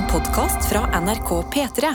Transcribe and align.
En 0.00 0.06
podkast 0.08 0.64
fra 0.70 0.86
NRK 0.96 1.30
P3. 1.52 1.88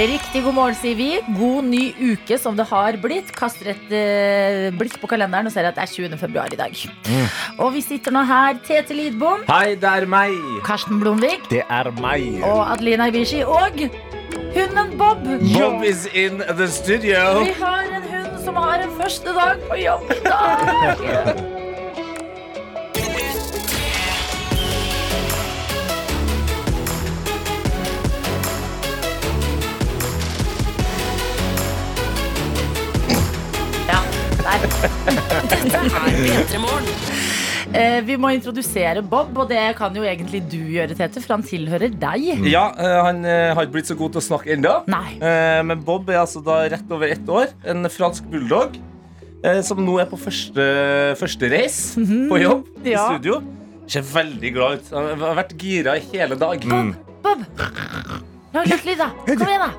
Riktig 0.00 0.40
god 0.42 0.54
morgen, 0.56 0.74
sier 0.74 0.96
vi. 0.98 1.08
God 1.36 1.68
ny 1.70 1.82
uke 2.00 2.34
som 2.42 2.56
det 2.58 2.64
har 2.66 2.96
blitt. 3.02 3.30
Kaster 3.36 3.70
et 3.70 3.92
eh, 3.94 4.66
blikk 4.74 4.96
på 4.98 5.10
kalenderen 5.12 5.46
og 5.46 5.54
ser 5.54 5.68
at 5.68 5.78
det 5.78 5.84
er 5.84 5.92
20. 5.92 6.16
februar 6.18 6.50
i 6.50 6.58
dag. 6.58 6.74
Og 7.60 7.70
vi 7.76 7.84
sitter 7.86 8.14
nå 8.16 8.24
her, 8.26 8.58
Tete 8.66 8.96
Lidbom, 8.98 9.44
Hei, 9.50 9.76
det 9.78 9.92
er 10.00 10.08
meg! 10.10 10.34
Karsten 10.66 10.98
Blomvik 11.02 11.46
Det 11.52 11.62
er 11.68 11.92
meg. 12.00 12.42
og 12.42 12.64
Adelina 12.72 13.06
Ibishi 13.12 13.44
og 13.46 13.78
hunden 14.56 14.98
Bob. 14.98 15.22
Bob 15.54 15.86
is 15.86 16.08
in 16.10 16.42
the 16.58 16.66
studio. 16.66 17.44
Vi 17.44 17.54
har 17.62 17.86
en 17.94 18.10
hund 18.10 18.42
som 18.42 18.58
har 18.58 18.82
en 18.82 18.98
første 18.98 19.38
dag 19.38 19.62
på 19.70 19.78
jobb 19.84 20.14
i 20.18 20.20
dag. 20.26 21.46
der. 34.80 36.70
Eh, 37.70 38.00
vi 38.02 38.16
må 38.18 38.32
introdusere 38.34 39.02
Bob, 39.06 39.36
og 39.38 39.46
det 39.50 39.60
kan 39.78 39.94
jo 39.94 40.02
egentlig 40.02 40.40
du 40.50 40.56
gjøre, 40.74 40.96
Tete, 40.98 41.20
for 41.22 41.36
han 41.36 41.44
tilhører 41.46 41.92
deg. 42.02 42.24
Ja, 42.50 42.64
eh, 42.74 42.96
Han 43.06 43.20
eh, 43.24 43.52
har 43.54 43.62
ikke 43.66 43.76
blitt 43.78 43.90
så 43.92 43.96
god 43.98 44.16
til 44.16 44.22
å 44.22 44.26
snakke 44.26 44.54
ennå. 44.56 44.72
Eh, 44.90 45.60
Men 45.68 45.84
Bob 45.86 46.08
er 46.10 46.18
altså 46.24 46.42
da 46.42 46.64
rett 46.72 46.90
over 46.90 47.12
ett 47.14 47.28
år. 47.30 47.52
En 47.70 47.86
fransk 47.92 48.26
bulldog. 48.32 48.74
eh, 49.44 49.60
Som 49.62 49.84
nå 49.86 50.00
er 50.02 50.06
på 50.10 50.18
første, 50.18 50.64
første 51.20 51.48
reis 51.52 51.94
på 51.96 52.40
jobb 52.42 52.66
i 52.84 52.90
Ja. 52.96 53.06
studio. 53.14 53.40
Ser 53.90 54.02
veldig 54.02 54.50
glad 54.54 54.72
ut. 54.80 54.90
Han 54.92 55.18
har 55.20 55.34
vært 55.44 55.54
gira 55.58 55.96
i 55.96 56.02
hele 56.12 56.36
dag. 56.38 56.60
Bob! 57.22 57.44
Lag 58.52 58.66
litt 58.66 58.84
lyd, 58.84 58.98
da. 58.98 59.10
Kom 59.26 59.46
igjen, 59.46 59.62
da. 59.62 59.70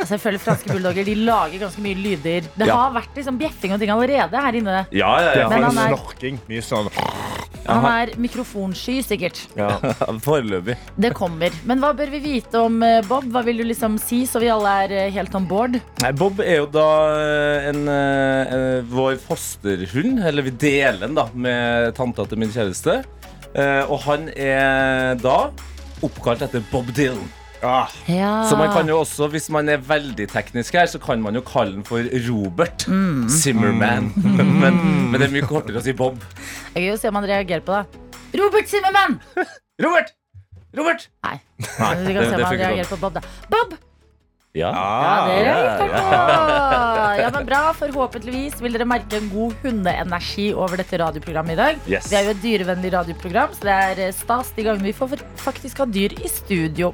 Altså, 0.00 0.14
jeg 0.16 0.22
føler 0.22 0.40
Franske 0.42 0.72
bulldogger 0.72 1.04
de 1.04 1.14
lager 1.26 1.58
ganske 1.66 1.82
mye 1.84 1.94
lyder. 2.00 2.46
Det 2.56 2.66
Ja. 2.66 2.74
har 2.76 2.92
vært 2.94 3.14
liksom 3.18 3.36
bjeffing 3.38 3.74
og 3.74 3.80
ting 3.82 3.90
allerede 3.92 4.40
her 4.40 4.52
inne. 4.56 4.86
Ja, 4.96 5.10
ja, 5.20 5.32
ja. 5.42 5.48
Men 5.48 5.62
han 5.68 5.78
er- 5.78 5.94
snorking. 5.96 6.38
Mye 6.48 6.62
sånn. 6.64 6.88
Han 7.70 7.84
er 7.84 8.14
mikrofonsky, 8.18 8.96
sikkert. 9.04 9.42
Ja. 9.56 9.68
Foreløpig. 10.24 10.76
Det 10.98 11.12
kommer. 11.14 11.52
Men 11.68 11.78
hva 11.84 11.92
bør 11.94 12.10
vi 12.10 12.18
vite 12.24 12.58
om 12.64 12.80
eh, 12.82 13.02
Bob? 13.06 13.28
Hva 13.30 13.44
vil 13.46 13.60
du 13.60 13.64
liksom 13.68 13.98
si, 14.00 14.22
så 14.26 14.40
vi 14.42 14.48
alle 14.50 14.72
er 14.86 14.94
eh, 15.04 15.10
helt 15.14 15.34
on 15.38 15.46
board? 15.46 15.76
Nei, 16.02 16.12
Bob 16.18 16.40
er 16.40 16.56
jo 16.62 16.66
da 16.66 16.86
eh, 17.20 17.68
en, 17.70 17.82
eh, 17.92 18.54
eh, 18.56 18.82
vår 18.90 19.20
fosterhund, 19.22 20.24
eller 20.26 20.42
vi 20.48 20.50
deler 20.64 21.04
den 21.04 21.14
da 21.20 21.28
med 21.34 21.94
tanta 21.94 22.24
til 22.26 22.40
min 22.40 22.50
kjæreste. 22.50 23.02
Eh, 23.54 23.82
og 23.90 24.00
han 24.08 24.30
er 24.34 25.14
da 25.20 25.50
oppkalt 26.02 26.42
etter 26.48 26.64
Bob 26.72 26.88
Dylan. 26.96 27.28
Ah, 27.62 27.88
Ja. 28.08 28.44
Så 28.48 28.56
man 28.56 28.70
kan 28.72 28.88
jo 28.88 28.98
også, 29.02 29.26
hvis 29.28 29.50
man 29.52 29.68
er 29.68 29.76
veldig 29.84 30.28
teknisk 30.32 30.74
her, 30.78 30.86
så 30.88 30.98
kan 30.98 31.20
man 31.22 31.34
jo 31.36 31.42
kalle 31.44 31.74
den 31.76 31.84
for 31.84 32.00
Robert 32.28 32.86
Zimmerman. 33.28 34.12
men, 34.62 34.80
men 35.10 35.18
det 35.20 35.28
er 35.28 35.34
mye 35.34 35.44
kortere 35.48 35.80
å 35.80 35.84
si 35.84 35.92
Bob. 35.92 36.22
Jeg 36.74 36.86
vil 36.88 36.98
se 37.02 37.08
om 37.12 37.18
han 37.20 37.28
reagerer 37.28 37.60
på 37.66 37.76
det. 37.76 37.84
Robert 38.40 38.70
Zimmerman! 38.70 39.20
Robert! 39.84 40.14
Robert! 40.78 41.08
Nei. 41.26 41.36
Nei, 41.60 41.94
Vi 42.06 42.12
kan 42.16 42.24
se 42.30 42.34
om 42.38 42.44
han 42.46 42.58
reagerer 42.60 42.90
på 42.94 43.00
Bob, 43.02 43.18
da. 43.18 43.24
Bob! 43.52 43.76
Ja. 44.56 44.70
Ja, 44.74 45.26
det 45.28 45.34
er 45.38 45.46
ja. 45.46 45.74
Ja, 45.78 46.89
men 47.34 47.48
bra. 47.48 47.62
Forhåpentligvis 47.78 48.60
vil 48.62 48.76
dere 48.76 48.86
merke 48.88 49.18
en 49.20 49.30
god 49.32 49.56
hundeenergi 49.64 50.50
over 50.54 50.80
dette 50.80 51.00
radioprogrammet 51.00 51.56
i 51.56 51.60
dag. 51.60 51.80
Yes. 51.90 52.10
Vi 52.10 52.18
er 52.18 52.28
jo 52.28 52.34
et 52.36 52.44
dyrevennlig 52.44 52.92
radioprogram, 52.96 53.56
så 53.56 53.68
det 53.68 53.78
er 53.88 54.04
eh, 54.06 54.14
stas 54.16 54.52
de 54.56 54.66
gangene 54.66 54.90
vi 54.90 54.96
får 54.96 55.18
faktisk 55.40 55.82
ha 55.84 55.88
dyr 55.90 56.14
i 56.20 56.30
studio. 56.30 56.92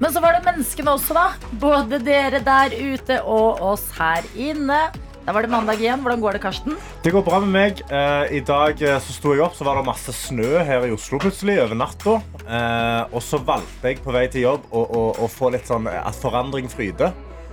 Men 0.00 0.14
så 0.14 0.22
var 0.24 0.36
det 0.38 0.46
menneskene 0.48 0.96
også, 0.96 1.16
da. 1.16 1.28
Både 1.62 2.00
dere 2.04 2.42
der 2.44 2.74
ute 2.76 3.20
og 3.22 3.62
oss 3.74 3.88
her 3.98 4.26
inne. 4.38 4.88
Da 5.20 5.34
var 5.36 5.44
det 5.44 5.50
mandag 5.52 5.78
igjen. 5.82 6.00
Hvordan 6.00 6.22
går 6.22 6.38
det, 6.38 6.40
Karsten? 6.42 6.76
Det 7.04 7.12
går 7.12 7.22
bra 7.26 7.38
med 7.44 7.52
meg. 7.52 7.82
Eh, 7.92 8.38
I 8.38 8.40
dag 8.40 8.80
eh, 8.82 8.96
så 9.04 9.12
sto 9.14 9.34
jeg 9.36 9.44
opp, 9.44 9.54
så 9.54 9.66
var 9.68 9.76
det 9.78 9.84
masse 9.86 10.14
snø 10.16 10.62
her 10.64 10.86
i 10.88 10.94
Oslo 10.96 11.20
plutselig 11.22 11.58
over 11.60 11.76
natta. 11.76 12.16
Eh, 12.40 13.02
og 13.12 13.20
så 13.22 13.38
valgte 13.44 13.92
jeg 13.92 14.00
på 14.02 14.14
vei 14.16 14.24
til 14.32 14.46
jobb 14.48 14.64
å, 14.72 14.80
å, 14.80 15.02
å 15.20 15.28
få 15.30 15.52
litt 15.54 15.68
sånn 15.68 15.86
eh, 15.92 16.00
at 16.00 16.16
forandring 16.18 16.72
fryder. 16.72 17.12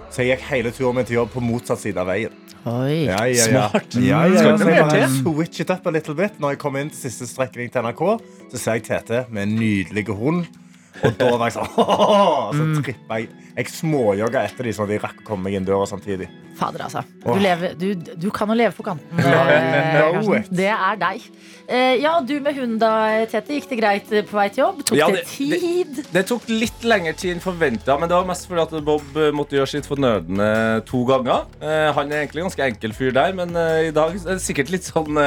Så 0.09 0.23
jeg 0.23 0.37
gikk 0.37 0.45
hele 0.49 0.71
turen 0.75 0.95
min 0.97 1.07
til 1.07 1.19
jobb 1.19 1.33
på 1.35 1.43
motsatt 1.43 1.81
side 1.81 1.99
av 2.01 2.07
veien. 2.09 2.35
Oi. 2.67 3.05
Ja, 3.07 3.21
ja, 3.29 3.47
ja. 3.47 3.47
Smart. 3.47 3.95
Ja, 3.95 4.21
ja, 4.27 4.43
ja. 4.43 4.55
Så 4.57 4.67
jeg 4.67 4.83
bare 4.83 5.07
switchet 5.07 5.19
switch 5.23 5.63
it 5.63 5.71
up 5.71 5.87
a 5.87 5.93
little 5.93 6.15
bit. 6.17 6.39
Når 6.43 6.55
jeg 6.55 6.61
kom 6.63 6.79
inn 6.79 6.89
til 6.91 6.99
siste 7.05 7.27
strekning 7.29 7.71
til 7.71 7.85
NRK, 7.85 8.01
så 8.51 8.59
ser 8.61 8.79
jeg 8.79 8.87
Tete 8.87 9.25
med 9.29 9.47
en 9.47 9.55
nydelig 9.59 10.07
hund. 10.11 10.47
Og 11.05 11.13
da 11.19 11.29
var 11.37 11.51
jeg 11.51 11.57
sånn 11.59 11.69
Så 12.57 12.81
trippa 12.81 13.21
jeg. 13.21 13.29
Jeg 13.57 13.71
småjogga 13.73 14.43
etter 14.49 14.67
dem, 14.67 14.75
sånn 14.75 14.87
at 14.89 14.95
de 14.95 14.99
rakk 15.03 15.21
å 15.23 15.27
komme 15.29 15.47
meg 15.47 15.59
inn 15.59 15.67
døra 15.67 15.87
samtidig. 15.89 16.27
Fader, 16.57 16.85
altså. 16.87 17.03
Du, 17.23 17.35
lever, 17.41 17.75
du, 17.77 17.91
du 17.95 18.27
kan 18.33 18.49
jo 18.51 18.57
leve 18.57 18.75
på 18.77 18.85
kanten. 18.87 19.05
Eh, 19.47 20.47
Det 20.49 20.67
er 20.71 20.97
deg. 20.99 21.23
Eh, 21.67 21.97
ja, 22.01 22.13
du 22.23 22.37
med 22.43 22.55
hunden 22.55 22.77
da, 22.79 22.91
Tete. 23.29 23.57
Gikk 23.57 23.67
det 23.71 23.77
greit 23.79 24.11
eh, 24.15 24.23
på 24.27 24.37
vei 24.37 24.47
til 24.53 24.63
jobb? 24.63 24.81
Tok 24.87 24.99
Ja, 24.99 25.09
det, 25.11 25.23
det- 25.25 25.59
tid? 25.59 26.01
Det 26.13 26.23
tok 26.29 26.47
litt 26.51 26.85
lengre 26.87 27.13
tid 27.17 27.35
enn 27.35 27.43
forventa, 27.43 27.97
men 27.99 28.09
det 28.09 28.15
var 28.15 28.27
mest 28.29 28.47
fordi 28.47 28.63
at 28.63 28.75
Bob 28.87 29.19
eh, 29.19 29.33
måtte 29.35 29.57
gjøre 29.57 29.71
sitt 29.75 29.89
fornødne 29.89 30.49
to 30.87 31.03
ganger. 31.09 31.47
Eh, 31.59 31.89
han 31.97 32.11
er 32.11 32.23
egentlig 32.23 32.43
en 32.43 32.49
ganske 32.49 32.67
enkel 32.71 32.95
fyr 32.97 33.15
der, 33.15 33.35
men 33.37 33.51
i 33.57 33.91
dag 33.95 34.15
er 34.15 34.37
det 34.37 34.43
sikkert 34.43 34.71
litt 34.73 34.87
sånn 34.87 35.19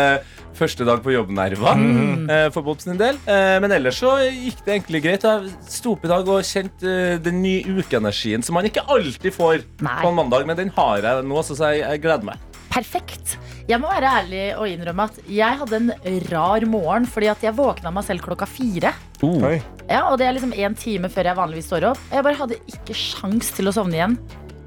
første 0.57 0.85
dag 0.87 1.01
på 1.05 1.13
jobb-nerver 1.15 1.79
mm. 1.79 2.25
for 2.55 2.65
Bob 2.67 2.81
sin 2.83 2.99
del. 3.01 3.19
Eh, 3.29 3.57
men 3.63 3.73
ellers 3.77 4.01
så 4.01 4.17
gikk 4.25 4.65
det 4.67 4.75
egentlig 4.77 5.03
greit. 5.05 5.27
Jeg 5.27 5.53
sto 5.71 5.95
opp 5.95 6.05
i 6.07 6.11
dag 6.11 6.29
og 6.29 6.47
kjente 6.47 6.95
den 7.23 7.41
nye 7.45 7.79
ukeenergien 7.81 8.45
som 8.45 8.57
man 8.59 8.69
ikke 8.69 8.85
alltid 8.91 9.35
får 9.37 9.65
Nei. 9.85 9.99
på 10.03 10.11
en 10.11 10.19
mandag, 10.19 10.47
men 10.49 10.59
den 10.59 10.73
har 10.77 11.05
jeg 11.05 11.20
nå, 11.27 11.43
så 11.47 11.57
jeg, 11.71 11.85
jeg 11.85 12.03
gleder 12.05 12.27
meg. 12.31 12.47
Perfekt. 12.71 13.37
Jeg 13.69 13.79
må 13.83 13.91
være 13.91 14.11
ærlig 14.21 14.43
og 14.59 14.67
innrømme 14.71 15.07
at 15.11 15.19
jeg 15.31 15.59
hadde 15.61 15.79
en 15.81 16.19
rar 16.31 16.67
morgen 16.71 17.07
fordi 17.11 17.31
at 17.33 17.43
jeg 17.43 17.55
våkna 17.59 17.91
meg 17.95 18.07
selv 18.07 18.23
klokka 18.25 18.47
fire. 18.49 18.93
Uh. 19.23 19.59
Ja, 19.91 20.05
og 20.09 20.21
det 20.21 20.29
er 20.29 20.37
liksom 20.37 20.55
en 20.55 20.77
time 20.79 21.11
før 21.13 21.31
jeg 21.31 21.39
vanligvis 21.39 21.71
står 21.71 21.89
opp. 21.91 22.05
Og 22.11 22.19
jeg 22.19 22.27
bare 22.27 22.41
hadde 22.45 22.61
ikke 22.71 22.97
sjans 22.97 23.51
til 23.57 23.71
å 23.71 23.75
sovne 23.75 23.99
igjen. 23.99 24.17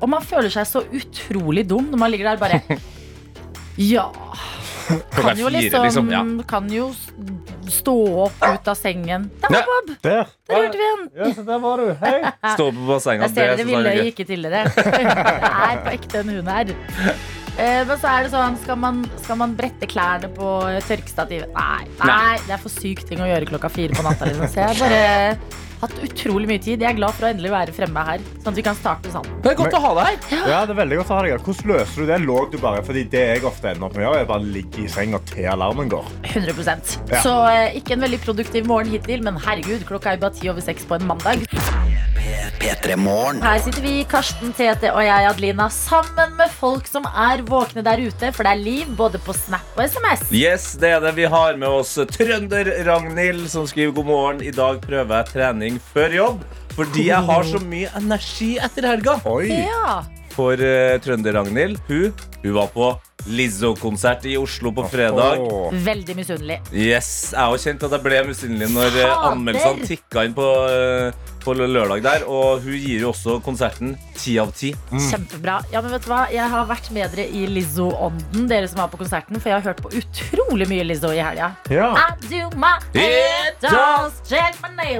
Og 0.03 0.11
man 0.11 0.25
føler 0.25 0.51
seg 0.51 0.67
så 0.67 0.83
utrolig 0.83 1.63
dum 1.69 1.87
når 1.93 2.01
man 2.01 2.11
ligger 2.11 2.33
der 2.33 2.41
bare 2.41 2.59
Ja. 3.95 4.09
Klokka 4.83 5.29
Kan 5.31 5.39
jo 5.39 5.49
liksom, 5.49 5.85
liksom. 5.87 6.43
Kan 6.49 6.67
jo 6.71 6.89
stå 7.73 7.95
opp 8.27 8.43
ut 8.47 8.67
av 8.71 8.77
sengen. 8.79 9.29
Der 9.43 9.49
var 9.49 9.59
Ja. 9.59 9.65
Bob! 9.67 9.91
Der. 10.03 10.31
Der 10.49 10.59
hørte 10.61 10.79
vi 10.81 10.87
en. 10.93 11.03
Ja, 11.17 11.29
så 11.37 11.45
der 11.47 11.59
var 11.63 11.77
du. 11.83 11.93
Hei. 12.01 12.15
Stå 12.55 12.67
opp 12.71 12.81
på 12.87 12.99
senga. 13.03 13.27
Jeg 13.27 13.35
ser 13.35 13.47
dere 13.47 13.57
det 13.57 13.65
vi 13.67 13.73
synes 13.73 13.85
jeg 13.85 13.93
er 13.93 13.97
løy 13.97 14.03
gøy. 14.03 14.11
ikke 14.13 14.25
til 14.29 14.45
dere. 14.47 14.63
Det 14.73 15.53
er 15.69 15.81
på 15.87 15.93
ekte 15.97 16.21
en 16.23 16.29
hund 16.37 16.51
her. 16.53 16.73
Eh, 17.53 17.81
Men 17.85 17.97
så 18.01 18.09
er 18.09 18.23
det 18.25 18.31
sånn, 18.33 18.55
skal 18.63 18.79
man, 18.81 19.03
skal 19.21 19.37
man 19.43 19.51
brette 19.57 19.85
klærne 19.89 20.29
på 20.33 20.47
tørkestativet? 20.87 21.51
Nei, 21.53 21.83
nei, 22.01 22.37
det 22.47 22.55
er 22.55 22.61
for 22.63 22.73
syk 22.73 23.03
ting 23.09 23.21
å 23.21 23.27
gjøre 23.29 23.45
klokka 23.51 23.69
fire 23.69 23.93
på 23.93 24.05
natta. 24.07 24.25
Liksom. 24.31 24.49
Så 24.49 24.63
jeg 24.63 24.79
bare 24.81 25.61
hatt 25.83 25.95
utrolig 26.07 26.49
mye 26.49 26.61
tid. 26.63 26.83
Jeg 26.83 26.89
er 26.93 26.97
glad 26.97 27.15
for 27.17 27.27
å 27.27 27.31
endelig 27.33 27.51
være 27.53 27.75
fremme 27.75 28.05
her, 28.07 28.23
sånn 28.43 28.53
at 28.53 28.59
vi 28.59 28.65
kan 28.65 28.77
starte 28.79 29.11
sammen. 29.13 29.37
Det 29.43 29.53
er 29.53 29.59
godt 29.59 29.77
å 29.77 29.83
ha 29.83 29.91
deg 29.99 30.27
her. 30.31 30.47
Ja, 30.53 30.61
det 30.67 30.75
er 30.75 30.79
veldig 30.81 31.01
godt 31.01 31.13
å 31.13 31.17
ha 31.17 31.25
deg 31.25 31.35
her. 31.35 31.43
Hvordan 31.47 31.73
løser 31.73 32.03
du 32.03 32.11
det? 32.11 32.19
Lå 32.23 32.39
du 32.53 32.57
bare? 32.63 32.85
Fordi 32.87 33.05
det 33.13 33.25
jeg 33.33 33.45
ofte 33.49 33.71
ender 33.73 33.89
opp 33.89 33.97
med 33.97 34.05
å 34.05 34.09
gjøre, 34.09 34.23
er 34.23 34.31
bare 34.33 34.53
ligge 34.57 34.85
i 34.85 34.89
senga 34.91 35.21
til 35.33 35.49
alarmen 35.53 35.91
går. 35.93 36.09
100 36.33 36.53
Ja. 37.11 37.21
Så 37.23 37.35
eh, 37.51 37.77
ikke 37.79 37.97
en 37.97 38.05
veldig 38.07 38.21
produktiv 38.23 38.67
morgen 38.69 38.91
hittil, 38.93 39.23
men 39.25 39.39
herregud, 39.43 39.85
klokka 39.89 40.13
er 40.15 40.23
bare 40.23 40.35
ti 40.39 40.49
over 40.51 40.63
seks 40.63 40.87
på 40.89 40.99
en 40.99 41.07
mandag. 41.09 41.45
Her 42.33 43.59
sitter 43.63 43.83
vi, 43.83 43.93
Karsten, 44.09 44.53
Tete 44.55 44.89
og 44.93 45.03
jeg, 45.05 45.27
Adelina, 45.29 45.67
sammen 45.71 46.33
med 46.39 46.51
folk 46.51 46.87
som 46.89 47.05
er 47.09 47.43
våkne 47.47 47.83
der 47.85 48.01
ute, 48.03 48.31
for 48.35 48.45
det 48.45 48.53
er 48.53 48.61
liv 48.61 48.91
både 48.97 49.21
på 49.23 49.35
Snap 49.37 49.77
og 49.77 49.83
SMS. 49.85 50.25
Yes, 50.33 50.65
det 50.81 50.91
er 50.95 51.03
det. 51.03 51.13
Vi 51.17 51.27
har 51.29 51.59
med 51.59 51.69
oss 51.69 51.95
Trønder-Ragnhild, 52.15 53.47
som 53.51 53.67
skriver 53.69 53.95
god 53.97 54.09
morgen. 54.09 54.43
I 54.43 54.51
dag 54.55 54.81
prøver 54.83 55.15
jeg 55.21 55.31
trening 55.33 55.79
før 55.93 56.17
jobb. 56.17 56.43
Fordi 56.73 57.07
jeg 57.11 57.29
har 57.29 57.45
så 57.45 57.61
mye 57.61 57.91
energi 57.99 58.55
etter 58.57 58.89
helga. 58.89 59.19
Oi. 59.29 59.47
Ja. 59.53 60.01
For 60.33 60.57
uh, 60.57 60.97
Trønder-Ragnhild, 61.03 61.81
hun, 61.89 62.13
hun 62.43 62.55
var 62.57 62.71
på 62.73 62.93
Lizzo-konsert 63.25 64.25
i 64.27 64.35
Oslo 64.37 64.71
på 64.75 64.83
fredag. 64.91 65.39
Veldig 65.85 66.15
misunnelig. 66.17 66.57
Yes, 66.75 67.31
Jeg 67.31 67.39
har 67.39 67.61
kjent 67.61 67.85
at 67.87 67.93
jeg 67.95 68.03
ble 68.03 68.17
misunnelig 68.27 68.67
når 68.73 68.89
eh, 68.89 68.97
Fader! 68.97 69.13
anmeldelsene 69.29 69.87
tikka 69.87 70.25
inn 70.27 70.35
på, 70.35 70.47
eh, 70.67 71.29
på 71.45 71.55
lørdag 71.55 72.03
der. 72.03 72.25
Og 72.27 72.65
hun 72.65 72.75
gir 72.75 73.05
jo 73.05 73.13
også 73.13 73.37
konserten 73.45 73.95
ti 74.19 74.35
av 74.43 74.51
ti. 74.57 74.73
Kjempebra. 74.91 75.61
Ja, 75.71 75.79
men 75.85 75.95
vet 75.95 76.03
du 76.03 76.11
hva? 76.11 76.25
Jeg 76.35 76.51
har 76.51 76.67
vært 76.67 76.91
med 76.95 77.15
dere 77.15 77.29
i 77.31 77.45
Lizzo-ånden, 77.47 78.49
dere 78.51 78.67
som 78.67 78.83
var 78.83 78.91
på 78.91 78.99
konserten, 79.05 79.39
for 79.39 79.53
jeg 79.53 79.61
har 79.61 79.71
hørt 79.71 79.79
på 79.85 79.93
utrolig 80.03 80.67
mye 80.73 80.83
Lizzo 80.91 81.15
i 81.15 81.23
helga. 81.23 81.53
Ja. 81.71 81.93
I 81.95 82.27
do 82.27 82.43
my 82.59 82.75
nails. 82.91 84.19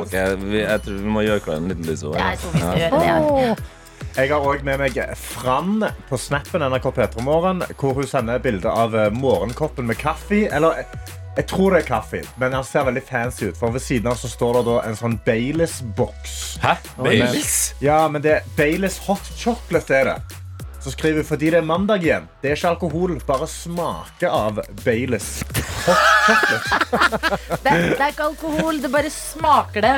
Ok, 0.08 0.16
vi, 0.48 0.64
Jeg 0.64 0.88
tror 0.88 1.04
vi 1.04 1.16
må 1.20 1.28
gjøre 1.28 1.44
klar 1.44 1.60
en 1.60 1.72
liten 1.74 1.92
Lizzo. 1.92 2.16
Jeg 2.16 2.40
tror 2.40 2.56
vi 2.56 2.64
skal 2.64 2.86
gjøre 2.88 3.56
det. 3.58 3.72
Jeg 4.14 4.30
har 4.30 4.44
òg 4.46 4.62
med 4.62 4.78
meg 4.78 4.98
Fran 5.18 5.82
på 6.06 6.18
snappen 6.22 6.62
NRK 6.62 6.84
P3 6.94 7.24
Morgen, 7.26 7.64
hvor 7.80 7.96
hun 7.98 8.06
sender 8.06 8.38
bilde 8.44 8.70
av 8.70 8.94
eh, 8.94 9.08
morgenkoppen 9.10 9.88
med 9.90 9.98
kaffe. 9.98 10.44
Eller 10.54 10.84
eh, 10.84 10.92
Jeg 11.40 11.48
tror 11.50 11.74
det 11.74 11.80
er 11.82 11.88
kaffe, 11.88 12.20
men 12.38 12.54
han 12.54 12.62
ser 12.68 12.86
veldig 12.86 13.02
fancy 13.08 13.48
ut. 13.50 13.58
For 13.58 13.74
Ved 13.74 13.82
siden 13.82 14.12
av 14.12 14.20
så 14.22 14.30
står 14.30 14.60
det 14.68 14.76
en 14.84 15.00
sånn 15.00 15.18
Baileys-boks. 15.26 16.38
Hæ? 16.62 16.76
Baileys? 17.00 17.58
Ja, 17.82 18.04
men 18.06 18.22
det 18.22 18.44
Baileys 18.54 19.00
hot 19.08 19.34
chocolate 19.34 19.98
er 19.98 20.12
det. 20.12 20.43
Så 20.84 20.92
skriver 20.92 21.24
fordi 21.24 21.48
det 21.54 21.62
er 21.62 21.64
mandag 21.66 22.04
igjen. 22.04 22.26
Det 22.44 22.50
er 22.52 22.58
ikke 22.58 22.72
alkohol, 22.74 23.14
bare 23.28 23.48
smake 23.48 24.28
av 24.28 24.60
Baileys. 24.84 25.30
Det, 27.64 27.72
det 27.72 28.00
er 28.00 28.12
ikke 28.14 28.24
alkohol, 28.30 28.78
det 28.84 28.90
bare 28.94 29.10
smaker 29.12 29.84
det. 29.84 29.92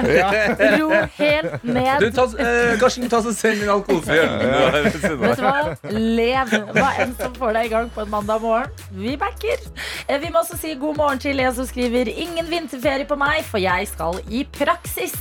Ro 0.79 0.87
helt 1.17 1.51
Du, 1.61 1.67
ned. 1.75 2.05
ta, 2.15 2.23
eh, 2.41 2.73
Karsten, 2.81 3.05
ta 3.11 3.19
så 3.25 3.33
send 3.37 3.59
min 3.61 3.69
alkoholfri 3.69 4.17
øl. 4.23 4.89
du 4.93 5.15
Vet 5.21 5.37
du 5.37 5.43
hva? 5.45 5.75
Lev. 5.93 6.53
Hva 6.75 6.89
enn 7.03 7.13
som 7.19 7.35
får 7.38 7.53
deg 7.59 7.69
i 7.69 7.73
gang 7.75 7.91
på 7.93 8.01
en 8.05 8.11
mandag 8.13 8.41
morgen. 8.45 8.73
Vi 8.97 9.13
backer. 9.21 9.61
Eh, 10.07 10.17
Vi 10.21 10.31
må 10.33 10.41
også 10.41 10.57
si 10.61 10.73
god 10.81 10.97
morgen 11.01 11.21
til 11.21 11.39
en 11.45 11.53
som 11.57 11.67
skriver 11.69 12.09
ingen 12.13 12.49
vinterferie 12.49 13.05
på 13.09 13.17
meg, 13.21 13.43
for 13.45 13.61
jeg 13.61 13.89
skal 13.93 14.17
i 14.29 14.45
praksis. 14.57 15.13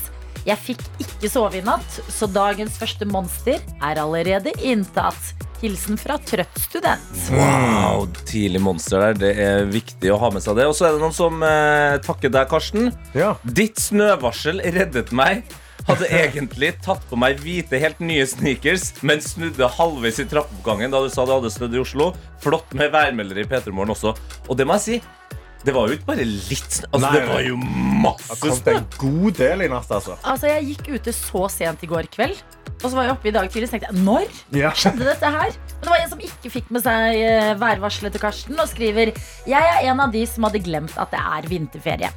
Jeg 0.44 0.60
fikk 0.60 0.82
ikke 1.00 1.28
sove 1.32 1.56
i 1.60 1.64
natt, 1.64 2.00
så 2.12 2.28
dagens 2.28 2.76
første 2.80 3.06
monster 3.08 3.60
er 3.80 4.00
allerede 4.00 4.52
inntatt. 4.60 5.32
Hilsen 5.62 5.98
fra 6.00 6.18
trøtt 6.26 6.60
student. 6.60 7.10
Wow, 7.32 8.06
tidlig 8.28 8.62
monster 8.64 9.02
der. 9.08 9.18
Det 9.20 9.32
er 9.40 9.68
viktig 9.70 10.12
å 10.12 10.20
ha 10.22 10.30
med 10.34 10.44
seg 10.44 10.58
det. 10.58 10.68
Og 10.70 10.76
så 10.76 10.88
er 10.88 10.96
det 10.96 11.02
noen 11.04 11.16
som 11.16 11.44
eh, 11.46 11.98
takker 12.04 12.32
deg, 12.34 12.48
Karsten. 12.50 12.90
Ja. 13.16 13.34
Ditt 13.44 13.82
snøvarsel 13.82 14.62
reddet 14.74 15.12
meg. 15.14 15.44
Hadde 15.84 16.08
egentlig 16.08 16.70
tatt 16.84 17.02
på 17.10 17.16
meg 17.20 17.42
hvite, 17.42 17.76
helt 17.82 17.98
nye 18.00 18.24
sneakers, 18.28 18.94
men 19.04 19.20
snudde 19.20 19.68
halvveis 19.76 20.22
i 20.22 20.24
trappeoppgangen 20.30 20.94
da 20.94 21.02
du 21.04 21.10
sa 21.12 21.26
det 21.28 21.34
hadde 21.36 21.52
snødd 21.52 21.76
i 21.76 21.82
Oslo. 21.82 22.06
Flott 22.40 22.72
med 22.78 22.94
værmelder 22.94 23.42
i 23.42 23.48
P3 23.48 23.74
Morgen 23.74 23.92
også. 23.92 24.14
Og 24.48 24.56
det 24.56 24.64
må 24.68 24.78
jeg 24.78 24.84
si. 24.86 25.02
Det 25.64 25.72
var 25.72 25.88
jo 25.88 25.94
ikke 25.96 26.08
bare 26.10 26.24
litt. 26.28 26.74
Altså, 26.92 27.00
Nei, 27.06 27.12
det 27.16 27.28
var 27.30 27.40
jo 27.46 27.54
Det 27.56 28.00
masse 28.04 28.50
snø. 28.58 28.72
en 28.76 28.86
god 29.00 29.38
del 29.38 29.62
i 29.64 29.68
natt, 29.72 29.88
altså. 29.96 30.18
Altså, 30.22 30.46
Jeg 30.50 30.66
gikk 30.74 30.90
ute 30.98 31.12
så 31.16 31.46
sent 31.50 31.82
i 31.82 31.88
går 31.88 32.08
kveld, 32.12 32.36
og 32.82 32.84
så 32.90 32.92
var 32.98 33.06
jeg 33.08 33.14
oppe 33.14 33.28
i 33.30 33.32
dag 33.32 33.48
tidlig 33.48 33.68
og 33.70 33.72
tenkte 33.72 33.88
jeg, 33.88 34.02
når 34.04 34.26
Ja. 34.60 34.70
skjedde 34.76 35.04
dette 35.08 35.24
her? 35.24 35.54
Men 35.54 35.80
det 35.80 35.88
var 35.88 36.02
en 36.02 36.10
som 36.10 36.20
ikke 36.20 36.50
fikk 36.52 36.70
med 36.70 36.82
seg 36.84 37.16
eh, 37.16 37.54
værvarselet 37.60 38.12
til 38.12 38.20
Karsten 38.20 38.60
og 38.60 38.68
skriver 38.68 39.12
Jeg 39.48 39.62
er 39.72 39.88
en 39.90 40.00
av 40.04 40.12
de 40.12 40.26
som 40.26 40.44
hadde 40.44 40.60
glemt 40.64 40.92
at 41.00 41.10
det 41.10 41.20
er 41.20 41.48
vinterferie. 41.48 42.10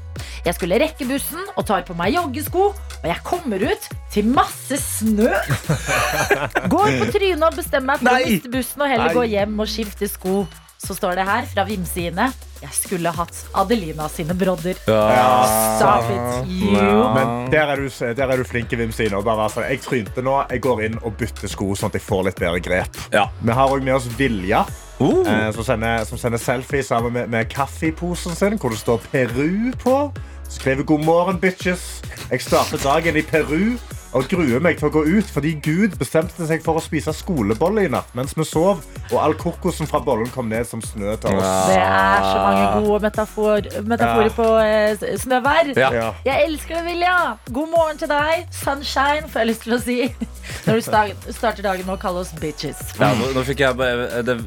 Jeg 0.45 0.55
skulle 0.55 0.77
rekke 0.79 1.07
bussen 1.07 1.43
og 1.57 1.65
tar 1.67 1.83
på 1.87 1.95
meg 1.97 2.13
joggesko, 2.13 2.67
og 2.75 3.03
jeg 3.07 3.23
kommer 3.23 3.63
ut 3.63 3.87
til 4.11 4.25
masse 4.31 4.75
snø. 4.79 5.31
Går 6.71 6.93
på 6.99 7.07
trynet 7.15 7.43
og 7.47 7.55
bestemmer 7.57 7.95
meg 7.95 8.03
for 8.03 8.11
å 8.11 8.13
Nei. 8.17 8.23
miste 8.31 8.51
bussen 8.53 8.81
og 8.83 8.91
heller 8.91 9.11
Nei. 9.11 9.17
gå 9.17 9.25
hjem 9.33 9.59
og 9.63 9.67
skifte 9.71 10.09
sko. 10.11 10.47
Så 10.77 10.95
står 10.95 11.15
det 11.19 11.25
her 11.27 11.47
fra 11.49 11.63
Vimseine 11.67 12.29
Jeg 12.61 12.73
skulle 12.73 13.11
hatt 13.13 13.43
Adelina 13.55 14.07
sine 14.09 14.33
brodder. 14.37 14.73
Stop 14.83 16.09
it, 16.09 16.49
you. 16.49 16.73
Men 17.13 17.51
der 17.53 17.71
er 17.73 17.75
du, 17.81 17.87
der 18.17 18.31
er 18.33 18.37
du 18.37 18.43
flink, 18.47 18.71
Vimsine. 18.77 19.17
og 19.17 19.23
bare 19.27 19.49
sånn, 19.53 19.67
Jeg 19.69 19.81
trynte 19.85 20.23
nå. 20.25 20.35
Jeg 20.49 20.61
går 20.61 20.81
inn 20.87 20.97
og 21.03 21.15
bytter 21.19 21.47
sko, 21.51 21.73
sånn 21.75 21.91
at 21.93 21.99
jeg 21.99 22.01
får 22.07 22.23
litt 22.29 22.39
bedre 22.41 22.59
grep. 22.59 22.97
Ja. 23.13 23.27
Vi 23.41 23.51
har 23.53 23.67
også 23.69 23.83
med 23.83 23.93
oss 23.95 24.07
Vilja, 24.17 24.65
Uh. 24.99 25.21
eh, 25.29 25.51
som, 25.53 25.61
sender, 25.63 26.05
som 26.09 26.17
sender 26.17 26.39
selfie 26.41 26.81
sammen 26.83 27.13
med, 27.13 27.29
med 27.29 27.49
kaffeposen 27.53 28.33
sin, 28.35 28.57
hvor 28.57 28.69
det 28.73 28.79
står 28.79 28.97
Peru 29.11 29.71
på. 29.77 30.11
Skriver 30.49 30.83
'God 30.83 31.03
morgen, 31.05 31.37
bitches'. 31.37 32.01
Jeg 32.31 32.41
starter 32.41 32.77
dagen 32.81 33.15
i 33.17 33.21
Peru 33.21 33.77
og 34.15 34.27
gruer 34.31 34.61
meg 34.63 34.77
til 34.79 34.87
å 34.87 34.91
gå 34.93 35.01
ut 35.07 35.27
fordi 35.33 35.51
Gud 35.63 35.97
bestemte 35.99 36.45
seg 36.47 36.61
for 36.65 36.79
å 36.79 36.83
spise 36.83 37.11
skolebolle 37.15 37.83
i 37.87 37.89
natt 37.91 38.13
mens 38.17 38.31
vi 38.37 38.45
sov, 38.47 38.79
og 39.11 39.17
all 39.21 39.35
kokosen 39.39 39.87
fra 39.89 39.99
bollen 40.03 40.29
kom 40.33 40.47
ned 40.51 40.67
som 40.69 40.81
snø 40.81 41.15
til 41.21 41.35
oss. 41.37 41.49
Det 41.69 41.79
er 41.81 42.23
så 42.23 42.37
mange 42.43 42.85
gode 42.87 43.01
metafor, 43.07 43.67
metaforer 43.83 44.29
Ja. 44.31 44.35
på 44.37 44.47
eh, 44.63 45.17
snøvær. 45.21 45.73
Ja. 45.77 46.13
Jeg 46.25 46.47
elsker 46.47 46.79
det, 46.79 46.85
Vilja. 46.87 47.15
God 47.51 47.69
morgen 47.73 47.97
til 48.01 48.07
deg. 48.11 48.47
Sunshine, 48.55 49.27
får 49.31 49.43
jeg 49.43 49.51
lyst 49.51 49.65
til 49.67 49.77
å 49.77 49.81
si. 49.83 49.99
Når 50.67 50.79
du 50.79 51.31
starter 51.35 51.63
dagen 51.63 51.83
med 51.85 51.97
å 51.97 51.99
kalle 51.99 52.21
oss 52.23 52.31
bitches. 52.39 52.79
Ja, 52.99 53.11
nå, 53.19 53.29
nå 53.35 53.41
fikk 53.47 53.59
jeg 53.65 53.75
bare 53.79 54.21
Det, 54.23 54.37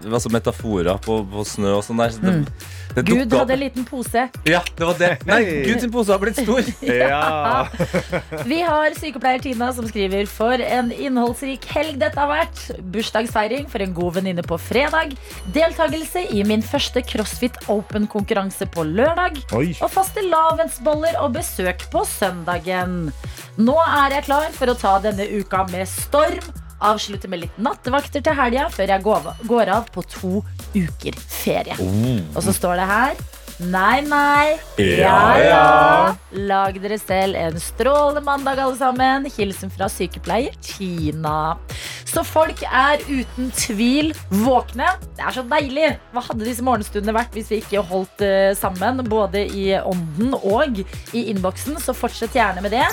det 0.00 0.10
var 0.12 0.20
så 0.24 0.30
metaforer 0.32 0.96
på, 1.04 1.18
på 1.28 1.44
snø 1.48 1.74
og 1.78 1.84
sånn 1.84 2.00
der. 2.00 2.14
så 2.16 2.20
Det, 2.24 2.42
det 2.96 3.04
Gud 3.08 3.32
opp- 3.32 3.38
hadde 3.42 3.54
en 3.56 3.60
liten 3.62 3.84
pose. 3.88 4.24
Ja, 4.48 4.60
det 4.76 4.84
var 4.88 4.96
det. 5.00 5.10
Nei, 5.28 5.38
Guds 5.44 5.68
Gud 5.68 5.84
sin 5.86 5.92
pose 5.94 6.12
har 6.12 6.20
blitt 6.24 6.40
stor. 6.40 6.72
Ja. 6.88 7.68
Vi 8.50 8.60
har 8.64 8.96
sykepleier 9.02 9.42
Tina 9.42 9.70
som 9.74 9.86
skriver 9.88 10.28
For 10.30 10.62
en 10.62 10.92
innholdsrik 10.94 11.66
helg 11.72 11.98
dette 12.02 12.18
har 12.20 12.30
vært. 12.30 12.60
Bursdagsfeiring 12.94 13.68
for 13.70 13.82
en 13.84 13.94
god 13.96 14.18
venninne 14.18 14.44
på 14.46 14.58
fredag. 14.60 15.16
Deltakelse 15.54 16.24
i 16.30 16.44
min 16.46 16.62
første 16.64 17.02
CrossFit 17.06 17.58
Open-konkurranse 17.72 18.68
på 18.72 18.86
lørdag. 18.86 19.40
Oi. 19.58 19.72
Og 19.80 19.90
fastelavnsboller 19.92 21.18
og 21.22 21.34
besøk 21.38 21.86
på 21.92 22.04
søndagen. 22.08 23.10
Nå 23.58 23.76
er 23.84 24.18
jeg 24.18 24.28
klar 24.30 24.50
for 24.56 24.72
å 24.72 24.78
ta 24.78 24.96
denne 25.04 25.26
uka 25.34 25.66
med 25.72 25.88
storm. 25.90 26.52
Avslutte 26.82 27.30
med 27.30 27.44
litt 27.44 27.60
nattevakter 27.62 28.24
til 28.24 28.34
helga 28.38 28.66
før 28.72 28.96
jeg 28.96 29.06
går 29.50 29.70
av 29.70 29.86
på 29.94 30.02
to 30.10 30.40
uker 30.74 31.18
ferie. 31.30 31.78
Og 32.34 32.42
så 32.42 32.54
står 32.54 32.82
det 32.82 32.90
her 32.90 33.22
Nei, 33.70 34.00
nei. 34.02 34.58
Ja, 34.80 35.38
ja. 35.38 36.14
Lag 36.48 36.78
dere 36.82 36.98
selv 36.98 37.38
en 37.38 37.58
strålende 37.62 38.22
mandag, 38.24 38.58
alle 38.58 38.78
sammen. 38.78 39.28
Hilsen 39.36 39.70
fra 39.70 39.88
sykepleier 39.92 40.56
Tina. 40.64 41.54
Så 42.08 42.24
folk 42.26 42.64
er 42.66 43.02
uten 43.06 43.52
tvil 43.56 44.10
våkne. 44.42 44.90
Det 45.16 45.26
er 45.28 45.36
så 45.38 45.46
deilig. 45.46 45.92
Hva 46.12 46.24
hadde 46.26 46.48
disse 46.48 46.64
morgenstundene 46.66 47.14
vært 47.16 47.38
hvis 47.38 47.52
vi 47.52 47.62
ikke 47.62 47.84
holdt 47.92 48.26
eh, 48.26 48.50
sammen, 48.58 49.04
både 49.08 49.46
i 49.46 49.70
ånden 49.78 50.34
og 50.40 50.82
i 50.82 51.26
innboksen? 51.32 51.78
Så 51.80 51.94
fortsett 51.96 52.36
gjerne 52.36 52.64
med 52.64 52.74
det. 52.74 52.86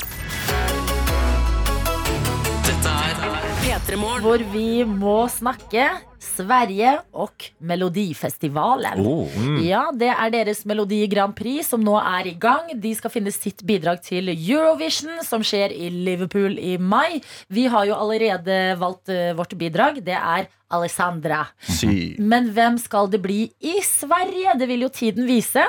P3 2.69 2.89
Morgen. 3.25 3.38
Hvor 3.87 4.41
vi 4.51 4.83
må 4.83 5.23
snakke 5.31 5.85
Sverige 6.19 6.97
og 7.15 7.45
Melodifestivalen. 7.63 8.99
Oh. 8.99 9.31
Ja, 9.63 9.85
Det 9.95 10.09
er 10.11 10.31
deres 10.33 10.65
Melodi 10.67 11.07
Grand 11.07 11.33
Prix 11.35 11.69
som 11.71 11.81
nå 11.83 11.95
er 11.97 12.27
i 12.27 12.35
gang. 12.35 12.73
De 12.75 12.91
skal 12.95 13.13
finne 13.13 13.31
sitt 13.31 13.63
bidrag 13.65 14.01
til 14.03 14.29
Eurovision, 14.33 15.23
som 15.23 15.43
skjer 15.43 15.71
i 15.71 15.89
Liverpool 15.89 16.59
i 16.59 16.77
mai. 16.77 17.21
Vi 17.47 17.67
har 17.71 17.87
jo 17.87 17.95
allerede 17.95 18.75
valgt 18.79 19.09
uh, 19.09 19.31
vårt 19.39 19.55
bidrag. 19.57 20.03
Det 20.03 20.17
er 20.17 20.49
Alessandra. 20.69 21.45
Si. 21.63 22.15
Men 22.19 22.51
hvem 22.53 22.77
skal 22.77 23.09
det 23.09 23.23
bli 23.23 23.47
i 23.59 23.79
Sverige? 23.85 24.57
Det 24.59 24.67
vil 24.69 24.85
jo 24.85 24.91
tiden 24.93 25.25
vise. 25.29 25.63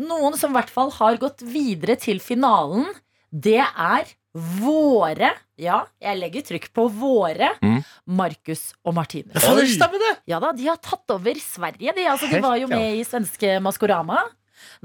Noen 0.00 0.40
som 0.40 0.50
i 0.52 0.58
hvert 0.58 0.72
fall 0.72 0.90
har 0.96 1.20
gått 1.20 1.44
videre 1.44 1.98
til 2.00 2.20
finalen, 2.20 2.88
det 3.30 3.60
er 3.60 4.08
våre 4.34 5.32
Ja, 5.60 5.82
jeg 6.00 6.18
legger 6.18 6.44
trykk 6.46 6.70
på 6.74 6.86
våre. 6.90 7.52
Mm. 7.62 7.82
Markus 8.18 8.72
og 8.82 8.96
Martinus. 8.96 9.36
Ja, 9.36 9.52
stemmer 9.68 10.00
det. 10.02 10.12
Ja 10.32 10.40
da, 10.42 10.52
De 10.56 10.66
har 10.66 10.80
tatt 10.82 11.12
over 11.14 11.38
Sverige. 11.38 11.92
De, 11.94 12.06
altså, 12.08 12.30
de 12.32 12.40
var 12.42 12.56
jo 12.58 12.70
med 12.72 12.96
i 12.98 13.04
svenske 13.06 13.58
Maskorama. 13.62 14.24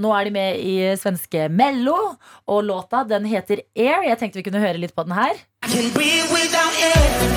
Nå 0.01 0.11
er 0.17 0.27
de 0.27 0.35
med 0.35 0.61
i 0.61 0.75
svenske 0.99 1.47
Mello, 1.53 1.97
og 2.49 2.63
låta 2.65 3.03
den 3.07 3.25
heter 3.29 3.63
Air. 3.77 4.07
Jeg 4.09 4.19
tenkte 4.21 4.41
vi 4.41 4.47
kunne 4.49 4.63
høre 4.63 4.81
litt 4.81 4.95
på 4.97 5.05
den 5.07 5.17
her. 5.17 5.43
Can 5.69 5.91
be 5.97 6.11
without 6.33 6.85
air. 6.91 7.36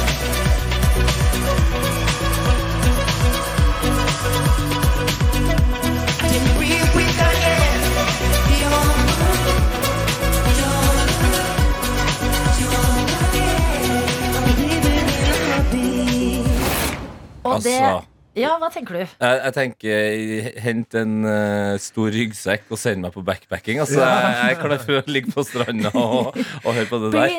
Og 17.50 17.61
Altså. 17.61 17.69
det 17.69 18.09
Ja, 18.38 18.52
hva 18.62 18.69
tenker 18.71 18.95
du? 18.95 19.00
Jeg, 19.02 19.38
jeg 19.42 19.54
tenker 19.57 20.61
Hent 20.62 20.95
en 21.00 21.14
uh, 21.26 21.75
stor 21.83 22.12
ryggsekk 22.14 22.69
og 22.71 22.78
send 22.78 23.02
meg 23.02 23.11
på 23.16 23.25
backpacking. 23.26 23.80
Altså, 23.83 23.99
jeg, 23.99 24.37
jeg 24.38 24.54
er 24.54 24.61
klar 24.61 24.85
for 24.85 25.00
å 25.00 25.02
ligge 25.11 25.35
på 25.35 25.42
stranda 25.49 25.90
og, 25.99 26.38
og 26.62 26.71
høre 26.71 26.87
på 26.87 27.00
det 27.02 27.11
der. 27.16 27.35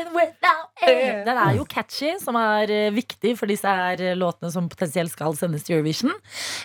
Den 0.82 1.38
er 1.38 1.56
jo 1.56 1.64
catchy, 1.70 2.12
som 2.20 2.36
er 2.40 2.72
eh, 2.74 2.92
viktig 2.96 3.36
for 3.40 3.50
disse 3.52 3.70
her 3.70 4.02
eh, 4.02 4.18
låtene 4.18 4.52
som 4.52 4.68
potensielt 4.72 5.14
skal 5.14 5.36
sendes 5.38 5.64
til 5.64 5.78
Eurovision. 5.78 6.12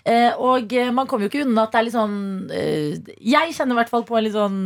Eh, 0.08 0.32
og 0.40 0.72
eh, 0.74 0.90
man 0.94 1.06
kommer 1.06 1.26
jo 1.26 1.32
ikke 1.32 1.44
unna 1.46 1.66
at 1.66 1.74
det 1.74 1.80
er 1.80 1.86
litt 1.86 1.96
sånn 1.96 2.18
eh, 2.50 3.14
Jeg 3.20 3.54
kjenner 3.56 3.76
i 3.76 3.80
hvert 3.82 3.92
fall 3.92 4.06
på 4.08 4.16
en 4.18 4.26
litt 4.26 4.36
sånn 4.36 4.60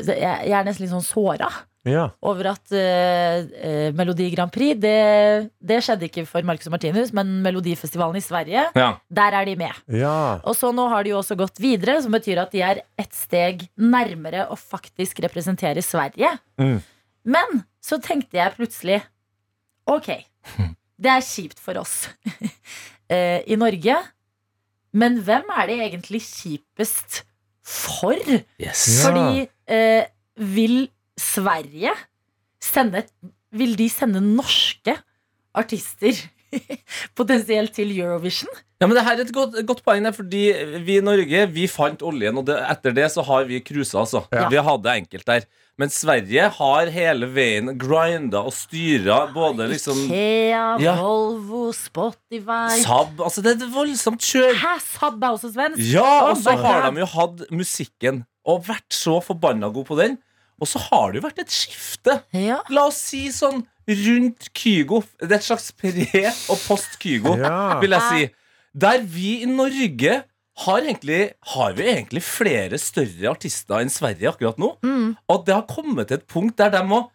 jeg 0.00 0.52
er 0.56 0.64
nesten 0.64 0.86
litt 0.86 0.94
sånn 0.94 1.04
såra 1.04 1.50
Ja. 1.88 2.10
over 2.20 2.50
at 2.50 2.72
eh, 2.76 3.46
eh, 3.56 3.92
Melodi 3.96 4.26
Grand 4.34 4.52
Prix 4.52 4.76
det, 4.82 5.50
det 5.64 5.78
skjedde 5.80 6.04
ikke 6.10 6.26
for 6.28 6.44
Marcus 6.44 6.68
og 6.68 6.74
Martinus, 6.74 7.12
men 7.16 7.38
Melodifestivalen 7.44 8.18
i 8.20 8.24
Sverige, 8.24 8.66
Ja. 8.76 8.90
der 9.08 9.36
er 9.38 9.48
de 9.48 9.54
med. 9.56 9.78
Ja. 9.88 10.40
Og 10.44 10.52
så 10.58 10.74
nå 10.76 10.84
har 10.92 11.06
de 11.06 11.14
jo 11.14 11.22
også 11.22 11.38
gått 11.40 11.56
videre, 11.62 11.96
som 12.04 12.12
betyr 12.12 12.42
at 12.42 12.52
de 12.52 12.60
er 12.60 12.82
ett 13.00 13.16
steg 13.16 13.64
nærmere 13.80 14.44
å 14.52 14.58
faktisk 14.60 15.22
representere 15.24 15.80
Sverige. 15.80 16.34
Mm. 16.60 16.82
Men 17.24 17.62
så 17.80 17.96
tenkte 18.02 18.36
jeg 18.36 18.56
plutselig 18.58 19.00
Ok, 19.88 20.12
det 21.02 21.10
er 21.16 21.24
kjipt 21.24 21.58
for 21.58 21.80
oss 21.80 22.10
uh, 23.10 23.40
i 23.52 23.56
Norge, 23.58 23.96
men 24.92 25.16
hvem 25.24 25.48
er 25.56 25.66
det 25.70 25.80
egentlig 25.88 26.20
kjipest 26.28 27.22
for. 27.64 28.18
Yes. 28.60 28.84
Fordi 29.04 29.46
eh, 29.70 30.04
vil 30.36 30.82
Sverige 31.20 31.92
sende 32.62 33.04
Vil 33.52 33.76
de 33.78 33.88
sende 33.90 34.20
norske 34.22 34.94
artister 35.58 36.18
potensielt 37.18 37.72
til 37.76 37.92
Eurovision? 37.98 38.50
Ja, 38.80 38.86
men 38.88 38.96
det 38.96 39.02
her 39.04 39.18
er 39.18 39.26
et 39.26 39.32
godt, 39.34 39.56
godt 39.68 39.82
poeng, 39.84 40.06
der, 40.06 40.14
fordi 40.16 40.44
vi 40.86 40.94
i 40.96 41.02
Norge 41.04 41.42
vi 41.52 41.66
fant 41.68 42.00
oljen, 42.06 42.38
og 42.40 42.46
det, 42.48 42.54
etter 42.64 42.94
det 42.96 43.10
så 43.12 43.20
har 43.26 43.44
vi 43.44 43.58
cruisa. 43.60 43.98
Altså. 44.00 44.22
Ja. 44.32 44.46
Vi 44.48 44.56
hadde 44.56 44.86
det 44.86 44.94
enkelt 45.02 45.26
der. 45.28 45.44
Men 45.80 45.92
Sverige 45.92 46.46
har 46.56 46.88
hele 46.92 47.28
veien 47.34 47.74
grinda 47.80 48.40
og 48.48 48.54
styra 48.56 49.18
både 49.34 49.66
liksom 49.70 50.00
Ikea, 50.06 50.64
Ja. 50.80 50.96
Volvo, 51.00 51.70
Spotify 51.76 52.80
Saab 52.82 53.20
Altså, 53.20 53.44
det 53.44 53.52
er 53.52 53.60
et 53.60 53.74
voldsomt 53.74 54.24
kjør. 54.24 54.56
Hæ, 54.60 54.74
Saab 54.86 55.22
er 55.22 55.36
også 55.36 55.52
svensk? 55.54 55.84
Ja, 55.92 56.08
og 56.30 56.40
så 56.40 56.56
har 56.60 56.88
de 56.90 57.04
jo 57.04 57.08
hatt 57.18 57.46
musikken 57.52 58.24
og 58.48 58.64
vært 58.68 58.88
så 58.96 59.20
forbanna 59.24 59.68
god 59.72 59.88
på 59.88 60.00
den. 60.00 60.18
Og 60.60 60.68
så 60.68 60.78
har 60.90 61.12
det 61.12 61.20
jo 61.22 61.26
vært 61.28 61.38
et 61.44 61.54
skifte. 61.54 62.18
Ja. 62.36 62.60
La 62.70 62.86
oss 62.90 62.98
si 63.10 63.26
sånn 63.32 63.62
rundt 63.90 64.50
Kygo. 64.54 65.02
Det 65.18 65.30
er 65.32 65.38
et 65.40 65.46
slags 65.48 65.70
pre- 65.72 66.32
og 66.52 66.58
post-Kygo, 66.66 67.36
Ja. 67.40 67.78
vil 67.80 67.90
jeg 67.96 68.02
si. 68.10 68.28
Der 68.78 69.00
vi 69.02 69.40
i 69.42 69.46
Norge 69.50 70.20
har, 70.60 70.80
egentlig, 70.84 71.32
har 71.54 71.72
vi 71.72 71.82
egentlig 71.88 72.22
flere 72.22 72.78
større 72.78 73.30
artister 73.32 73.80
enn 73.80 73.90
Sverige 73.90 74.28
akkurat 74.28 74.58
nå. 74.60 74.74
Mm. 74.84 75.16
Og 75.32 75.46
det 75.46 75.54
har 75.54 75.66
kommet 75.66 76.08
til 76.08 76.18
et 76.20 76.26
punkt 76.28 76.56
der 76.60 76.70
de 76.70 76.82
må 76.86 77.06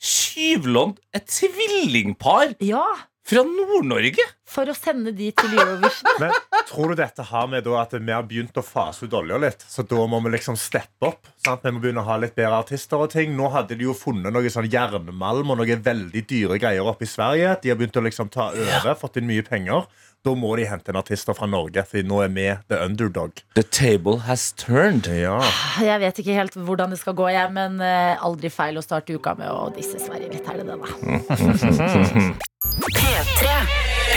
tyvlåne 0.00 0.96
et 1.14 1.26
tvillingpar 1.28 2.54
ja, 2.64 2.84
fra 3.30 3.42
Nord-Norge. 3.46 4.24
for 4.50 4.66
å 4.66 4.74
sende 4.74 5.12
de 5.14 5.28
til 5.30 5.52
Eurovision. 5.54 6.16
Men 6.22 6.32
tror 6.66 6.90
du 6.90 6.98
dette 6.98 7.22
har 7.28 7.46
med 7.50 7.62
da 7.62 7.76
at 7.84 7.92
vi 7.94 8.10
har 8.10 8.24
begynt 8.26 8.56
å 8.58 8.64
fase 8.66 9.06
ut 9.06 9.14
olja 9.14 9.38
litt? 9.38 9.62
Så 9.62 9.84
da 9.86 10.06
må 10.10 10.18
vi 10.24 10.32
liksom 10.34 10.58
steppe 10.58 11.06
opp? 11.06 11.30
Sant? 11.44 11.62
Vi 11.62 11.70
må 11.70 11.82
begynne 11.84 12.02
å 12.02 12.08
ha 12.08 12.16
litt 12.18 12.34
bedre 12.34 12.58
artister 12.58 12.98
og 12.98 13.12
ting. 13.14 13.36
Nå 13.38 13.52
hadde 13.54 13.78
de 13.78 13.86
jo 13.86 13.94
funnet 13.94 14.34
noe 14.34 14.50
sånn 14.50 14.66
jernmalm 14.72 15.54
og 15.54 15.60
noen 15.62 15.84
veldig 15.86 16.24
dyre 16.26 16.58
greier 16.58 16.90
oppe 16.90 17.06
i 17.06 17.12
Sverige. 17.12 17.54
De 17.62 17.70
har 17.70 17.78
begynt 17.78 18.00
å 18.00 18.04
liksom 18.08 18.32
ta 18.34 18.50
over, 18.50 18.98
fått 18.98 19.20
inn 19.22 19.30
mye 19.30 19.46
penger. 19.46 19.86
Da 20.20 20.34
må 20.36 20.50
de 20.58 20.66
hente 20.68 20.92
en 20.92 20.98
artist 21.00 21.30
fra 21.32 21.46
Norge, 21.48 21.80
for 21.88 22.04
nå 22.04 22.18
er 22.20 22.32
vi 22.34 22.42
the 22.68 22.76
underdog. 22.84 23.40
The 23.56 23.62
table 23.64 24.18
has 24.26 24.50
turned. 24.52 25.08
Ja. 25.08 25.38
Jeg 25.80 25.96
vet 26.02 26.20
ikke 26.20 26.34
helt 26.36 26.58
hvordan 26.60 26.92
det 26.92 26.98
skal 27.00 27.16
gå, 27.16 27.30
jeg, 27.32 27.48
men 27.56 27.80
eh, 27.80 28.20
aldri 28.20 28.50
feil 28.52 28.76
å 28.76 28.84
starte 28.84 29.16
uka 29.16 29.32
med 29.38 29.48
å 29.48 29.70
disse 29.72 29.96
Sverige 29.96 30.28
litt. 30.34 30.44
Er 30.44 30.60
det 30.60 30.68
det, 30.68 30.76
da? 30.76 30.88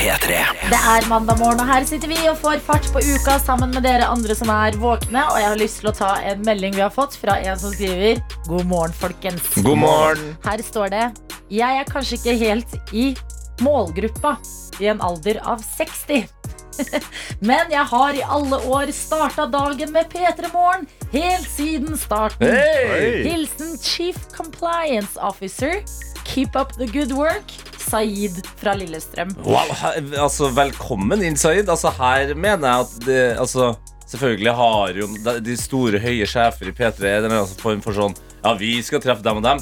P3. 0.04 0.40
Det 0.68 0.80
er 0.92 1.08
mandag 1.08 1.40
morgen, 1.40 1.62
og 1.64 1.70
her 1.72 1.88
sitter 1.88 2.12
vi 2.12 2.20
og 2.28 2.36
får 2.42 2.60
fart 2.66 2.90
på 2.92 3.00
uka 3.00 3.38
sammen 3.40 3.72
med 3.72 3.86
dere 3.88 4.10
andre 4.12 4.36
som 4.36 4.52
er 4.52 4.76
våkne. 4.82 5.24
Og 5.32 5.40
jeg 5.40 5.48
har 5.54 5.60
lyst 5.62 5.80
til 5.80 5.94
å 5.94 5.96
ta 5.96 6.18
en 6.20 6.44
melding 6.44 6.76
vi 6.76 6.84
har 6.84 6.92
fått 6.92 7.16
fra 7.16 7.40
en 7.40 7.56
som 7.62 7.72
skriver 7.72 8.20
God 8.50 8.68
morgen, 8.68 8.92
folkens. 9.00 9.54
God 9.64 9.80
morgen. 9.86 10.34
Her 10.44 10.60
står 10.68 10.92
det 10.92 11.06
Jeg 11.54 11.80
er 11.80 11.88
kanskje 11.88 12.20
ikke 12.20 12.36
helt 12.44 12.76
i 12.92 13.14
målgruppa 13.62 14.38
i 14.80 14.88
en 14.88 15.02
alder 15.02 15.40
av 15.44 15.62
60. 15.78 16.26
Men 17.40 17.70
jeg 17.72 17.86
har 17.92 18.18
i 18.18 18.24
alle 18.26 18.58
år 18.66 18.90
starta 18.96 19.46
dagen 19.46 19.92
med 19.94 20.10
P3 20.10 20.50
Morgen 20.54 20.88
helt 21.14 21.50
siden 21.50 21.98
starten. 21.98 22.50
Hey! 22.50 23.22
Hilsen 23.28 23.78
Chief 23.78 24.18
Compliance 24.34 25.20
Officer. 25.22 25.84
Keep 26.26 26.56
up 26.56 26.74
the 26.80 26.88
good 26.90 27.12
work. 27.14 27.54
Saeed 27.84 28.40
fra 28.58 28.74
Lillestrøm. 28.74 29.36
Wow, 29.46 29.70
altså, 30.18 30.48
velkommen 30.56 31.22
inn, 31.22 31.38
Saeed. 31.38 31.70
Altså, 31.70 31.92
her 32.00 32.34
mener 32.34 32.66
jeg 32.70 32.88
at 32.88 32.96
det, 33.06 33.24
altså, 33.38 33.74
Selvfølgelig 34.14 34.52
har 34.54 34.92
jo 34.94 35.08
de- 35.42 35.56
store, 35.58 35.98
høye 35.98 36.26
sjefer 36.30 36.70
i 36.70 36.74
P3 36.76 37.14
en 37.26 37.48
form 37.58 37.80
for 37.82 37.96
sånn 37.98 38.14
Ja, 38.44 38.52
vi 38.60 38.76
skal 38.86 39.02
treffe 39.02 39.24
dem 39.26 39.40
og 39.40 39.46
dem. 39.46 39.62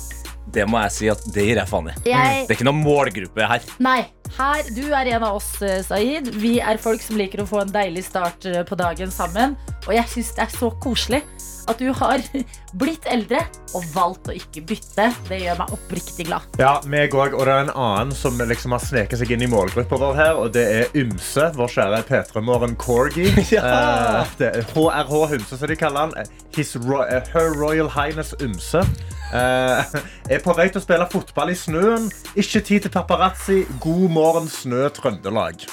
Det 0.51 0.65
må 0.67 0.81
jeg 0.83 0.91
si 0.91 1.09
at 1.11 1.21
det 1.35 1.45
gir 1.45 1.59
jeg 1.61 1.69
faen 1.69 1.91
i. 1.91 1.93
Jeg, 2.09 2.47
Det 2.47 2.55
er 2.55 2.57
ikke 2.57 2.67
noen 2.67 2.81
målgruppe 2.83 3.47
her. 3.47 3.61
nei, 3.79 3.99
her, 4.37 4.63
du 4.75 4.83
er 4.95 5.11
en 5.15 5.23
av 5.27 5.35
oss, 5.37 5.61
eh, 5.61 5.81
Saeed. 5.85 6.31
Vi 6.41 6.59
er 6.59 6.77
folk 6.81 7.01
som 7.03 7.17
liker 7.19 7.43
å 7.43 7.47
få 7.47 7.61
en 7.61 7.71
deilig 7.71 8.05
start 8.09 8.45
eh, 8.49 8.63
på 8.67 8.75
dagen 8.79 9.11
sammen. 9.11 9.55
Og 9.87 9.93
jeg 9.95 10.07
syns 10.11 10.33
det 10.35 10.47
er 10.47 10.53
så 10.57 10.71
koselig 10.83 11.21
at 11.69 11.81
du 11.81 11.91
har 11.95 12.23
blitt 12.81 13.05
eldre 13.11 13.43
og 13.75 13.85
valgt 13.93 14.29
å 14.31 14.35
ikke 14.35 14.63
bytte. 14.71 15.09
Det 15.27 15.41
gjør 15.43 15.59
meg 15.61 15.73
oppriktig 15.75 16.27
glad. 16.29 16.47
Ja, 16.61 16.73
meg 16.89 17.15
òg. 17.15 17.35
Og 17.37 17.45
det 17.47 17.55
er 17.55 17.65
en 17.67 17.73
annen 17.73 18.15
som 18.15 18.39
liksom 18.39 18.75
har 18.75 18.83
sneket 18.83 19.21
seg 19.21 19.33
inn 19.35 19.45
i 19.45 19.49
målgruppa 19.51 19.99
vår 20.01 20.19
her, 20.19 20.41
og 20.41 20.53
det 20.55 20.65
er 20.79 20.97
Ymse, 20.97 21.51
vår 21.57 21.75
kjære 21.77 22.03
P3-morgen 22.09 22.77
Corgi. 22.81 23.29
Ja. 23.51 24.23
Eh, 24.39 24.61
HRH 24.71 25.11
Humse, 25.33 25.57
som 25.57 25.67
de 25.67 25.75
kaller 25.75 26.07
han. 26.07 26.29
His 26.55 26.75
Ro 26.79 27.01
eh, 27.03 27.19
Her 27.33 27.51
Royal 27.57 27.89
Highness 27.91 28.31
Ymse. 28.41 28.85
Uh, 29.31 29.79
er 30.27 30.41
på 30.43 30.51
vei 30.57 30.67
til 30.67 30.81
å 30.81 30.83
spille 30.83 31.07
fotball 31.11 31.53
i 31.53 31.57
snøen. 31.57 32.09
Ikke 32.39 32.63
tid 32.63 32.87
til 32.87 32.93
paparazzi. 32.93 33.61
God 33.83 34.09
morgen, 34.11 34.49
snø, 34.51 34.89
Trøndelag. 34.95 35.67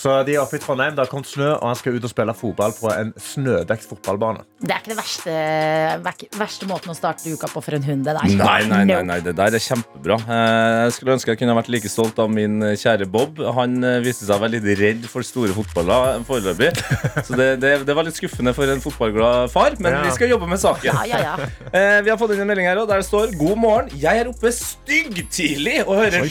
Så 0.00 0.14
de 0.24 0.32
er 0.36 0.40
oppe 0.40 0.56
i 0.56 0.60
Trondheim, 0.62 0.94
det 0.96 1.02
har 1.04 1.10
kommet 1.10 1.28
snø, 1.28 1.50
og 1.58 1.66
han 1.68 1.76
skal 1.76 1.96
ut 1.98 2.04
og 2.06 2.12
spille 2.12 2.32
fotball 2.36 2.72
på 2.78 2.88
en 2.94 3.10
snødekt 3.20 3.84
fotballbane. 3.90 4.46
Det 4.64 4.72
er 4.72 4.80
ikke 4.80 4.92
det 4.94 4.98
verste, 5.00 5.34
verste 6.40 6.68
måten 6.70 6.92
å 6.92 6.96
starte 6.96 7.28
uka 7.34 7.48
på 7.52 7.60
for 7.64 7.76
en 7.76 7.84
hund. 7.84 8.06
Det 8.06 8.14
der. 8.16 8.32
Nei, 8.40 8.60
nei, 8.70 8.80
nei, 8.88 9.00
nei, 9.10 9.18
det 9.24 9.34
der 9.36 9.56
er 9.58 9.62
kjempebra. 9.64 10.16
Eh, 10.24 10.78
Jeg 10.86 10.94
skulle 10.96 11.16
ønske 11.18 11.34
jeg 11.34 11.40
kunne 11.42 11.56
vært 11.58 11.68
like 11.72 11.90
stolt 11.92 12.18
av 12.22 12.30
min 12.32 12.62
eh, 12.64 12.76
kjære 12.80 13.08
Bob. 13.12 13.42
Han 13.58 13.76
eh, 13.84 13.98
viste 14.04 14.24
seg 14.24 14.38
å 14.38 14.40
være 14.46 14.54
litt 14.56 14.68
redd 14.80 15.04
for 15.10 15.26
store 15.26 15.52
fotballer 15.56 16.24
foreløpig. 16.28 16.70
Så 17.28 17.36
det, 17.36 17.50
det, 17.62 17.74
det 17.88 17.96
var 17.98 18.08
litt 18.08 18.16
skuffende 18.16 18.54
for 18.56 18.72
en 18.72 18.80
fotballglad 18.84 19.52
far, 19.52 19.76
men 19.84 19.98
Ja. 19.98 20.02
vi 20.06 20.14
skal 20.16 20.32
jobbe 20.32 20.48
med 20.48 20.62
saken. 20.62 20.88
Ja, 20.88 21.04
ja, 21.08 21.20
ja. 21.28 21.50
Eh, 21.76 22.00
vi 22.06 22.12
har 22.14 22.16
fått 22.20 22.32
inn 22.36 22.40
en 22.46 22.48
melding 22.50 22.70
her 22.70 22.80
der 22.80 23.02
det 23.04 23.08
står 23.10 23.36
God 23.40 23.60
morgen, 23.60 23.92
jeg 24.00 24.24
er 24.24 24.32
oppe 24.32 24.48
styggtidlig 24.56 25.80
og 25.86 25.96
hører 26.00 26.24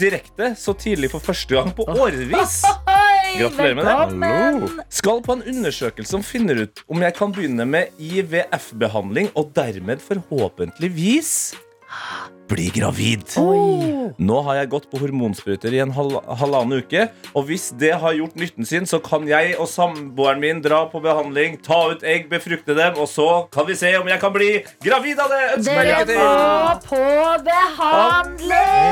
direkte 0.00 0.54
så 0.60 0.72
tidlig 0.78 1.12
for 1.12 1.20
første 1.24 1.54
gang 1.58 1.74
på 1.76 1.84
årevis. 2.00 2.60
Hei, 3.20 3.42
Gratulerer 3.42 4.14
med 4.16 4.62
det. 4.62 4.84
Skal 4.88 5.20
på 5.24 5.34
en 5.36 5.42
undersøkelse 5.52 6.10
som 6.16 6.22
finner 6.24 6.62
ut 6.64 6.80
om 6.88 7.02
jeg 7.04 7.14
kan 7.18 7.32
begynne 7.34 7.66
med 7.68 7.92
IVF-behandling 8.00 9.28
og 9.36 9.50
dermed 9.56 10.00
forhåpentligvis 10.04 11.32
bli 12.50 12.66
gravid. 12.74 13.22
Oi. 13.38 14.10
Nå 14.18 14.40
har 14.46 14.54
jeg 14.58 14.70
gått 14.72 14.88
på 14.90 14.98
hormonsprøyter 15.00 15.74
i 15.76 15.80
en 15.84 15.92
hal 15.94 16.10
halvannen 16.40 16.82
uke, 16.82 17.06
og 17.30 17.46
hvis 17.48 17.70
det 17.78 17.92
har 18.02 18.16
gjort 18.16 18.34
nytten 18.40 18.66
sin, 18.66 18.86
så 18.90 18.98
kan 19.04 19.28
jeg 19.30 19.54
og 19.60 19.68
samboeren 19.70 20.40
min 20.42 20.62
dra 20.64 20.80
på 20.90 21.00
behandling, 21.04 21.58
ta 21.62 21.78
ut 21.92 22.02
egg, 22.02 22.28
befrukte 22.32 22.74
dem, 22.78 22.98
og 22.98 23.08
så 23.10 23.46
kan 23.54 23.66
vi 23.68 23.74
se 23.78 23.94
om 24.00 24.08
jeg 24.10 24.20
kan 24.22 24.32
bli 24.34 24.50
gravid 24.82 25.18
av 25.22 25.28
det. 25.30 25.42
Dere 25.68 26.04
må 26.10 26.30
på 26.88 27.02
behandling! 27.46 28.90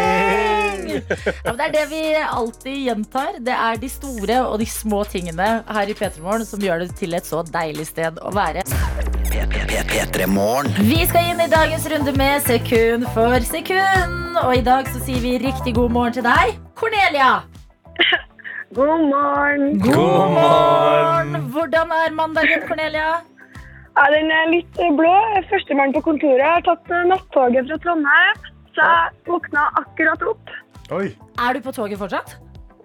Ja, 1.44 1.52
det 1.52 1.64
er 1.68 1.72
det 1.74 1.86
vi 1.90 2.02
alltid 2.22 2.76
gjentar. 2.88 3.38
Det 3.44 3.54
er 3.54 3.74
de 3.80 3.90
store 3.92 4.36
og 4.46 4.58
de 4.62 4.68
små 4.70 5.04
tingene 5.08 5.48
her 5.66 5.90
i 5.90 5.96
P3 5.98 6.22
Morgen 6.24 6.46
som 6.48 6.62
gjør 6.62 6.84
det 6.84 6.94
til 6.98 7.18
et 7.18 7.26
så 7.28 7.42
deilig 7.46 7.86
sted 7.90 8.18
å 8.22 8.32
være. 8.34 8.64
P3 9.46 10.26
Morgen. 10.26 10.72
Vi 10.82 11.04
skal 11.06 11.28
inn 11.30 11.40
i 11.40 11.46
dagens 11.50 11.84
runde 11.90 12.12
med 12.18 12.42
sekund 12.42 13.06
for 13.14 13.38
sekund. 13.46 14.38
Og 14.42 14.56
i 14.56 14.62
dag 14.66 14.88
så 14.90 14.98
sier 15.04 15.20
vi 15.22 15.36
riktig 15.38 15.74
god 15.76 15.94
morgen 15.94 16.16
til 16.16 16.26
deg, 16.26 16.56
Cornelia. 16.78 17.44
God 18.74 19.04
morgen. 19.10 19.78
God 19.80 20.34
morgen! 20.34 21.46
Hvordan 21.54 21.94
er 21.94 22.16
mandagen, 22.18 22.66
Cornelia? 22.66 23.20
Ja, 23.98 24.08
den 24.14 24.30
er 24.30 24.50
litt 24.50 24.82
eh, 24.82 24.90
blå. 24.98 25.14
Er 25.38 25.46
Førstemann 25.50 25.94
på 25.94 26.02
kontoret. 26.10 26.42
Jeg 26.42 26.56
har 26.58 26.66
tatt 26.66 26.92
eh, 26.92 27.06
nattoget 27.10 27.70
fra 27.70 27.78
Trondheim, 27.86 28.44
så 28.74 28.90
jeg 28.90 29.16
våkna 29.30 29.70
akkurat 29.80 30.28
opp. 30.34 30.52
Oi. 30.98 31.08
Er 31.38 31.54
du 31.54 31.62
på 31.64 31.74
toget 31.78 31.98
fortsatt? 32.02 32.36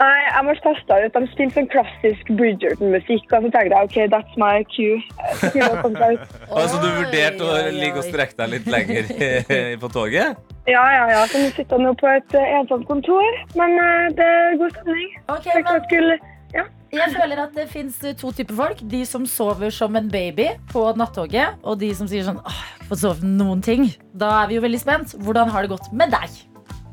Nei, 0.02 0.22
jeg 0.26 0.46
ble 0.48 0.54
kasta 0.64 0.98
ut. 1.04 1.14
De 1.16 1.30
spilte 1.32 1.56
sånn 1.60 1.68
klassisk 1.72 2.32
Bridgerton-musikk, 2.40 3.28
og 3.30 3.46
så 3.46 3.52
tenkte 3.54 3.78
jeg 3.78 3.88
OK, 3.90 3.98
that's 4.14 4.38
my 4.42 4.64
cue. 4.74 4.98
Eh, 5.22 5.44
så. 5.54 6.10
Altså, 6.50 6.80
du 6.82 6.88
vurderte 6.98 7.46
å 7.46 7.60
ligge 7.76 8.02
og 8.02 8.08
strekke 8.08 8.38
deg 8.42 8.54
litt 8.56 8.70
lenger 8.74 9.12
på 9.84 9.92
toget? 9.94 10.40
Ja, 10.70 10.84
ja, 10.96 11.04
ja. 11.12 11.24
Så 11.30 11.42
nå 11.44 11.52
sitter 11.54 11.78
jeg 11.78 11.86
nå 11.86 11.94
på 12.00 12.10
et 12.10 12.38
eh, 12.40 12.54
ensomt 12.60 12.88
kontor, 12.90 13.42
men 13.60 13.76
eh, 13.84 14.08
det 14.18 14.30
er 14.30 14.62
god 14.62 14.78
stemning. 14.78 15.12
Ok, 15.28 15.50
Tenkte 15.50 15.60
jeg 15.60 15.68
men 15.72 15.90
skulle 15.90 16.22
Ja. 16.54 16.66
Jeg 16.94 17.10
føler 17.16 17.40
at 17.42 17.56
det 17.58 17.64
fins 17.72 17.96
to 18.22 18.30
typer 18.38 18.58
folk. 18.58 18.82
De 18.90 19.02
som 19.10 19.26
sover 19.30 19.74
som 19.74 19.96
en 19.98 20.10
baby 20.14 20.52
på 20.70 20.86
nattoget, 20.98 21.60
og 21.66 21.80
de 21.82 21.90
som 21.98 22.10
sier 22.10 22.26
sånn 22.28 22.42
Åh, 22.42 22.54
jeg 22.54 22.70
har 22.70 22.82
ikke 22.82 22.90
fått 22.94 23.06
sove 23.06 23.30
noen 23.30 23.64
ting. 23.66 23.88
Da 24.14 24.30
er 24.44 24.52
vi 24.52 24.60
jo 24.60 24.66
veldig 24.66 24.82
spent. 24.82 25.16
Hvordan 25.22 25.54
har 25.54 25.66
det 25.66 25.74
gått 25.74 25.90
med 25.94 26.14
deg? 26.14 26.42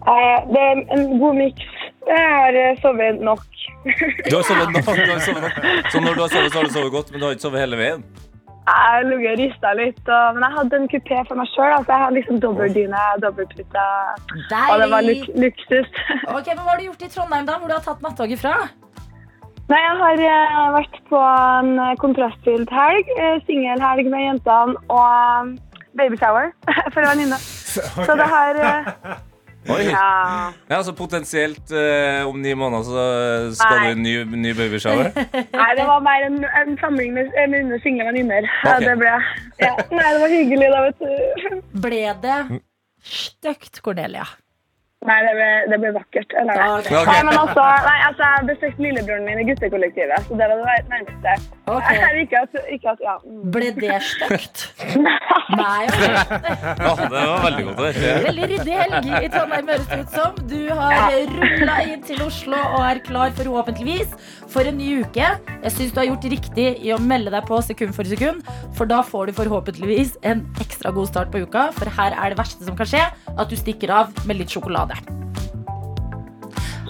Eh, 0.09 0.39
Det 0.53 0.61
er 0.69 0.83
en 0.97 1.19
god 1.21 1.35
miks. 1.35 1.69
Jeg 2.09 2.27
har 2.37 2.57
eh, 2.57 2.79
sovet 2.83 3.21
nok. 3.21 3.45
Du 4.31 4.37
har 4.37 4.43
sovet 4.49 4.73
nok. 4.73 4.85
Du 4.85 5.13
har 5.13 5.21
sovet 5.27 5.43
nok. 5.47 5.61
Så 5.93 6.01
når 6.01 6.15
du 6.15 6.21
har 6.25 6.29
sovet, 6.35 6.53
så 6.53 6.59
har 6.59 6.65
du 6.69 6.73
sovet 6.73 6.93
godt, 6.93 7.11
men 7.11 7.21
du 7.21 7.27
har 7.27 7.37
ikke 7.37 7.49
sovet 7.49 7.61
hele 7.61 7.77
veien? 7.81 8.03
Jeg 8.71 8.77
har 8.87 9.03
ligget 9.09 9.33
og 9.33 9.39
rista 9.41 9.71
litt, 9.75 10.03
og, 10.07 10.35
men 10.37 10.45
jeg 10.47 10.53
hadde 10.57 10.77
en 10.79 10.91
kupé 10.93 11.17
for 11.29 11.39
meg 11.41 11.49
sjøl. 11.51 11.73
Altså, 11.75 11.91
jeg 11.93 12.03
hadde 12.05 12.17
liksom 12.19 12.37
dobbeldyne, 12.45 13.01
dobbeltpute, 13.25 13.87
og 14.71 14.77
det 14.83 14.91
var 14.93 15.07
luk 15.09 15.25
luksus. 15.45 15.89
Ok, 16.37 16.47
men 16.53 16.61
Hva 16.61 16.69
har 16.71 16.79
du 16.79 16.85
gjort 16.87 17.03
i 17.07 17.11
Trondheim, 17.15 17.49
da, 17.49 17.57
hvor 17.59 17.73
du 17.73 17.75
har 17.75 17.83
tatt 17.89 18.05
nattoget 18.05 18.43
fra? 18.45 18.55
Nei, 19.71 19.79
jeg 19.87 19.97
har 20.03 20.21
eh, 20.27 20.61
vært 20.75 20.97
på 21.09 21.19
en 21.23 21.73
eh, 21.79 21.97
kontrastfylt 22.03 22.71
helg. 22.75 23.11
Uh, 23.19 23.37
Singelhelg 23.47 24.09
med 24.11 24.25
jentene 24.25 24.75
og 24.91 25.05
eh, 25.07 25.51
babyshower 25.99 26.51
for 26.93 27.01
en 27.05 27.11
venninne. 27.13 27.39
Så 27.41 28.17
det 28.19 28.27
har 28.33 28.59
eh, 28.59 28.89
Oi. 29.69 29.83
Ja. 29.91 30.53
Ja, 30.71 30.79
Så 30.83 30.95
Potensielt 30.97 31.71
eh, 31.71 32.27
om 32.29 32.41
ni 32.43 32.55
måneder 32.57 32.83
så 32.87 33.03
skal 33.59 33.77
Nei. 33.77 33.83
du 33.83 33.91
i 33.91 33.93
en 33.93 34.03
ny, 34.33 34.41
ny 34.49 34.55
babyshower? 34.57 35.11
Nei, 35.61 35.71
det 35.77 35.85
var 35.89 36.01
mer 36.05 36.25
en, 36.31 36.39
en 36.63 36.79
samling 36.81 37.13
med, 37.15 37.29
eh, 37.37 37.49
med 37.51 37.67
mine 37.69 37.81
single 37.85 38.07
venninner. 38.09 38.49
Ja, 38.65 38.79
Det 38.81 38.97
ble 39.01 39.13
ja. 39.61 39.75
Nei, 39.93 40.07
det 40.17 40.21
var 40.25 40.33
hyggelig, 40.33 40.71
da, 40.73 40.83
vet 40.89 41.05
du. 41.05 41.61
Ble 41.85 42.03
det 42.25 42.39
stygt, 43.05 43.83
Cornelia? 43.85 44.25
Nei, 45.09 45.15
det 45.25 45.31
ble, 45.33 45.45
det 45.73 45.77
ble 45.81 45.91
vakkert. 45.97 46.35
Eller? 46.37 46.59
nei. 46.61 46.65
Okay. 46.77 47.05
Nei, 47.09 47.21
men 47.25 47.39
altså, 47.43 47.63
nei, 47.87 47.97
altså, 48.05 48.27
Jeg 48.35 48.49
besøkte 48.51 48.85
lillebroren 48.85 49.25
min 49.25 49.39
i 49.41 49.47
guttekollektivet, 49.49 50.27
så 50.27 50.37
det 50.37 50.49
var 50.51 50.61
det 50.61 50.91
nærmeste. 50.93 51.37
Jeg 51.71 52.21
Ikke 52.21 52.43
at, 52.45 52.59
ikke 52.75 52.93
at 52.93 53.01
ja. 53.07 53.15
Ble 53.55 53.71
det 53.79 53.97
stygt? 54.05 54.67
Nei. 55.61 55.87
Ja, 55.89 56.93
det 57.01 57.23
var 57.23 57.41
veldig 57.47 57.65
godt 57.71 57.81
å 57.81 57.87
høre. 57.87 58.13
Veldig 58.27 58.49
ryddig 58.53 58.77
helg 58.77 59.09
i 59.09 59.31
Trondheim, 59.33 59.73
høres 59.73 59.89
det 59.89 59.99
ut 60.03 60.19
som. 60.19 60.37
Du 60.51 60.59
har 60.83 61.17
rulla 61.33 61.79
inn 61.87 62.05
til 62.07 62.21
Oslo 62.27 62.61
og 62.61 62.85
er 62.85 63.01
klar 63.07 63.33
forhåpentligvis 63.41 64.13
for 64.53 64.69
en 64.69 64.79
ny 64.83 64.91
uke. 65.01 65.33
Jeg 65.65 65.75
syns 65.79 65.95
du 65.95 66.01
har 66.03 66.11
gjort 66.11 66.29
riktig 66.35 66.69
i 66.85 66.93
å 66.93 67.01
melde 67.01 67.33
deg 67.33 67.49
på 67.49 67.63
sekund 67.65 67.97
for 67.97 68.09
sekund, 68.11 68.45
for 68.77 68.91
da 68.91 69.01
får 69.07 69.31
du 69.31 69.37
forhåpentligvis 69.41 70.17
en 70.29 70.45
ekstra 70.63 70.93
god 70.95 71.11
start 71.11 71.33
på 71.33 71.45
uka. 71.47 71.71
For 71.79 71.91
her 71.97 72.17
er 72.19 72.35
det 72.35 72.41
verste 72.43 72.67
som 72.69 72.77
kan 72.79 72.91
skje, 72.91 73.05
at 73.33 73.49
du 73.51 73.57
stikker 73.59 73.95
av 73.95 74.13
med 74.29 74.43
litt 74.43 74.53
sjokolade. 74.53 74.90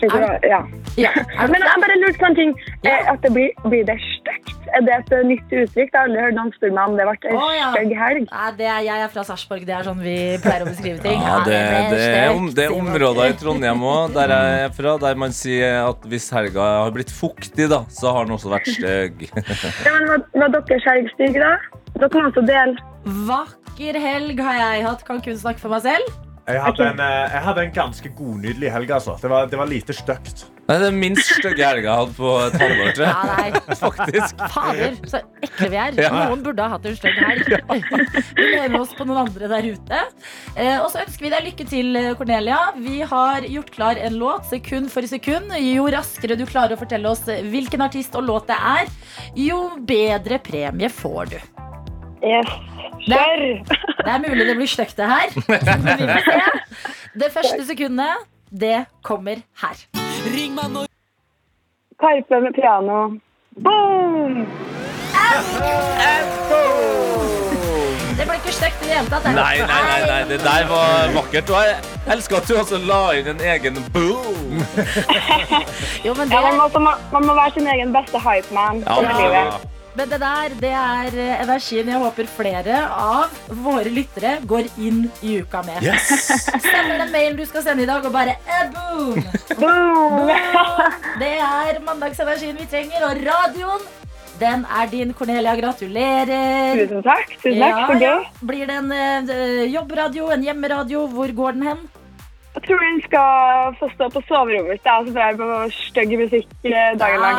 Sjokolade, 0.01 0.49
ja. 0.49 0.63
Ja, 0.99 1.11
er 1.15 1.51
Men 1.51 1.63
jeg 1.63 1.83
bare 1.83 1.97
lurte 2.01 2.19
på 2.19 2.29
en 2.31 2.37
ting. 2.39 2.55
Ja. 2.85 2.97
Eh, 2.97 3.13
At 3.13 3.23
det 3.23 3.31
blir, 3.35 3.53
blir 3.69 3.85
det 3.87 3.97
stygt? 4.03 4.57
Er 4.75 4.85
det 4.87 4.95
et 4.97 5.13
nytt 5.27 5.53
uttrykk? 5.53 5.91
Jeg 5.91 5.97
har 5.97 6.07
aldri 6.07 6.23
hørt 6.25 6.37
noen 6.37 6.53
spørre 6.55 6.75
meg 6.77 6.91
om 6.91 6.97
det 6.99 7.07
ble 7.09 7.35
ja. 7.57 7.69
stygg 7.75 7.95
helg. 7.99 8.27
Nei, 8.31 8.51
det 8.59 8.69
er, 8.71 8.81
jeg 8.87 9.05
er 9.05 9.13
fra 9.15 9.25
Sarpsborg. 9.27 9.67
Det 9.67 9.75
er 9.77 9.87
sånn 9.87 10.03
vi 10.03 10.17
pleier 10.45 10.65
å 10.65 10.69
beskrive 10.71 11.03
ting. 11.05 11.19
Ja, 11.27 11.41
det, 11.47 11.59
det, 11.91 12.07
er, 12.07 12.31
om, 12.35 12.49
det 12.55 12.67
er 12.67 12.77
områder 12.77 13.35
i 13.35 13.37
Trondheim 13.41 13.85
òg, 13.87 14.15
der 14.17 14.35
jeg 14.35 14.63
er 14.69 14.73
fra, 14.79 14.95
der 15.03 15.21
man 15.25 15.35
sier 15.37 15.83
at 15.89 16.07
hvis 16.11 16.31
helga 16.35 16.71
har 16.85 16.95
blitt 16.95 17.13
fuktig, 17.15 17.69
da, 17.73 17.83
så 17.91 18.15
har 18.17 18.29
den 18.29 18.39
også 18.39 18.55
vært 18.55 18.71
stygg. 18.71 19.27
Ja, 19.87 19.93
men 19.97 20.09
var, 20.11 20.25
var 20.43 20.57
deres 20.57 20.87
helg 20.87 21.11
stygg, 21.17 21.39
da? 21.41 21.55
Dere 21.99 22.11
må 22.15 22.27
også 22.31 22.43
dele. 22.47 22.89
Vakker 23.29 23.99
helg 24.01 24.43
har 24.45 24.59
jeg 24.61 24.85
hatt. 24.87 25.07
Kan 25.07 25.23
kun 25.25 25.39
snakke 25.39 25.63
for 25.63 25.73
meg 25.75 25.87
selv. 25.87 26.30
Jeg 26.55 26.63
hadde, 26.65 26.87
en, 26.93 27.03
eh, 27.05 27.35
jeg 27.35 27.45
hadde 27.49 27.67
en 27.67 27.77
ganske 27.77 28.15
godnydelig 28.17 28.73
helg. 28.73 28.97
Altså. 28.97 29.19
Det, 29.23 29.31
var, 29.31 29.51
det 29.51 29.61
var 29.61 29.71
lite 29.71 29.97
stygt. 29.97 30.47
Det 30.71 30.77
er 30.77 30.83
den 30.85 31.01
minst 31.03 31.27
stygge 31.27 31.67
helga 31.67 31.83
jeg 31.83 31.91
har 31.91 32.05
hatt 32.05 32.13
på 32.15 32.33
et 32.45 32.57
halvår, 32.61 33.01
Ja, 33.03 33.15
nei. 33.27 33.63
Faktisk. 33.81 34.43
Fader, 34.55 34.99
så 35.11 35.21
ekle 35.43 35.71
vi 35.73 35.81
er. 35.83 35.97
Ja. 35.99 36.11
Noen 36.15 36.45
burde 36.47 36.63
ha 36.63 36.77
hatt 36.77 36.87
en 36.87 36.95
stygg 36.95 37.19
helg. 37.19 37.49
Vi 38.39 38.47
lener 38.53 38.77
oss 38.79 38.93
på 38.95 39.07
noen 39.09 39.25
andre 39.25 39.49
der 39.51 39.67
ute. 39.67 40.03
Eh, 40.55 40.77
og 40.77 40.87
så 40.93 41.03
ønsker 41.03 41.27
vi 41.27 41.33
deg 41.35 41.49
lykke 41.49 41.67
til, 41.73 41.99
eh, 41.99 42.13
Cornelia. 42.19 42.61
Vi 42.79 43.01
har 43.03 43.49
gjort 43.51 43.75
klar 43.75 43.99
en 43.99 44.21
låt 44.21 44.47
sekund 44.53 44.93
for 44.95 45.11
sekund. 45.11 45.51
Jo 45.59 45.89
raskere 45.91 46.39
du 46.39 46.47
klarer 46.47 46.79
å 46.79 46.81
fortelle 46.81 47.11
oss 47.11 47.27
hvilken 47.27 47.83
artist 47.83 48.15
og 48.15 48.29
låt 48.31 48.47
det 48.53 48.61
er, 48.61 48.95
jo 49.49 49.65
bedre 49.91 50.39
premie 50.39 50.93
får 51.03 51.35
du. 51.35 51.41
Yes. 52.23 52.55
Kjør! 53.07 53.43
Det 54.05 54.11
er 54.15 54.19
mulig 54.25 54.47
det 54.49 54.57
blir 54.57 54.67
stygt, 54.71 54.97
det 54.97 55.07
her. 55.07 55.29
Det 57.21 57.29
første 57.35 57.67
sekundet, 57.67 58.15
det 58.51 58.85
kommer 59.05 59.43
her. 59.63 59.77
Karpe 62.01 62.41
med 62.45 62.53
piano. 62.57 63.01
Boom! 63.65 64.47
Det 68.19 68.25
ble 68.27 68.35
ikke 68.39 68.53
stygt 68.53 68.83
i 68.85 68.89
det 68.89 68.95
hele 68.97 69.11
tatt. 69.11 69.27
Nei, 69.35 69.57
nei, 69.65 69.81
nei, 69.91 70.01
nei, 70.11 70.21
det 70.31 70.39
der 70.45 70.65
var 70.71 71.13
vakkert. 71.15 71.51
Og 71.51 71.67
jeg 71.67 71.77
elsker 72.15 72.41
at 72.41 72.49
du 72.49 72.55
også 72.61 72.81
la 72.89 73.01
inn 73.21 73.29
en 73.35 73.43
egen 73.55 73.79
boom. 73.95 74.65
Jo, 76.07 76.15
men 76.17 76.33
Ja, 76.33 76.41
man, 76.47 76.57
må, 76.57 76.69
man, 76.79 77.05
man 77.13 77.27
må 77.29 77.35
være 77.37 77.53
sin 77.59 77.69
egen 77.69 77.93
beste 77.95 78.19
hypeman. 78.25 78.83
Ja, 78.87 79.01
livet. 79.21 79.69
Men 79.99 80.09
det 80.11 80.19
der, 80.23 80.53
det 80.63 80.71
er 80.71 81.17
eh, 81.19 81.43
energien 81.43 81.89
jeg 81.91 81.99
håper 82.03 82.29
flere 82.31 82.81
av 82.95 83.33
våre 83.65 83.91
lyttere 83.91 84.37
går 84.49 84.69
inn 84.79 85.05
i 85.27 85.39
uka 85.43 85.63
med. 85.67 85.83
Yes! 85.83 86.21
Sender 86.71 87.01
den 87.03 87.11
mailen 87.15 87.39
du 87.41 87.45
skal 87.49 87.65
sende 87.67 87.83
i 87.83 87.89
dag, 87.91 88.05
og 88.07 88.15
bare 88.15 88.37
eh, 88.47 88.69
boom! 88.75 89.25
Boom! 89.59 90.31
Det 91.21 91.33
er 91.43 91.81
mandagsenergien 91.87 92.57
vi 92.61 92.69
trenger, 92.71 93.09
og 93.11 93.19
radioen, 93.27 93.89
den 94.41 94.63
er 94.73 94.87
din, 94.89 95.11
Cornelia. 95.13 95.53
Gratulerer. 95.59 96.79
Tusen 96.87 97.03
takk. 97.05 97.35
Tusen 97.43 97.59
takk, 97.61 97.77
Ja, 97.77 97.87
så 97.91 97.97
ja. 98.01 98.13
gøy. 98.15 98.29
Blir 98.49 98.71
det 98.71 98.77
en 98.81 98.93
uh, 99.29 99.65
jobbradio, 99.69 100.31
en 100.33 100.47
hjemmeradio? 100.47 101.03
Hvor 101.13 101.35
går 101.43 101.59
den 101.59 101.67
hen? 101.69 101.83
Jeg 102.61 102.69
tror 102.69 102.81
hun 102.85 102.99
skal 103.01 103.77
få 103.81 103.87
stå 103.95 104.07
på 104.13 104.21
soverommet 104.29 104.69
mitt, 104.69 104.89
og 104.93 105.07
så 105.07 105.13
får 105.15 105.23
jeg 105.25 105.37
på 105.41 105.47
stygg 105.73 106.11
musikk 106.21 106.49
dagen 107.01 107.21
lang. 107.25 107.37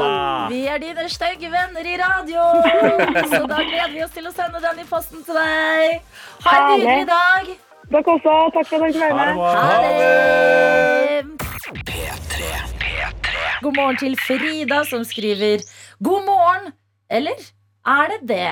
Ah. 0.00 0.48
Vi 0.48 0.60
er 0.72 0.78
dine 0.80 1.04
stygge 1.12 1.50
venner 1.52 1.84
i 1.84 1.96
radio, 2.00 2.40
så 3.34 3.42
da 3.50 3.58
gleder 3.60 3.92
vi 3.92 4.00
oss 4.06 4.14
til 4.16 4.24
å 4.30 4.32
sende 4.32 4.62
den 4.64 4.80
i 4.80 4.86
posten 4.88 5.20
til 5.26 5.36
deg. 5.36 6.00
Ha 6.46 6.50
en 6.62 6.64
nydelig 6.72 7.06
dag. 7.12 7.44
Dere 7.92 8.08
også. 8.14 8.34
Takk 8.56 8.66
for 8.70 8.76
at 8.88 8.96
dere 8.96 9.12
var 9.20 9.36
med. 9.36 9.44
Ha 9.52 9.74
det! 9.84 11.28
God 13.62 13.74
morgen 13.76 13.96
til 14.00 14.16
Frida, 14.16 14.80
som 14.88 15.04
skriver 15.04 15.60
God 16.00 16.24
morgen, 16.24 16.72
eller 17.12 17.36
er 17.86 18.12
det 18.12 18.18
det? 18.30 18.50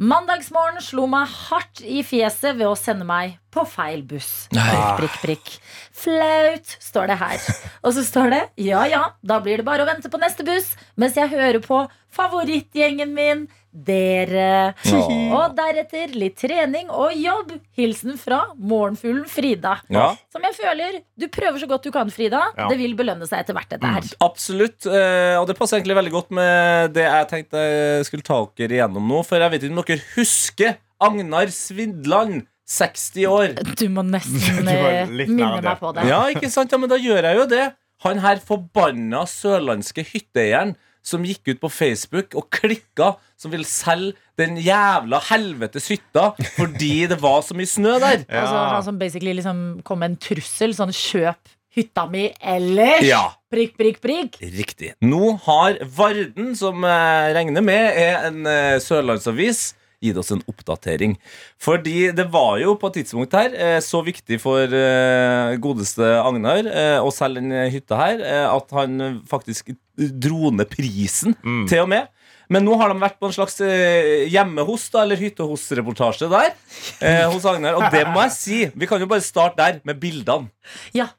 Mandagsmorgen 0.00 0.80
slo 0.84 1.06
meg 1.10 1.28
hardt 1.48 1.80
i 1.84 2.02
fjeset 2.04 2.56
ved 2.58 2.66
å 2.68 2.76
sende 2.76 3.06
meg 3.08 3.38
på 3.52 3.64
feil 3.68 4.02
buss. 4.06 4.46
Prikk, 4.52 4.98
prikk, 5.00 5.16
prikk. 5.22 5.52
Flaut, 6.00 6.76
står 6.80 7.10
det 7.12 7.16
her. 7.20 7.46
Og 7.84 7.94
så 7.96 8.04
står 8.06 8.30
det 8.34 8.42
ja 8.66 8.84
ja, 8.88 9.02
da 9.22 9.40
blir 9.44 9.60
det 9.60 9.66
bare 9.68 9.84
å 9.84 9.88
vente 9.88 10.12
på 10.12 10.20
neste 10.20 10.44
buss 10.46 10.74
mens 11.00 11.16
jeg 11.18 11.32
hører 11.32 11.60
på 11.64 11.82
favorittgjengen 12.14 13.12
min, 13.14 13.46
dere. 13.72 14.72
Og 15.30 15.54
deretter 15.56 16.12
litt 16.18 16.36
trening 16.40 16.90
og 16.90 17.14
jobb. 17.16 17.52
Hilsen 17.78 18.16
fra 18.20 18.42
morgenfuglen 18.58 19.26
Frida. 19.30 19.76
Ja. 19.92 20.10
Som 20.32 20.44
jeg 20.46 20.56
føler 20.58 21.00
du 21.20 21.26
prøver 21.32 21.62
så 21.62 21.68
godt 21.70 21.86
du 21.86 21.92
kan, 21.94 22.10
Frida. 22.12 22.42
Ja. 22.58 22.68
Det 22.70 22.78
vil 22.80 22.94
belønne 22.98 23.28
seg 23.30 23.44
etter 23.44 23.56
hvert, 23.56 23.70
dette 23.72 23.92
her. 23.96 24.10
Absolutt. 24.26 24.86
eh, 24.86 25.36
Og 25.40 25.46
det 25.50 25.56
passer 25.58 25.78
egentlig 25.80 25.98
veldig 26.00 26.14
godt 26.14 26.30
med 26.36 26.94
det 26.96 27.06
jeg 27.06 27.28
tenkte 27.34 27.64
jeg 27.66 28.06
skulle 28.10 28.26
ta 28.26 28.40
dere 28.58 28.78
igjennom 28.80 29.06
nå. 29.10 29.22
For 29.26 29.38
jeg 29.42 29.54
vet 29.54 29.66
ikke 29.68 29.76
om 29.76 29.84
dere 29.84 30.08
husker 30.16 30.78
Agnar 31.00 31.52
Svindland. 31.54 32.46
60 32.70 33.24
år. 33.26 33.56
Du 33.80 33.88
må 33.90 34.04
nesten 34.06 34.68
eh, 34.70 35.08
minne 35.10 35.56
meg 35.58 35.80
på 35.80 35.90
det. 35.96 36.04
Ja, 36.06 36.20
ikke 36.30 36.46
sant? 36.54 36.70
Ja, 36.70 36.78
men 36.78 36.86
da 36.92 36.94
gjør 37.02 37.26
jeg 37.26 37.40
jo 37.40 37.46
det. 37.50 37.64
Han 38.04 38.20
her 38.22 38.38
forbanna 38.46 39.24
sørlandske 39.26 40.04
hytteeieren 40.06 40.76
som 41.02 41.24
gikk 41.24 41.52
ut 41.52 41.60
på 41.62 41.70
Facebook 41.72 42.36
og 42.38 42.48
klikka 42.52 43.14
som 43.40 43.52
vil 43.54 43.64
selge 43.68 44.16
den 44.40 44.58
jævla 44.60 45.20
helvetes 45.30 45.88
hytta 45.92 46.30
fordi 46.56 47.06
det 47.10 47.20
var 47.22 47.40
så 47.44 47.56
mye 47.56 47.68
snø 47.68 47.96
der. 48.02 48.26
Altså, 48.40 48.58
han 48.74 48.84
som 48.84 49.00
basically 49.00 49.34
liksom 49.36 49.80
kom 49.84 50.00
med 50.02 50.14
en 50.14 50.20
trussel. 50.20 50.76
Sånn 50.76 50.92
kjøp 50.94 51.56
hytta 51.76 52.06
mi 52.10 52.28
ellers. 52.40 53.04
Ja. 53.06 53.22
Prikk, 53.50 53.76
prikk, 53.78 54.00
prikk. 54.02 54.38
Riktig. 54.42 54.92
Nå 55.02 55.34
har 55.46 55.78
Varden, 55.96 56.52
som 56.58 56.84
jeg 56.86 57.34
regner 57.36 57.64
med 57.64 57.98
er 57.98 58.26
en 58.28 58.46
eh, 58.46 58.78
sørlandsavis, 58.82 59.70
gitt 60.00 60.18
oss 60.20 60.32
en 60.34 60.42
oppdatering. 60.48 61.16
Fordi 61.60 62.10
det 62.16 62.26
var 62.32 62.58
jo 62.62 62.74
på 62.80 62.90
et 62.90 63.00
tidspunkt 63.00 63.36
her 63.36 63.54
eh, 63.54 63.78
så 63.84 64.02
viktig 64.06 64.40
for 64.42 64.64
eh, 64.64 65.56
godeste 65.62 66.14
Agnar 66.22 66.68
eh, 66.68 66.96
å 67.00 67.12
selge 67.14 67.42
den 67.42 67.72
hytta 67.72 68.00
her 68.00 68.24
at 68.50 68.72
han 68.76 69.20
faktisk 69.28 69.74
dro 70.00 70.48
ned 70.54 70.70
prisen, 70.70 71.36
til 71.68 71.84
og 71.84 71.90
med. 71.92 72.08
Men 72.50 72.64
nå 72.66 72.74
har 72.80 72.90
de 72.90 72.98
vært 72.98 73.18
på 73.20 73.28
en 73.28 73.34
slags 73.36 73.60
Hjemmehost 74.32 74.94
da, 74.94 75.04
eller 75.04 75.20
hytte-hos-reportasje 75.20 76.26
der. 76.32 76.54
Eh, 76.98 77.26
hos 77.30 77.46
Agnar. 77.46 77.76
Og 77.78 77.92
det 77.94 78.02
må 78.10 78.24
jeg 78.24 78.34
si. 78.34 78.60
Vi 78.74 78.88
kan 78.90 79.02
jo 79.02 79.06
bare 79.10 79.22
starte 79.22 79.60
der, 79.60 79.78
med 79.86 80.00
bildene. 80.02 80.50
Ja. 80.96 81.10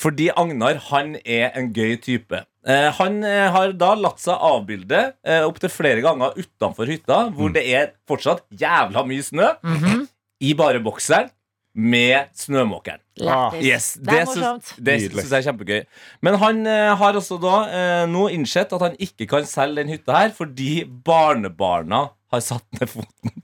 Fordi 0.00 0.30
Agnar 0.34 0.80
han 0.90 1.14
er 1.22 1.52
en 1.58 1.70
gøy 1.74 1.94
type. 2.02 2.40
Eh, 2.66 2.88
han 2.98 3.20
eh, 3.28 3.46
har 3.52 3.72
da 3.78 3.92
latt 3.94 4.18
seg 4.22 4.40
avbilde 4.40 5.00
eh, 5.22 5.44
opptil 5.44 5.70
flere 5.70 6.02
ganger 6.04 6.34
utenfor 6.38 6.88
hytta, 6.90 7.26
hvor 7.36 7.52
det 7.54 7.62
er 7.68 7.92
fortsatt 8.08 8.42
jævla 8.58 9.04
mye 9.06 9.22
snø, 9.26 9.50
i 10.44 10.54
bare 10.58 10.80
bokseren 10.82 11.30
med 11.74 12.30
snømåkeren. 12.38 13.00
Ah. 13.26 13.54
Yes, 13.62 13.94
det 13.98 14.14
er 14.20 14.26
morsomt. 14.26 14.72
Det 14.78 14.96
syns 15.02 15.30
jeg 15.30 15.38
er 15.40 15.46
kjempegøy. 15.48 15.80
Men 16.26 16.38
han 16.42 16.60
eh, 16.70 16.90
har 16.98 17.18
også 17.18 17.38
da 17.42 17.54
eh, 17.70 18.02
nå 18.10 18.26
innsett 18.34 18.72
at 18.74 18.82
han 18.88 18.96
ikke 19.02 19.26
kan 19.30 19.46
selge 19.46 19.82
den 19.82 19.90
hytta 19.94 20.16
her 20.18 20.34
fordi 20.34 20.84
barnebarna 21.06 22.08
har 22.34 22.42
satt 22.42 22.66
ned 22.78 22.90
foten. 22.90 23.43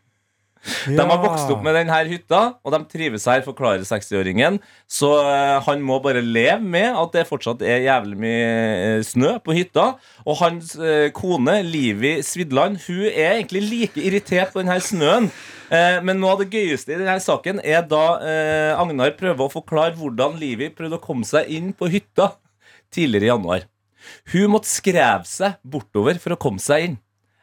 De 0.61 1.01
har 1.01 1.21
vokst 1.23 1.49
opp 1.49 1.63
med 1.65 1.73
denne 1.79 1.97
hytta, 2.05 2.41
og 2.61 2.75
de 2.75 2.81
trives 2.91 3.25
her, 3.31 3.41
forklarer 3.47 3.85
60-åringen. 3.89 4.59
Så 4.91 5.09
eh, 5.23 5.57
han 5.65 5.81
må 5.85 5.97
bare 6.05 6.21
leve 6.21 6.61
med 6.61 6.99
at 7.01 7.15
det 7.17 7.27
fortsatt 7.31 7.65
er 7.65 7.87
jævlig 7.87 8.19
mye 8.21 8.51
eh, 8.51 9.05
snø 9.07 9.39
på 9.45 9.57
hytta. 9.57 9.87
Og 10.27 10.37
hans 10.43 10.75
eh, 10.77 11.09
kone, 11.17 11.61
Livi 11.65 12.19
Svidland, 12.27 12.77
hun 12.87 13.07
er 13.09 13.39
egentlig 13.39 13.65
like 13.71 14.05
irritert 14.05 14.53
på 14.53 14.63
denne 14.63 14.77
snøen. 14.85 15.31
Men 15.71 16.19
noe 16.19 16.33
av 16.35 16.41
det 16.41 16.49
gøyeste 16.51 16.91
i 16.91 16.97
denne 16.99 17.21
saken 17.23 17.61
er 17.63 17.85
da 17.87 18.17
Agnar 18.75 19.13
prøver 19.15 19.45
å 19.45 19.53
forklare 19.53 19.95
hvordan 19.95 20.35
Livi 20.41 20.67
prøvde 20.75 20.99
å 20.99 21.05
komme 21.05 21.23
seg 21.23 21.47
inn 21.47 21.69
på 21.71 21.87
hytta 21.93 22.33
tidligere 22.91 23.29
i 23.29 23.31
januar. 23.31 23.69
Hun 24.33 24.51
måtte 24.51 24.67
skreve 24.67 25.29
seg 25.31 25.61
bortover 25.63 26.19
for 26.19 26.35
å 26.35 26.41
komme 26.43 26.59
seg 26.59 26.89
inn. 26.89 26.97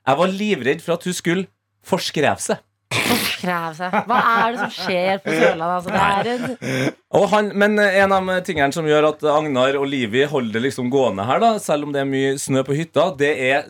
Jeg 0.03 0.19
var 0.19 0.35
livredd 0.41 0.83
for 0.83 0.97
at 0.97 1.07
hun 1.07 1.15
skulle 1.15 1.47
forskreve 1.87 2.43
seg. 2.43 2.59
Hva 2.87 4.17
er 4.17 4.55
det 4.55 4.59
som 4.59 4.71
skjer 4.73 5.19
på 5.23 5.33
Sørlandet? 5.33 5.87
Altså, 5.87 6.87
en 7.17 7.27
han, 7.31 7.49
men 7.55 7.79
en 7.79 8.15
av 8.15 8.31
tingene 8.47 8.75
som 8.75 8.87
gjør 8.87 9.09
at 9.11 9.23
Agnar 9.31 9.77
og 9.79 9.87
Livi 9.89 10.25
holder 10.27 10.57
det 10.57 10.63
liksom 10.67 10.89
gående 10.93 11.25
her, 11.27 11.41
da, 11.43 11.53
selv 11.61 11.87
om 11.87 11.93
det 11.95 12.01
er 12.03 12.09
mye 12.09 12.33
snø 12.41 12.63
på 12.67 12.75
hytta, 12.77 13.09
det 13.19 13.31
er 13.47 13.69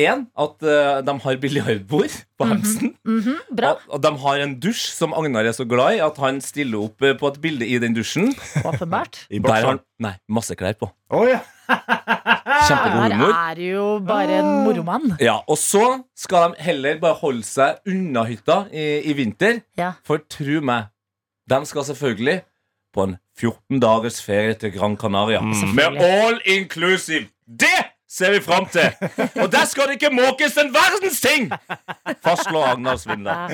én 0.00 0.26
at 0.34 0.66
eh, 0.68 1.00
de 1.06 1.16
har 1.26 1.40
biljardbord 1.42 2.18
på 2.40 2.48
hemsen. 2.50 2.94
bra. 3.54 3.74
Og, 3.76 3.96
og 3.96 4.04
de 4.04 4.12
har 4.26 4.44
en 4.44 4.54
dusj 4.60 4.84
som 4.96 5.16
Agnar 5.16 5.48
er 5.48 5.56
så 5.56 5.66
glad 5.68 5.98
i 5.98 6.04
at 6.04 6.20
han 6.22 6.40
stiller 6.44 6.88
opp 6.88 7.04
eh, 7.04 7.16
på 7.18 7.30
et 7.32 7.40
bilde 7.44 7.68
i 7.68 7.80
den 7.82 7.96
dusjen. 7.96 8.32
Åpenbart. 8.64 9.24
I 9.30 9.40
Der 9.44 9.60
har 9.60 9.74
han 9.76 9.84
Nei, 10.02 10.16
masse 10.28 10.56
klær 10.58 10.74
på. 10.76 10.88
Oh, 11.14 11.22
ja. 11.28 11.38
Kjempegod 11.64 13.12
humor. 13.14 13.32
Her 13.34 13.58
er 13.58 13.60
jo 13.64 13.84
bare 14.06 14.38
en 14.40 14.50
moromann. 14.66 15.14
Ja, 15.20 15.36
Og 15.48 15.58
så 15.60 15.84
skal 16.16 16.54
de 16.54 16.62
heller 16.64 16.98
bare 17.02 17.18
holde 17.20 17.44
seg 17.46 17.80
unna 17.90 18.24
hytta 18.28 18.64
i, 18.72 18.86
i 19.10 19.14
vinter. 19.16 19.60
Ja. 19.78 19.92
For 20.06 20.22
tro 20.30 20.60
meg, 20.64 20.90
de 21.50 21.60
skal 21.68 21.86
selvfølgelig 21.90 22.40
på 22.94 23.08
en 23.08 23.16
14 23.40 23.80
dagers 23.82 24.20
ferie 24.22 24.54
til 24.54 24.72
Gran 24.76 24.96
Canaria. 24.96 25.40
Med 25.74 25.98
all 26.00 26.40
inclusive. 26.46 27.26
Det 27.44 27.83
ser 28.14 28.30
vi 28.36 28.40
fram 28.44 28.66
til! 28.70 28.86
Og 29.42 29.48
der 29.50 29.64
skal 29.66 29.88
det 29.90 29.96
ikke 29.98 30.10
måkes 30.14 30.54
en 30.62 30.70
verdens 30.74 31.18
ting! 31.24 31.48
Fastslår 32.24 32.68
Agnar 32.74 32.98
Svindler. 33.02 33.50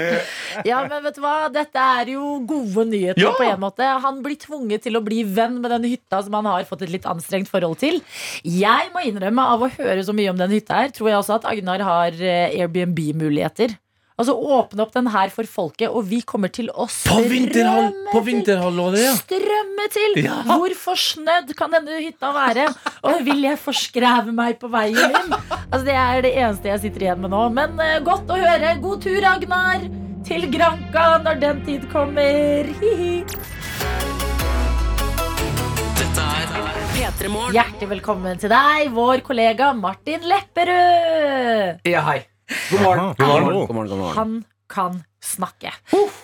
Ja, 0.68 0.82
men 0.86 1.02
vet 1.06 1.16
du 1.16 1.22
hva? 1.24 1.34
Dette 1.54 1.80
er 2.00 2.12
jo 2.12 2.34
gode 2.48 2.84
nyheter 2.90 3.22
Ja. 3.24 3.32
på 3.38 3.46
en 3.48 3.60
måte. 3.62 3.86
Han 4.04 4.20
blir 4.24 4.36
tvunget 4.42 4.84
til 4.86 4.98
å 5.00 5.04
bli 5.04 5.22
venn 5.24 5.58
med 5.62 5.72
den 5.74 5.88
hytta 5.94 6.20
som 6.26 6.36
han 6.38 6.48
har 6.50 6.66
fått 6.68 6.84
et 6.86 6.92
litt 6.92 7.08
anstrengt 7.08 7.48
forhold 7.50 7.80
til. 7.80 8.02
Jeg 8.44 8.90
må 8.94 9.02
innrømme, 9.08 9.48
av 9.56 9.64
å 9.64 9.70
høre 9.78 10.04
så 10.06 10.12
mye 10.16 10.30
om 10.34 10.38
den 10.40 10.52
hytta 10.58 10.82
her, 10.84 10.92
tror 10.94 11.08
jeg 11.12 11.22
også 11.22 11.38
at 11.40 11.48
Agnar 11.50 11.80
har 11.86 12.20
eh, 12.20 12.60
Airbnb-muligheter. 12.60 13.74
Altså 14.20 14.34
åpne 14.36 14.84
opp 14.84 14.90
den 14.92 15.06
her 15.08 15.30
for 15.32 15.48
folket, 15.48 15.88
og 15.88 16.04
vi 16.10 16.18
kommer 16.28 16.50
til 16.52 16.68
å 16.68 16.84
På, 17.08 17.22
vinterhal 17.24 17.88
på 18.10 18.20
vinterhalvåret, 18.26 19.00
ja. 19.00 19.14
Strømme 19.16 19.86
til! 19.94 20.18
Ja. 20.26 20.42
Hvor 20.44 20.74
forsnødd 20.76 21.54
kan 21.56 21.72
denne 21.72 22.02
hytta 22.04 22.28
være? 22.36 22.66
Og 23.08 23.22
vil 23.24 23.46
jeg 23.46 23.56
forskreve 23.62 24.34
meg 24.36 24.58
på 24.60 24.68
veien 24.72 25.00
inn? 25.08 25.32
Altså 25.70 25.84
Det 25.88 25.96
er 25.96 26.20
det 26.26 26.34
eneste 26.36 26.68
jeg 26.68 26.82
sitter 26.84 27.06
igjen 27.06 27.22
med 27.24 27.32
nå. 27.32 27.46
Men 27.56 27.80
uh, 27.80 27.96
godt 28.04 28.28
å 28.28 28.36
høre. 28.36 28.74
God 28.84 29.06
tur, 29.06 29.24
Agnar! 29.30 29.88
Til 30.28 30.44
Granka 30.52 31.06
når 31.24 31.40
den 31.40 31.62
tid 31.64 31.88
kommer. 31.92 32.68
Hihi. 32.82 33.22
Hjertelig 37.50 37.88
velkommen 37.88 38.38
til 38.40 38.52
deg, 38.52 38.92
vår 38.92 39.24
kollega 39.24 39.72
Martin 39.76 40.28
Lepperød. 40.28 41.80
Ja, 41.88 42.04
hei. 42.10 42.20
God 42.50 42.82
morgen. 42.82 43.14
God 43.18 43.28
morgen. 43.28 43.44
God 43.44 43.74
morgen, 43.74 43.90
god 43.90 43.98
morgen. 43.98 44.16
Han 44.16 44.44
kan 44.70 44.96
snakke. 45.22 45.70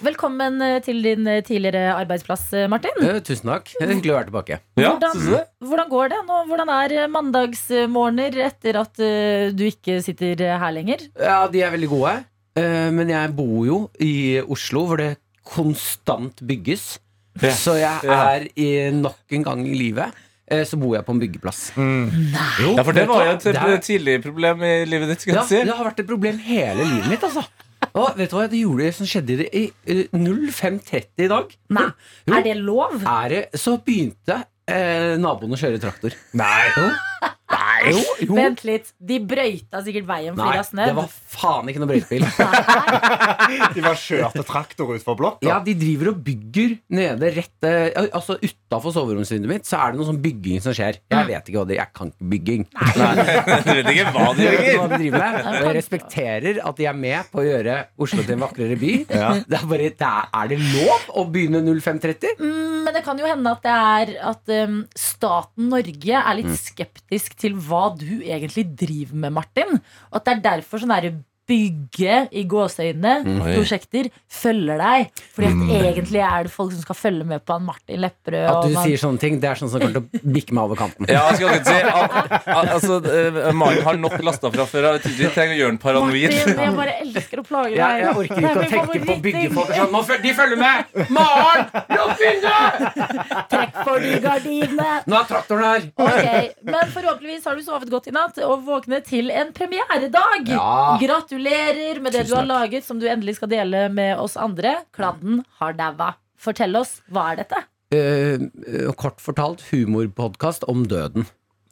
Velkommen 0.03 0.59
eh, 0.63 0.79
til 0.83 0.99
din 1.05 1.27
eh, 1.31 1.43
tidligere 1.47 1.95
arbeidsplass, 1.95 2.49
eh, 2.55 2.67
Martin. 2.71 2.99
Eh, 3.03 3.21
tusen 3.27 3.51
takk. 3.51 3.71
Det 3.75 3.85
er 3.85 3.93
Hyggelig 3.93 4.15
å 4.15 4.17
være 4.17 4.29
tilbake. 4.31 4.59
ja 4.81 4.93
Hvordan, 4.97 5.89
går 5.91 6.13
det 6.15 6.21
nå? 6.27 6.41
Hvordan 6.51 6.73
er 6.75 6.97
mandagsmorgener 7.13 8.41
etter 8.49 8.81
at 8.83 9.03
uh, 9.03 9.55
du 9.55 9.67
ikke 9.69 10.01
sitter 10.03 10.43
her 10.59 10.75
lenger? 10.75 11.07
Ja, 11.15 11.45
de 11.51 11.63
er 11.63 11.75
veldig 11.75 11.91
gode. 11.95 12.17
Uh, 12.59 12.91
men 12.95 13.11
jeg 13.13 13.35
bor 13.37 13.59
jo 13.69 13.81
i 14.03 14.41
Oslo, 14.43 14.87
hvor 14.91 15.03
det 15.03 15.13
konstant 15.47 16.43
bygges. 16.47 16.97
Ja. 17.43 17.53
Så 17.55 17.77
jeg 17.79 18.09
er 18.09 18.47
i, 18.57 18.71
nok 18.97 19.37
en 19.37 19.45
gang 19.47 19.67
i 19.69 19.77
livet 19.77 20.26
så 20.65 20.79
bor 20.79 20.95
jeg 20.95 21.05
på 21.07 21.15
en 21.15 21.21
byggeplass. 21.21 21.61
Ja, 21.77 22.83
for 22.87 22.93
det 22.95 23.07
var 23.11 23.25
jo 23.27 23.33
et 23.37 23.43
Det 23.47 23.57
er- 23.57 23.79
tidlig 23.83 24.23
problem 24.23 24.63
i 24.63 24.85
livet 24.87 25.09
ditt. 25.11 25.21
skal 25.25 25.35
Ja, 25.35 25.41
jeg 25.41 25.49
si 25.49 25.65
det 25.65 25.75
har 25.75 25.85
vært 25.91 26.01
et 26.01 26.07
problem 26.07 26.39
hele 26.39 26.85
livet 26.85 27.09
mitt, 27.11 27.21
altså. 27.27 27.43
Og 27.97 28.13
vet 28.17 28.31
du 28.31 28.37
hva 28.37 28.47
det 28.51 28.61
gjorde 28.61 28.93
som 28.95 29.07
skjedde 29.07 29.31
i 29.33 29.37
det 29.37 29.49
i 29.55 29.65
eh, 29.87 30.07
05.30 30.13 31.25
i 31.25 31.29
dag? 31.29 31.57
Nei. 31.71 31.89
Jo. 32.29 32.35
Er 32.37 32.43
det 32.43 32.57
lov? 32.59 33.03
Er 33.07 33.29
det, 33.29 33.43
så 33.59 33.77
begynte 33.83 34.45
eh, 34.69 35.17
naboen 35.21 35.53
å 35.57 35.59
kjøre 35.61 35.81
traktor. 35.81 36.13
Nei. 36.35 36.71
Nei, 37.77 37.93
jo, 37.93 38.03
jo. 38.25 38.37
Vent 38.37 38.63
litt. 38.67 38.91
De 38.99 39.19
brøyta 39.21 39.83
sikkert 39.85 40.09
veien 40.09 40.33
fordi 40.35 40.43
Nei, 40.47 40.53
det 40.57 40.63
har 40.63 40.69
snødd. 40.71 40.91
det 40.91 40.97
var 40.97 41.11
faen 41.37 41.71
ikke 41.73 41.83
noe 41.83 41.91
brøytebil. 41.91 42.27
De 43.77 43.83
bare 43.85 43.99
kjørte 44.01 44.43
traktor 44.47 44.91
utfor 44.97 45.17
blokka. 45.19 45.47
Ja, 45.47 45.59
de 45.63 45.75
driver 45.79 46.11
og 46.13 46.21
bygger 46.27 46.77
nede 46.97 47.29
rett 47.37 47.67
eh, 47.67 47.93
Altså 48.17 48.37
utafor 48.41 48.95
soveromsvinduet 48.95 49.51
mitt 49.51 49.69
Så 49.69 49.79
er 49.79 49.93
det 49.93 50.01
noe 50.01 50.09
sånn 50.09 50.21
bygging 50.23 50.63
som 50.65 50.75
skjer. 50.77 50.99
Jeg 51.13 51.29
vet 51.29 51.51
ikke 51.51 51.61
hva 51.61 51.67
det 51.69 51.79
Jeg 51.79 51.93
kan 51.97 52.11
ikke 52.13 52.31
bygging. 52.35 52.67
Du 53.67 53.71
vet 53.73 53.91
ikke 53.93 54.13
hva 54.15 54.27
de 54.39 54.47
de 54.47 54.99
driver 54.99 55.19
med 55.21 55.39
Og 55.51 55.59
jeg 55.61 55.77
respekterer 55.77 56.61
at 56.65 56.81
de 56.81 56.89
er 56.89 56.97
med 56.99 57.31
på 57.33 57.43
å 57.43 57.47
gjøre 57.47 57.77
Oslo 58.03 58.25
til 58.25 58.37
en 58.37 58.45
vakrere 58.47 58.79
by. 58.81 58.93
Ja. 59.11 59.31
Det 59.47 59.59
er, 59.61 59.67
bare, 59.71 59.91
det 60.01 60.09
er, 60.11 60.29
er 60.41 60.51
det 60.53 60.59
lov 60.63 61.07
å 61.21 61.27
begynne 61.33 61.63
0530? 61.65 62.37
Mm, 62.41 62.85
men 62.87 62.97
det 62.97 63.03
kan 63.07 63.21
jo 63.21 63.29
hende 63.29 63.53
at 63.57 63.65
det 63.67 63.77
er 63.77 64.13
at 64.33 64.53
um, 64.67 64.79
staten 64.99 65.71
Norge 65.73 66.21
er 66.23 66.39
litt 66.39 66.53
skeptisk 66.61 67.37
til 67.41 67.57
hva 67.67 67.89
du 67.99 68.21
egentlig 68.23 68.67
driver 68.79 69.23
med, 69.27 69.35
Martin. 69.37 69.81
Og 70.11 70.21
at 70.21 70.29
det 70.29 70.35
er 70.37 70.45
derfor 70.51 70.83
sånn 70.83 70.95
derre 70.95 71.17
bygge 71.47 72.15
i 72.33 72.43
gåseøynene 72.51 73.13
prosjekter 73.55 74.09
følger 74.33 74.81
deg. 74.81 75.11
Fordi 75.37 75.47
at 75.47 75.85
egentlig 75.93 76.23
er 76.27 76.47
det 76.49 76.53
folk 76.53 76.73
som 76.75 76.83
skal 76.83 76.99
følge 76.99 77.27
med 77.29 77.45
på 77.47 77.55
han 77.57 77.65
Martin 77.69 78.01
Lepperød. 78.03 78.47
At 78.51 78.67
du 78.67 78.75
man- 78.75 78.85
sier 78.87 78.99
sånne 78.99 79.21
ting, 79.23 79.39
det 79.41 79.51
er 79.51 79.55
sånn 79.61 79.71
som 79.71 79.81
kommer 79.81 79.95
til 79.95 80.03
å 80.03 80.33
bikke 80.37 80.53
meg 80.59 80.65
over 80.65 80.77
kanten. 80.81 81.07
Ja, 81.09 81.29
jeg 81.31 81.37
skal 81.37 81.49
ikke 81.55 81.67
si 81.67 81.81
al- 81.83 82.57
al- 82.57 82.73
Altså, 82.77 82.97
eh, 83.07 83.53
Maren 83.53 83.83
har 83.87 83.97
nok 83.97 84.17
lasta 84.27 84.51
fra 84.51 84.67
før. 84.67 84.85
av. 84.95 85.01
Vi 85.07 85.29
trenger 85.31 85.55
å 85.55 85.59
gjøre 85.61 85.71
den 85.71 85.79
paranoid. 85.79 86.35
Martin, 86.35 86.59
jeg 86.67 86.75
bare 86.77 86.95
elsker 87.05 87.39
å 87.39 87.45
plage 87.47 87.71
deg. 87.71 87.79
Jeg, 87.79 88.03
jeg 88.03 88.17
orker 88.17 88.35
Det 88.37 88.45
er 88.45 88.51
ikke 88.51 88.67
å 88.67 88.91
tenke 88.91 89.07
på 89.07 89.17
byggefolk 89.23 89.71
sånn. 89.77 89.91
Nå 89.93 90.03
føl- 90.05 90.23
De 90.27 90.33
følger 90.35 90.59
med! 90.59 90.85
Maren! 91.11 91.71
Lukk 91.95 92.19
vinduet! 92.19 92.75
Trekk 93.53 93.79
for 93.85 94.01
de 94.01 94.13
gardinene. 94.27 94.91
Nå 95.07 95.21
er 95.21 95.25
traktoren 95.31 95.65
her. 95.65 95.87
Okay. 95.97 96.51
Men 96.65 96.91
forhåpentligvis 96.91 97.45
har 97.45 97.55
du 97.55 97.63
sovet 97.63 97.89
godt 97.91 98.09
i 98.09 98.11
natt 98.17 98.39
og 98.43 98.65
våknet 98.67 99.05
til 99.07 99.31
en 99.31 99.53
premieredag. 99.53 100.49
Ja. 100.49 100.99
Gratulerer 101.01 101.36
med 101.41 102.13
det 102.13 102.27
du 102.29 102.35
har 102.35 102.43
har 102.45 102.47
laget, 102.47 102.85
som 102.85 102.99
du 103.01 103.07
endelig 103.09 103.37
skal 103.37 103.49
dele 103.49 103.89
med 103.93 104.17
oss 104.19 104.37
andre. 104.37 104.77
Kladden 104.97 105.45
har 105.61 105.73
daua. 105.73 106.15
Fortell 106.39 106.77
oss, 106.77 107.01
hva 107.11 107.33
er 107.33 107.37
dette? 107.45 107.63
Eh, 107.93 108.35
eh, 108.37 108.93
kort 108.99 109.21
fortalt 109.23 109.63
humorpodkast 109.71 110.65
om 110.69 110.85
døden. 110.87 111.27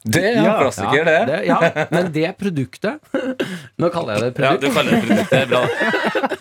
Det 0.05 0.21
er 0.21 0.35
en 0.37 0.43
Ja. 0.45 0.59
klassiker, 0.61 1.03
det. 1.05 1.27
det, 1.27 1.45
ja, 1.47 1.85
men 1.89 2.11
det 2.13 2.37
produktet 2.37 2.99
Nå 3.81 3.89
kaller 3.89 4.19
jeg 4.21 4.35
det 4.35 4.43
Ja, 4.43 4.51
produkt. 4.51 4.61
du 4.61 4.71
kaller 4.75 4.91
det 4.91 5.01
produkt. 5.01 5.29
Det 5.31 5.39
er 5.41 5.47
bra. 5.49 5.61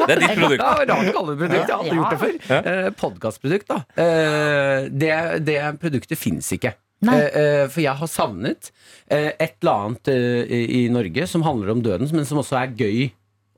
Det 0.05 0.11
er 0.11 0.21
ditt 0.21 0.35
produkt. 0.37 0.61
Ja, 0.61 0.75
rart 0.85 1.09
å 1.09 1.13
kalle 1.17 1.33
det 1.33 1.39
produkt. 1.41 1.69
Jeg 1.69 1.73
har 1.73 1.79
aldri 1.79 1.97
Ja. 1.97 2.03
gjort 2.03 2.11
det 2.11 2.21
før. 2.21 2.75
Eh, 2.75 2.91
Podkastprodukt, 3.01 3.67
da. 3.69 3.79
Eh, 3.97 4.89
det, 4.93 5.45
det 5.49 5.59
produktet 5.81 6.19
fins 6.21 6.53
ikke. 6.53 6.75
Nei. 7.05 7.19
Eh, 7.21 7.35
eh, 7.41 7.65
for 7.69 7.83
jeg 7.85 7.99
har 8.01 8.09
savnet 8.09 8.71
eh, 9.11 9.33
et 9.35 9.57
eller 9.61 9.73
annet 9.89 10.09
eh, 10.09 10.55
i 10.79 10.83
Norge 10.93 11.27
som 11.29 11.43
handler 11.45 11.75
om 11.75 11.83
døden, 11.85 12.09
men 12.15 12.25
som 12.29 12.39
også 12.41 12.57
er 12.63 12.73
gøy 12.79 13.11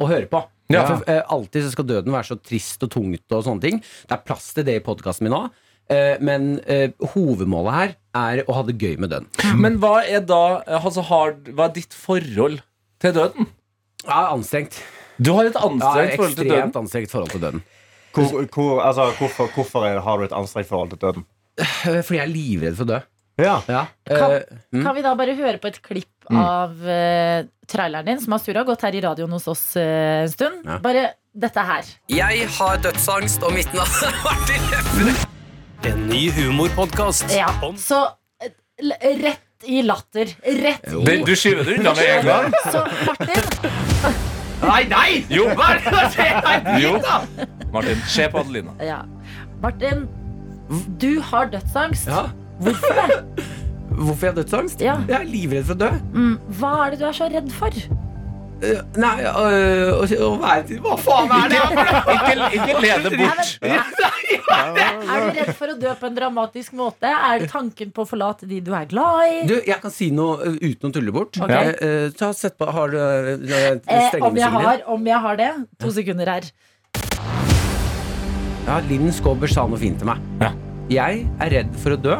å 0.02 0.08
høre 0.10 0.26
på. 0.30 0.40
Ja. 0.72 0.82
For, 0.88 1.04
eh, 1.10 1.22
alltid 1.30 1.62
så 1.66 1.70
skal 1.76 1.86
døden 1.86 2.14
være 2.14 2.30
så 2.32 2.38
trist 2.42 2.82
og 2.82 2.90
tungt 2.90 3.36
og 3.36 3.44
sånne 3.46 3.62
ting. 3.62 3.78
Det 4.08 4.16
er 4.16 4.24
plass 4.26 4.48
til 4.56 4.66
det 4.66 4.80
i 4.80 4.84
podkasten 4.84 5.28
min 5.28 5.36
nå. 5.36 5.44
Eh, 5.92 6.16
men 6.26 6.56
eh, 6.66 6.90
hovedmålet 7.12 7.76
her 7.76 7.94
er 8.18 8.42
å 8.50 8.56
ha 8.56 8.64
det 8.66 8.74
gøy 8.82 8.96
med 8.98 9.12
døden. 9.14 9.28
Men 9.62 9.78
hva 9.82 10.00
er 10.02 10.24
da 10.26 10.40
altså, 10.80 11.04
har, 11.06 11.36
Hva 11.52 11.68
er 11.68 11.76
ditt 11.76 11.94
forhold 11.94 12.58
til 13.02 13.14
døden? 13.14 13.46
Ja, 14.02 14.32
anstrengt. 14.32 14.80
Du 15.22 15.30
har 15.36 15.46
et 15.46 15.54
anstrengt 15.56 16.18
forhold 16.18 16.34
til 16.34 16.48
døden. 16.48 16.56
ekstremt 16.56 16.80
anstrengt 16.82 17.14
forhold 17.14 17.30
til 17.36 17.44
døden. 17.46 17.62
Hvor, 18.16 18.46
hvor, 18.50 18.80
altså, 18.80 19.10
hvorfor 19.20 19.52
hvorfor 19.54 19.86
er, 19.86 20.00
har 20.02 20.18
du 20.18 20.24
et 20.26 20.34
anstrengt 20.34 20.68
forhold 20.72 20.90
til 20.96 20.98
døden? 21.04 21.26
Fordi 21.84 22.18
jeg 22.18 22.24
er 22.26 22.32
livredd 22.32 22.76
for 22.80 22.88
å 22.88 22.90
dø. 22.96 22.98
Ja. 23.36 23.58
Ja. 23.68 23.82
Kan- 24.08 24.32
eh, 24.32 24.42
mm. 24.72 24.82
Kan 24.84 24.94
vi 24.96 25.02
da 25.04 25.14
bare 25.18 25.34
høre 25.36 25.58
på 25.60 25.68
et 25.68 25.80
klipp 25.84 26.30
av 26.32 26.72
uh, 26.82 27.44
traileren 27.68 28.06
din, 28.08 28.20
som 28.22 28.32
har 28.32 28.40
surra 28.42 28.62
gått 28.64 28.82
her 28.86 28.94
i 28.96 29.00
radioen 29.04 29.30
hos 29.36 29.46
oss 29.52 29.64
uh, 29.76 30.22
en 30.24 30.30
stund? 30.32 30.62
Ja. 30.64 30.78
Bare 30.82 31.02
dette 31.36 31.60
her. 31.68 31.84
Jeg 32.08 32.46
har 32.56 32.78
dødsangst, 32.80 33.42
og 33.44 33.52
mitt 33.52 33.72
navn 33.76 34.20
Martin 34.24 34.70
Lepperød. 34.72 35.26
En 35.86 36.06
ny 36.08 36.22
humorpodkast 36.32 37.28
Ja, 37.36 37.50
så 37.78 37.98
l- 38.80 38.96
rett 39.20 39.68
i 39.68 39.82
latter. 39.84 40.32
Rett 40.42 40.88
i 40.88 41.02
Det, 41.04 41.18
du 41.28 41.34
skyver 41.36 41.68
det 41.68 41.76
unna 41.78 41.92
med 41.94 42.08
en 42.14 42.26
gang. 42.26 42.56
Så 42.72 42.82
Martin 43.06 43.42
Nei, 44.66 44.80
nei! 44.88 45.10
Jo. 45.28 45.44
Hva 45.52 45.68
er 45.74 45.82
det 45.84 45.92
som 45.92 46.10
skjer? 46.16 46.38
Nei, 46.46 46.56
Jo. 46.86 46.94
Martin, 47.74 48.00
se 48.08 48.24
på 48.32 48.40
Adelina. 48.40 48.72
Ja. 48.82 49.02
Martin, 49.62 50.06
du 50.98 51.20
har 51.28 51.52
dødsangst. 51.52 52.08
Ja. 52.08 52.24
Hvorfor 52.62 52.98
det? 53.00 53.46
Hvorfor 53.96 54.26
jeg 54.26 54.32
har 54.32 54.40
dødsangst? 54.40 54.82
Ja. 54.84 54.96
Jeg 55.08 55.20
er 55.20 55.30
livredd 55.30 55.68
for 55.68 55.76
å 55.76 55.80
dø. 55.86 55.92
Mm, 56.12 56.34
hva 56.58 56.72
er 56.84 56.92
det 56.92 57.00
du 57.00 57.06
er 57.08 57.16
så 57.16 57.30
redd 57.32 57.48
for? 57.54 57.78
Uh, 58.56 58.80
Nei, 58.96 59.16
uh, 59.20 59.98
å, 60.00 60.28
være 60.40 60.62
til 60.64 60.78
Hva 60.80 60.94
faen 60.96 61.32
er 61.36 61.50
det? 61.52 61.58
Ikke, 62.14 62.46
ikke 62.56 62.76
lede 62.80 63.10
bort. 63.12 63.50
Er 64.46 65.24
du 65.26 65.36
redd 65.36 65.50
for 65.58 65.72
å 65.72 65.76
dø 65.76 65.92
på 65.98 66.08
en 66.08 66.16
dramatisk 66.16 66.76
måte? 66.78 67.10
Er 67.10 67.42
det 67.42 67.50
tanken 67.52 67.90
på 67.94 68.04
å 68.04 68.08
forlate 68.08 68.48
de 68.48 68.60
du 68.64 68.70
er 68.76 68.86
glad 68.88 69.32
i? 69.32 69.40
Du, 69.48 69.54
jeg 69.58 69.76
kan 69.82 69.92
si 69.92 70.08
noe 70.14 70.38
øh, 70.46 70.56
uten 70.62 70.90
å 70.90 70.94
tulle 70.94 71.14
bort. 71.14 71.36
Okay. 71.42 71.74
Eh, 71.82 72.06
ta, 72.16 72.30
sett 72.36 72.56
på, 72.58 72.68
har 72.70 72.94
du 72.94 72.96
Eh, 72.96 74.16
om, 74.22 74.36
jeg 74.38 74.50
har, 74.52 74.80
om 74.90 75.10
jeg 75.10 75.20
har 75.26 75.38
det? 75.40 75.50
To 75.82 75.90
sekunder 75.94 76.30
her. 76.36 76.48
Ja, 78.66 78.80
Linn 78.88 79.12
Skåber 79.14 79.50
sa 79.50 79.66
noe 79.68 79.78
fint 79.80 80.00
til 80.00 80.08
meg. 80.08 80.22
Ja. 80.42 80.54
Jeg 80.90 81.26
er 81.42 81.54
redd 81.58 81.76
for 81.82 81.96
å 81.96 82.00
dø. 82.00 82.18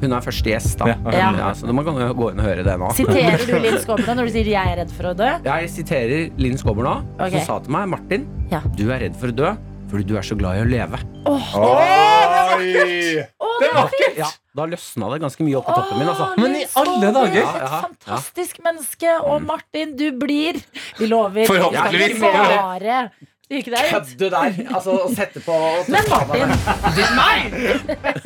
Hun 0.00 0.12
er 0.16 0.20
første 0.24 0.48
gjest, 0.50 0.78
da. 0.80 0.86
Ja. 1.12 1.30
Ja. 1.36 1.52
så 1.54 1.72
man 1.72 1.84
kan 1.84 1.94
gå 2.16 2.30
inn 2.32 2.40
og 2.40 2.46
høre 2.46 2.64
det 2.64 2.76
nå. 2.80 2.90
Siterer 2.96 3.42
du 3.46 3.58
Linn 3.66 3.78
Skåber 3.82 4.14
når 4.16 4.30
du 4.30 4.32
sier 4.32 4.44
'jeg 4.48 4.66
er 4.72 4.76
redd 4.84 4.90
for 4.96 5.10
å 5.10 5.14
dø'? 5.16 5.32
Jeg 5.44 5.68
siterer 5.70 6.30
Linn 6.40 6.56
Skåber 6.58 6.82
nå, 6.88 6.94
Ok. 7.20 7.30
som 7.32 7.40
sa 7.46 7.58
til 7.60 7.72
meg 7.72 7.88
Martin, 7.88 8.26
Ja. 8.50 8.60
du 8.76 8.90
er 8.90 9.00
redd 9.00 9.16
for 9.16 9.28
å 9.28 9.36
dø 9.36 9.56
fordi 9.90 10.04
du 10.06 10.16
er 10.16 10.22
så 10.22 10.36
glad 10.38 10.54
i 10.56 10.60
å 10.62 10.68
leve. 10.70 10.98
Oh. 11.26 11.42
Å, 11.54 12.60
det 12.60 13.68
var 13.74 13.84
vakkert! 13.84 14.16
Ja, 14.16 14.28
Da 14.56 14.64
løsna 14.66 15.08
det 15.12 15.20
ganske 15.22 15.44
mye 15.46 15.56
opp 15.58 15.66
på 15.66 15.74
toppen 15.74 15.98
min. 15.98 16.08
altså. 16.08 16.26
Men 16.38 16.54
i 16.58 16.64
alle 16.80 17.10
dager! 17.14 17.40
Ja, 17.42 17.50
Et 17.50 17.60
ja, 17.60 17.66
ja. 17.66 17.80
fantastisk 17.86 18.58
menneske. 18.64 19.12
Og 19.26 19.42
Martin, 19.46 19.96
du 19.96 20.10
blir 20.18 20.58
Vi 20.98 21.06
lover. 21.10 21.46
Forhåpentligvis. 21.46 22.20
Bare. 22.20 23.10
Kødde 23.50 24.28
der! 24.30 24.58
Altså, 24.70 24.92
å 24.94 25.08
sette 25.10 25.40
på 25.42 25.54
Men 25.90 26.06
Martin, 26.06 26.52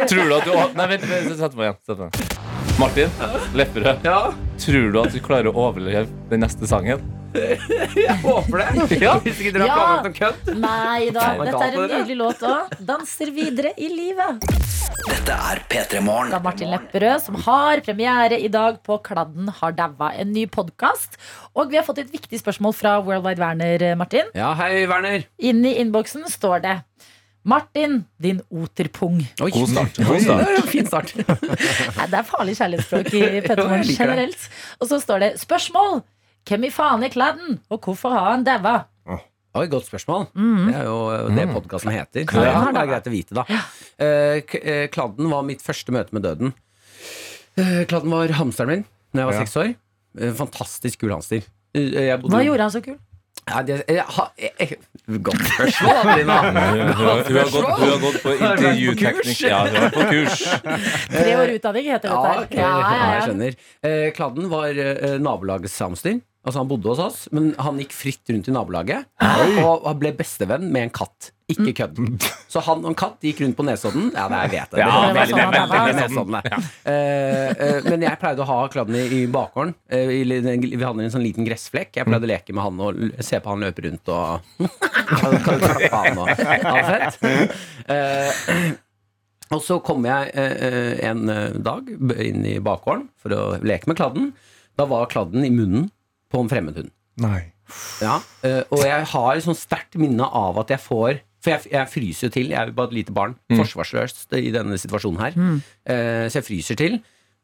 Tror 0.04 0.28
du 0.28 0.34
at 0.37 0.44
du 0.44 0.52
Nei, 0.76 0.88
vent, 0.90 1.06
vent, 1.08 1.30
sett 1.38 1.56
på 1.56 1.64
igjen. 1.64 1.78
Sett 1.88 1.96
på 1.96 2.08
igjen. 2.10 2.40
Martin 2.76 3.14
Lepperød, 3.56 4.04
Ja, 4.04 4.18
tror 4.60 4.90
du 4.92 4.98
at 5.00 5.14
du 5.14 5.20
klarer 5.24 5.48
å 5.48 5.68
overleve 5.70 6.10
den 6.28 6.44
neste 6.44 6.68
sangen? 6.68 7.00
jeg 8.06 8.16
håper 8.22 8.60
det. 8.62 8.98
Ja. 9.02 9.14
Hvis 9.24 9.40
ikke 9.42 9.52
dere 9.56 9.66
har 9.66 9.70
Ja. 9.70 9.76
planlagt 9.78 10.04
noe 10.06 10.18
kødd. 10.18 10.58
nei 10.60 11.10
da. 11.14 11.24
Dette 11.40 11.62
er 11.64 11.72
en 11.72 11.78
dere? 11.80 11.98
nydelig 11.98 12.16
låt 12.20 12.44
òg. 12.46 12.74
Danser 12.90 13.32
videre 13.34 13.72
i 13.78 13.88
livet. 13.90 14.46
Dette 15.04 15.34
er 15.50 15.60
P3 15.68 16.00
Morgen. 16.04 16.32
av 16.36 16.42
Martin 16.44 16.70
Lepperød, 16.72 17.20
som 17.26 17.34
har 17.44 17.80
premiere 17.84 18.38
i 18.40 18.48
dag 18.48 18.78
på 18.86 18.98
Kladden 19.04 19.48
har 19.60 19.72
daua. 19.76 20.12
En 20.16 20.32
ny 20.32 20.46
podkast. 20.46 21.18
Og 21.56 21.70
vi 21.70 21.76
har 21.80 21.84
fått 21.86 21.98
et 22.04 22.12
viktig 22.12 22.38
spørsmål 22.40 22.74
fra 22.74 22.96
Worldwide 23.04 23.38
Werner, 23.42 23.94
Martin. 23.96 24.30
Ja, 24.34 24.54
hei, 24.54 24.86
Werner. 24.90 25.26
Inni 25.38 25.74
innboksen 25.82 26.24
står 26.30 26.62
det 26.62 26.78
Martin, 27.44 28.06
din 28.18 28.38
oterpung. 28.50 29.18
Oi. 29.42 29.50
God 29.52 29.68
start. 29.68 29.98
God 30.08 30.22
start. 30.22 30.40
det 30.46 30.54
er 30.54 30.62
en 30.62 30.70
fin 30.70 30.86
start. 30.88 31.10
Nei, 31.98 32.06
det 32.08 32.16
er 32.22 32.24
farlig 32.24 32.54
kjærlighetsspråk 32.56 33.10
i 33.12 33.20
Ja, 33.20 33.42
Pettermoren 33.44 33.82
jeg 33.82 33.90
liker 33.90 34.06
det. 34.06 34.14
generelt. 34.14 34.46
Og 34.80 34.88
så 34.88 35.00
står 35.02 35.20
det 35.26 35.30
spørsmål. 35.42 36.00
Hvem 36.44 36.66
i 36.68 36.70
faen 36.74 37.04
er 37.07 37.12
Kladden, 37.14 37.61
og 37.72 37.80
hvorfor 37.87 38.12
har 38.12 38.26
han 38.35 38.44
daua? 38.44 38.83
Oi, 39.54 39.68
godt 39.70 39.87
spørsmål. 39.87 40.24
Mm. 40.35 40.64
Det 40.66 40.74
er 40.80 40.87
jo 40.88 40.96
det 41.30 41.44
podkasten 41.54 41.92
heter. 41.94 42.24
Så 42.26 42.42
det 42.42 42.50
daua. 42.74 42.87
greit 42.90 43.07
å 43.07 43.12
vite, 43.12 43.37
da. 43.38 43.44
Eh, 44.02 44.40
eh, 44.59 44.88
Kladden 44.90 45.28
var 45.30 45.44
mitt 45.46 45.62
første 45.62 45.94
møte 45.94 46.11
med 46.16 46.24
døden. 46.26 46.50
Eh, 47.57 47.85
Kladden 47.87 48.11
var 48.11 48.35
hamsteren 48.35 48.68
min 48.72 48.85
da 49.14 49.22
jeg 49.22 49.26
var 49.30 49.35
Ja. 49.38 49.44
seks 49.44 49.57
år. 49.62 49.74
Fantastisk 50.35 50.98
kul 51.04 51.11
hamster. 51.14 51.42
Jeg 51.74 52.20
bodde- 52.20 52.35
Hva 52.35 52.42
gjorde 52.44 52.61
han 52.66 52.70
så 52.74 52.83
kul? 52.83 52.98
Ja, 53.46 53.62
det, 53.62 53.85
jeg, 53.88 54.04
jeg, 54.38 54.52
jeg, 54.59 55.22
godt 55.22 55.38
spørsmål, 55.46 55.96
Adelina. 56.02 56.37
Hun 56.42 56.80
har, 56.90 57.22
gått, 57.22 57.54
hun 57.54 57.88
har 57.90 57.98
gått 58.00 58.22
på 58.22 58.30
du 58.30 58.44
intervjuteknikk. 58.44 59.40
Ja, 59.44 59.59
hun 59.66 59.74
har 59.76 59.83
vært 59.85 59.94
på 59.94 60.04
kurs. 60.11 60.44
Tre 61.14 61.35
år 61.38 61.54
utdanning 61.59 61.85
heter 61.92 62.09
Ja, 62.11 62.20
dette. 62.24 62.44
ok, 62.46 62.54
ja, 62.59 62.70
jeg 63.14 63.22
skjønner. 63.28 63.57
Eh, 63.85 64.11
Kladden 64.16 64.48
var 64.50 65.18
nabolagets 65.20 65.78
hamster. 65.78 66.20
Altså 66.44 66.61
Han 66.61 66.68
bodde 66.68 66.90
hos 66.92 67.00
oss, 67.00 67.22
men 67.33 67.54
han 67.57 67.78
gikk 67.80 67.94
fritt 67.96 68.28
rundt 68.28 68.50
i 68.50 68.52
nabolaget. 68.52 69.09
Og 69.64 69.87
han 69.88 69.96
ble 70.00 70.12
bestevenn 70.16 70.68
med 70.72 70.88
en 70.88 70.92
katt. 70.92 71.30
Ikke 71.50 71.74
kødd. 71.76 71.98
Så 72.48 72.61
han 72.64 72.80
og 72.85 72.90
en 72.92 72.96
katt 72.96 73.24
gikk 73.24 73.42
rundt 73.42 73.57
på 73.59 73.64
Nesodden. 73.66 74.11
Ja, 74.14 74.26
det 74.33 74.38
jeg 74.44 74.52
vet 74.54 74.76
jeg. 74.76 74.80
Ja, 74.80 74.87
det 74.88 75.16
var 75.16 75.30
sånn 75.30 75.40
veldig, 75.40 75.64
veldig 75.72 75.96
Nesodden. 75.98 76.37
det. 76.37 76.61
Eh, 76.88 77.50
eh, 77.66 77.88
men 77.88 78.04
jeg 78.07 78.20
pleide 78.20 78.44
å 78.44 78.48
ha 78.48 78.59
Kladden 78.72 78.96
i, 79.00 79.24
bakgården. 79.33 79.74
Eh, 79.92 80.12
i 80.20 80.22
vi 80.24 80.80
hadde 80.80 81.04
en 81.04 81.12
sånn 81.12 81.24
liten 81.24 81.48
gressflekk. 81.48 81.98
Jeg 81.98 82.09
pleide 82.09 82.28
å 82.28 82.33
leke 82.33 82.57
med 82.57 82.64
han 82.64 82.80
og 82.87 83.02
se 83.24 83.40
på 83.40 83.52
han 83.52 83.64
løpe 83.64 83.85
rundt 83.88 84.12
og 84.12 84.24
du 84.61 84.68
klappe 85.44 85.90
han 85.92 86.22
og 86.22 86.33
Ha 86.64 86.78
fett. 86.88 87.20
Og 89.52 89.61
så 89.64 89.76
kom 89.85 90.09
jeg 90.09 90.33
en 91.09 91.28
dag 91.64 91.92
inn 92.24 92.40
i 92.48 92.57
bakgården 92.64 93.09
for 93.20 93.37
å 93.37 93.42
leke 93.64 93.90
med 93.90 94.00
kladden. 94.00 94.33
Da 94.80 94.88
var 94.90 95.12
kladden 95.12 95.44
i 95.44 95.52
munnen 95.52 95.90
på 96.34 96.42
en 96.42 96.50
fremmed 96.50 96.80
hund. 96.82 96.90
Nei. 97.22 97.40
Ja, 98.02 98.18
eh, 98.44 98.60
og 98.74 98.82
jeg 98.84 99.06
har 99.14 99.40
sånn 99.40 99.56
sterkt 99.56 99.96
minne 99.96 100.26
av 100.28 100.58
at 100.60 100.74
jeg 100.74 100.82
får 100.84 101.22
For 101.44 101.52
jeg, 101.54 101.70
jeg 101.72 101.88
fryser 101.92 102.26
jo 102.28 102.32
til. 102.34 102.50
Jeg 102.52 102.56
er 102.60 102.70
jo 102.70 102.76
bare 102.76 102.88
et 102.90 102.98
lite 102.98 103.12
barn. 103.16 103.34
Forsvarsløst 103.52 104.32
i 104.38 104.50
denne 104.54 104.78
situasjonen 104.80 105.20
her. 105.20 105.34
Mm. 105.36 105.58
så 106.32 106.38
jeg 106.40 106.46
fryser 106.46 106.78
til. 106.80 106.94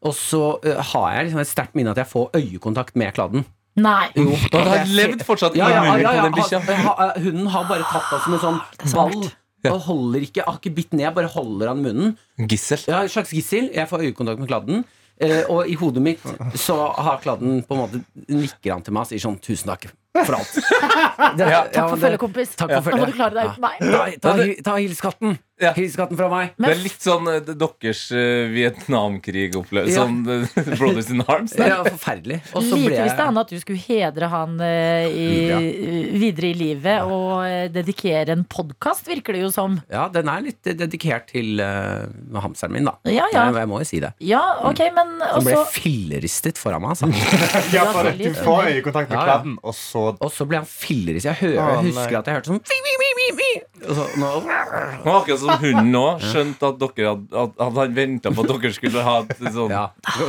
Og 0.08 0.14
så 0.16 0.40
eh, 0.64 0.78
har 0.92 1.08
jeg 1.18 1.26
liksom 1.28 1.42
et 1.42 1.50
sterkt 1.50 1.74
minne 1.76 1.92
at 1.92 2.00
jeg 2.00 2.08
får 2.08 2.30
øyekontakt 2.38 2.96
med 2.96 3.12
kladden. 3.16 3.44
Nei. 3.80 4.06
Jo, 4.16 4.32
da 4.54 4.62
har 4.70 4.88
levd 4.88 5.20
fortsatt 5.28 5.56
ja, 5.58 5.68
ja, 5.68 5.82
ja, 5.84 6.14
ja, 6.16 6.24
ja, 6.24 6.78
ha- 6.86 7.10
Hunden 7.20 7.50
har 7.52 7.68
bare 7.68 7.84
tatt 7.90 8.08
av 8.16 8.24
som 8.24 8.36
en 8.38 8.42
sånn 8.42 8.60
ball. 8.94 9.28
Ja. 9.60 9.74
Og 9.74 9.82
holder 9.90 10.24
ikke, 10.24 10.46
har 10.46 10.56
ikke 10.56 10.72
bitt 10.72 10.94
ned, 10.96 11.10
bare 11.12 11.28
holder 11.28 11.68
han 11.74 11.82
i 11.82 11.90
munnen. 11.90 12.14
Gissel. 12.48 12.80
Ja, 12.88 13.02
et 13.04 13.12
slags 13.12 13.34
gissel. 13.36 13.68
Jeg 13.76 13.90
får 13.90 14.06
øyekontakt 14.08 14.40
med 14.40 14.48
kladden. 14.48 14.86
Eh, 15.20 15.42
og 15.52 15.68
i 15.68 15.74
hodet 15.76 16.00
mitt 16.02 16.22
så 16.56 16.76
har 16.96 17.18
kladden 17.20 17.60
på 17.66 17.76
en 17.76 17.80
måte 17.82 17.98
nikker 18.32 18.72
han 18.72 18.84
til 18.86 18.94
meg 18.96 19.04
og 19.04 19.10
sier 19.10 19.20
sånn 19.20 19.36
tusen 19.44 19.68
takk 19.68 19.90
for 20.18 20.34
alt. 20.40 20.56
Det- 21.38 21.50
ja, 21.50 21.60
Takk 21.70 21.84
for 21.92 21.96
men 21.96 22.02
følget, 22.06 22.20
kompis. 22.24 22.56
Takk 22.58 22.72
for 22.82 22.90
Nå 22.96 23.04
må 23.04 23.10
du 23.10 23.14
klare 23.18 23.36
deg 23.36 23.52
uten 23.52 23.62
meg. 23.62 23.78
Ta, 24.20 24.32
ta, 24.32 24.48
ta 24.70 24.76
hils 24.80 25.00
katten. 25.04 25.38
Ja. 25.60 25.74
Hils 25.76 25.92
katten 25.98 26.16
fra 26.16 26.26
meg. 26.32 26.54
Det 26.56 26.70
er 26.72 26.78
litt 26.80 27.02
sånn 27.04 27.26
eh, 27.28 27.42
deres 27.44 27.98
uh, 28.16 28.48
Vietnamkrig-opplevelse. 28.48 29.92
Ja. 29.92 30.06
Sånn 30.06 30.22
uh, 30.24 30.70
Brothers 30.80 31.10
in 31.12 31.20
Arms. 31.26 31.52
der. 31.52 31.68
Ja, 31.74 31.78
forferdelig. 31.84 32.38
Og 32.56 32.64
så 32.64 32.78
ble 32.78 32.94
Lite 32.94 33.04
visste 33.04 33.20
jeg 33.20 33.28
han 33.28 33.40
at 33.42 33.52
du 33.52 33.58
skulle 33.60 33.82
hedre 33.84 34.30
han 34.32 34.54
uh, 34.56 35.04
i, 35.04 36.14
videre 36.16 36.48
i 36.50 36.56
livet 36.56 37.04
og 37.04 37.44
dedikere 37.74 38.32
en 38.38 38.46
podkast, 38.48 39.04
virker 39.10 39.36
det 39.36 39.44
jo 39.44 39.50
som. 39.52 39.76
Ja, 39.92 40.06
den 40.14 40.30
er 40.32 40.46
litt 40.48 40.64
dedikert 40.80 41.28
til 41.34 41.60
uh, 41.60 42.08
hamsteren 42.40 42.72
min, 42.78 42.88
da. 42.88 42.96
Ja, 43.04 43.28
ja. 43.34 43.44
Jeg, 43.50 43.60
jeg 43.60 43.70
må 43.74 43.82
jo 43.84 43.90
si 43.92 44.00
det. 44.02 44.14
Ja, 44.24 44.42
ok, 44.70 44.80
men 44.96 45.12
Han 45.20 45.44
ble 45.44 45.58
også 45.60 45.76
filleristet 45.76 46.60
foran 46.60 46.86
meg, 46.86 46.96
altså. 46.96 47.12
Ja, 47.76 47.84
for 47.92 48.08
veldig 48.08 48.32
du 48.32 48.40
får 48.40 48.72
øyekontakt 48.72 49.12
med 49.12 49.18
Ja, 49.18 49.20
ja. 49.20 49.28
kladden, 49.28 49.60
og 49.60 49.76
så 49.76 49.99
Og 50.20 50.30
så 50.34 50.46
ble 50.48 50.58
han 50.60 50.66
filleris. 50.68 51.24
Jeg, 51.28 51.36
hører, 51.40 51.56
jeg 51.60 51.84
husker 51.90 52.18
at 52.20 52.30
jeg 52.30 52.36
hørte 52.38 52.50
sånn 52.50 52.60
vi, 52.70 52.78
vi, 52.86 52.94
vi, 53.02 53.08
vi, 53.20 53.26
vi. 53.40 53.48
Og 53.88 53.96
så, 53.96 54.04
nå, 54.20 54.30
Det 54.44 55.06
var 55.06 55.18
akkurat 55.20 55.40
som 55.40 55.50
hunden 55.62 55.94
òg 56.00 56.24
skjønte 56.30 56.68
at 56.70 56.80
dere 56.82 57.12
hadde 57.14 57.40
at, 57.44 57.62
han 57.80 57.94
venta 57.96 58.32
på 58.36 58.44
at 58.44 58.50
dere 58.52 58.72
skulle 58.76 59.04
ha 59.06 59.14
et 59.24 59.40
sånn 59.54 59.72
Ja, 59.72 59.84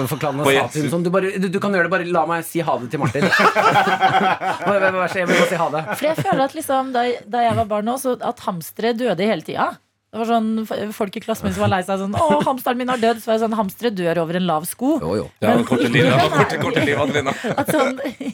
Forklarende 0.08 0.46
sa 0.48 0.68
til 0.72 0.82
henne 0.86 0.94
sånn 0.94 1.04
du, 1.08 1.12
bare, 1.14 1.34
du, 1.36 1.48
du 1.52 1.60
kan 1.64 1.76
gjøre 1.76 1.90
det, 1.90 1.94
bare 1.98 2.08
la 2.16 2.24
meg 2.30 2.46
si 2.48 2.64
ha 2.64 2.78
det 2.82 2.90
til 2.94 3.02
Martin. 3.04 3.28
Bare- 3.32 4.80
bare- 4.80 4.92
bare- 4.96 5.10
Jeg 5.20 5.28
vil 5.28 5.36
bare 5.38 5.50
si 5.52 5.60
ha 5.60 5.70
det. 5.74 5.84
For 5.98 6.08
jeg 6.12 6.18
føler 6.24 6.44
at 6.46 6.56
liksom, 6.58 6.92
da, 6.96 7.04
da 7.36 7.44
jeg 7.48 7.58
var 7.60 7.68
barn 7.72 7.92
òg, 7.92 8.00
så 8.02 8.16
at 8.22 8.40
hamstere 8.48 8.94
døde 8.98 9.28
hele 9.28 9.44
tida. 9.46 9.72
Det 10.12 10.19
var 10.19 10.28
sånn, 10.28 10.65
Folk 10.91 11.15
i 11.15 11.21
klassen 11.24 11.45
min 11.47 11.54
som 11.56 11.62
var 11.63 11.69
lei 11.71 11.78
seg 11.88 11.95
sånn 12.02 12.12
'Å, 12.19 12.41
hamsteren 12.43 12.76
min 12.82 12.89
har 12.91 12.97
dødd.' 13.00 13.21
Så 13.24 13.30
var 13.32 13.38
det 13.38 13.43
sånn 13.45 13.54
Hamstere 13.56 13.91
dør 13.95 14.17
over 14.26 14.36
en 14.36 14.43
lav 14.45 14.65
sko. 14.67 15.00
Jo, 15.00 15.15
jo. 15.15 15.30
Ja, 15.39 15.56
korte 15.63 15.88
liv, 15.88 16.04
ja, 16.06 16.17
korte, 16.34 16.58
korte 16.60 16.84
liv, 16.84 17.00
Adelina. 17.00 17.32
At 17.62 17.67
sånn, 17.71 17.95
I 18.02 18.34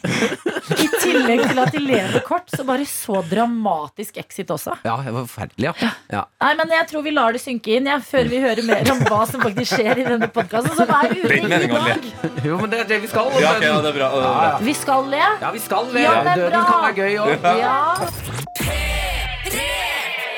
tillegg 1.03 1.43
til 1.45 1.59
at 1.61 1.71
de 1.71 1.77
lever 1.83 2.19
kort, 2.25 2.49
så 2.49 2.63
bare 2.65 2.81
så 2.89 3.21
dramatisk 3.29 4.17
exit 4.17 4.49
også. 4.53 4.73
Ja, 4.87 4.97
det 5.05 5.13
var 5.13 5.21
forferdelig, 5.29 5.65
ja. 5.69 5.73
ja. 6.11 6.23
Nei, 6.41 6.53
men 6.59 6.67
Jeg 6.79 6.87
tror 6.89 7.01
vi 7.05 7.11
lar 7.13 7.31
det 7.37 7.41
synke 7.45 7.69
inn 7.77 7.85
jeg, 7.91 8.01
før 8.09 8.25
vi 8.33 8.37
hører 8.41 8.63
mer 8.65 8.91
om 8.95 8.99
hva 9.05 9.21
som 9.29 9.41
faktisk 9.45 9.77
skjer 9.77 9.97
i 10.01 10.03
denne 10.09 10.27
podkasten, 10.33 10.73
som 10.75 10.89
er 10.97 11.13
ute 11.13 11.29
i 11.29 11.45
le. 11.45 11.61
dag. 11.77 12.01
Jo, 12.43 12.57
men 12.57 12.69
det 12.73 12.79
er 12.83 12.87
det 12.89 12.99
vi 13.05 13.09
skal. 13.13 13.29
Ja, 13.37 13.53
okay, 13.53 13.69
ja, 13.69 13.77
det 13.85 13.93
er 13.93 13.97
bra. 14.01 14.09
Det 14.17 14.25
er 14.25 14.33
bra. 14.41 14.57
Vi 14.65 14.73
skal 14.81 15.05
le. 15.13 15.21
Ja, 15.45 15.49
vi 15.53 15.61
skal 15.61 15.85
det. 15.93 16.01
Ja, 16.07 16.13
det 16.25 16.33
er 16.33 16.37
Døden 16.47 16.65
kan 16.73 16.81
være 16.87 16.97
gøy 16.97 17.13
òg. 17.21 17.29
Ja. 17.61 18.01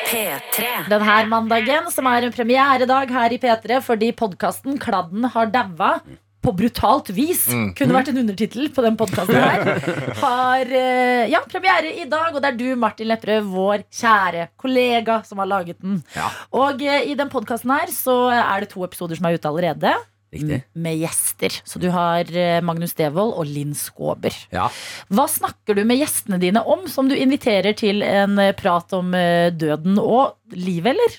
P3. 0.10 0.88
Denne 0.90 1.18
mandagen, 1.30 1.92
som 1.94 2.08
er 2.10 2.26
en 2.26 2.34
premieredag 2.34 3.12
her 3.14 3.36
i 3.36 3.38
P3 3.42 3.78
fordi 3.86 4.10
podkasten 4.18 4.80
Kladden 4.82 5.28
har 5.36 5.52
daua 5.54 6.00
på 6.42 6.54
brutalt 6.56 7.12
vis. 7.14 7.44
Kunne 7.78 7.94
vært 7.94 8.10
en 8.10 8.22
undertittel 8.24 8.72
på 8.74 8.82
den 8.86 8.98
podkasten 8.98 9.38
her. 9.38 9.82
Har 10.24 10.72
eh, 10.72 11.28
ja, 11.30 11.42
premiere 11.52 11.92
i 11.92 12.08
dag, 12.10 12.32
og 12.32 12.40
det 12.40 12.54
er 12.54 12.58
du, 12.58 12.68
Martin 12.80 13.10
Lepperød, 13.12 13.50
vår 13.52 13.84
kjære 14.00 14.48
kollega, 14.58 15.20
som 15.28 15.44
har 15.44 15.50
laget 15.52 15.82
den. 15.84 16.00
Ja. 16.16 16.30
Og 16.56 16.82
eh, 16.82 17.12
i 17.12 17.18
den 17.20 17.30
podkasten 17.30 17.76
her 17.76 17.92
så 17.94 18.22
er 18.32 18.64
det 18.64 18.72
to 18.72 18.88
episoder 18.88 19.20
som 19.20 19.28
er 19.28 19.36
ute 19.36 19.52
allerede. 19.52 19.94
Riktig. 20.34 20.60
med 20.74 21.00
gjester. 21.02 21.56
Så 21.66 21.80
du 21.82 21.90
har 21.94 22.30
eh, 22.30 22.60
Magnus 22.62 22.94
Devold 22.98 23.34
og 23.34 23.50
Linn 23.50 23.74
Skåber. 23.78 24.36
Ja. 24.54 24.68
Hva 25.10 25.26
snakker 25.30 25.78
du 25.78 25.84
med 25.90 25.98
gjestene 26.02 26.38
dine 26.42 26.62
om, 26.62 26.86
som 26.92 27.10
du 27.10 27.16
inviterer 27.18 27.74
til 27.78 28.04
en 28.06 28.38
eh, 28.42 28.54
prat 28.58 28.94
om 28.98 29.14
eh, 29.18 29.50
døden 29.54 29.98
og 30.02 30.38
livet, 30.54 30.94
eller? 30.94 31.18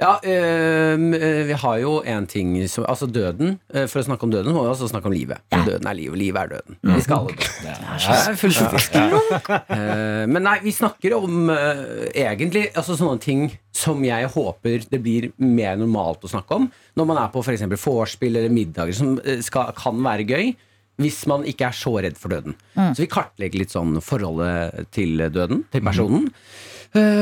Ja, 0.00 0.14
øh, 0.24 1.02
vi 1.50 1.56
har 1.60 1.76
jo 1.82 1.98
en 2.08 2.26
ting 2.26 2.54
som, 2.72 2.86
Altså 2.88 3.06
døden. 3.06 3.58
øh, 3.74 3.86
For 3.88 4.00
å 4.00 4.04
snakke 4.06 4.24
om 4.24 4.30
døden 4.32 4.54
må 4.56 4.62
vi 4.64 4.70
også 4.72 4.88
snakke 4.88 5.10
om 5.10 5.12
livet. 5.12 5.42
Døden 5.52 5.86
er 5.86 5.96
livet, 5.98 6.18
livet 6.18 6.40
er 6.40 6.48
døden. 6.54 6.78
Vi 6.94 7.00
skal 7.04 7.18
alle 7.18 7.36
dø. 7.36 7.50
Ja, 7.66 7.98
ja, 7.98 8.32
filosofisk. 8.40 8.96
Eh, 8.96 10.24
Men 10.30 10.42
nei, 10.46 10.56
vi 10.64 10.72
snakker 10.72 11.14
om 11.18 11.50
uh, 11.52 12.08
egentlig 12.14 12.70
altså 12.74 12.96
sånne 12.96 13.20
ting 13.20 13.44
som 13.76 14.00
jeg 14.04 14.26
håper 14.32 14.86
det 14.90 15.02
blir 15.04 15.30
mer 15.38 15.76
normalt 15.80 16.24
å 16.24 16.30
snakke 16.32 16.56
om 16.56 16.66
når 16.96 17.06
man 17.12 17.20
er 17.22 17.30
på 17.32 17.42
f.eks. 17.44 17.62
vorspiel 17.84 18.36
eller 18.40 18.50
middager 18.52 18.96
som 18.96 19.14
skal, 19.44 19.72
kan 19.76 20.00
være 20.04 20.26
gøy. 20.28 20.50
Hvis 21.00 21.22
man 21.30 21.46
ikke 21.48 21.64
er 21.70 21.72
så 21.72 21.94
redd 22.04 22.18
for 22.20 22.28
døden. 22.28 22.52
Så 22.76 23.00
vi 23.00 23.06
kartlegger 23.08 23.62
litt 23.62 23.72
sånn 23.72 23.94
forholdet 24.04 24.90
til 24.92 25.16
døden, 25.32 25.62
til 25.72 25.80
personen. 25.86 26.26
Eh, 26.28 26.79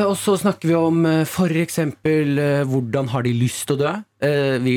og 0.09 0.15
så 0.17 0.37
snakker 0.41 0.71
vi 0.71 0.77
om 0.79 1.03
uh, 1.05 1.23
f.eks. 1.27 1.81
hvordan 2.71 3.11
har 3.13 3.27
de 3.27 3.35
lyst 3.37 3.67
til 3.69 3.77
å 3.77 3.83
dø. 3.83 3.95
Eh, 4.25 4.57
vi 4.65 4.77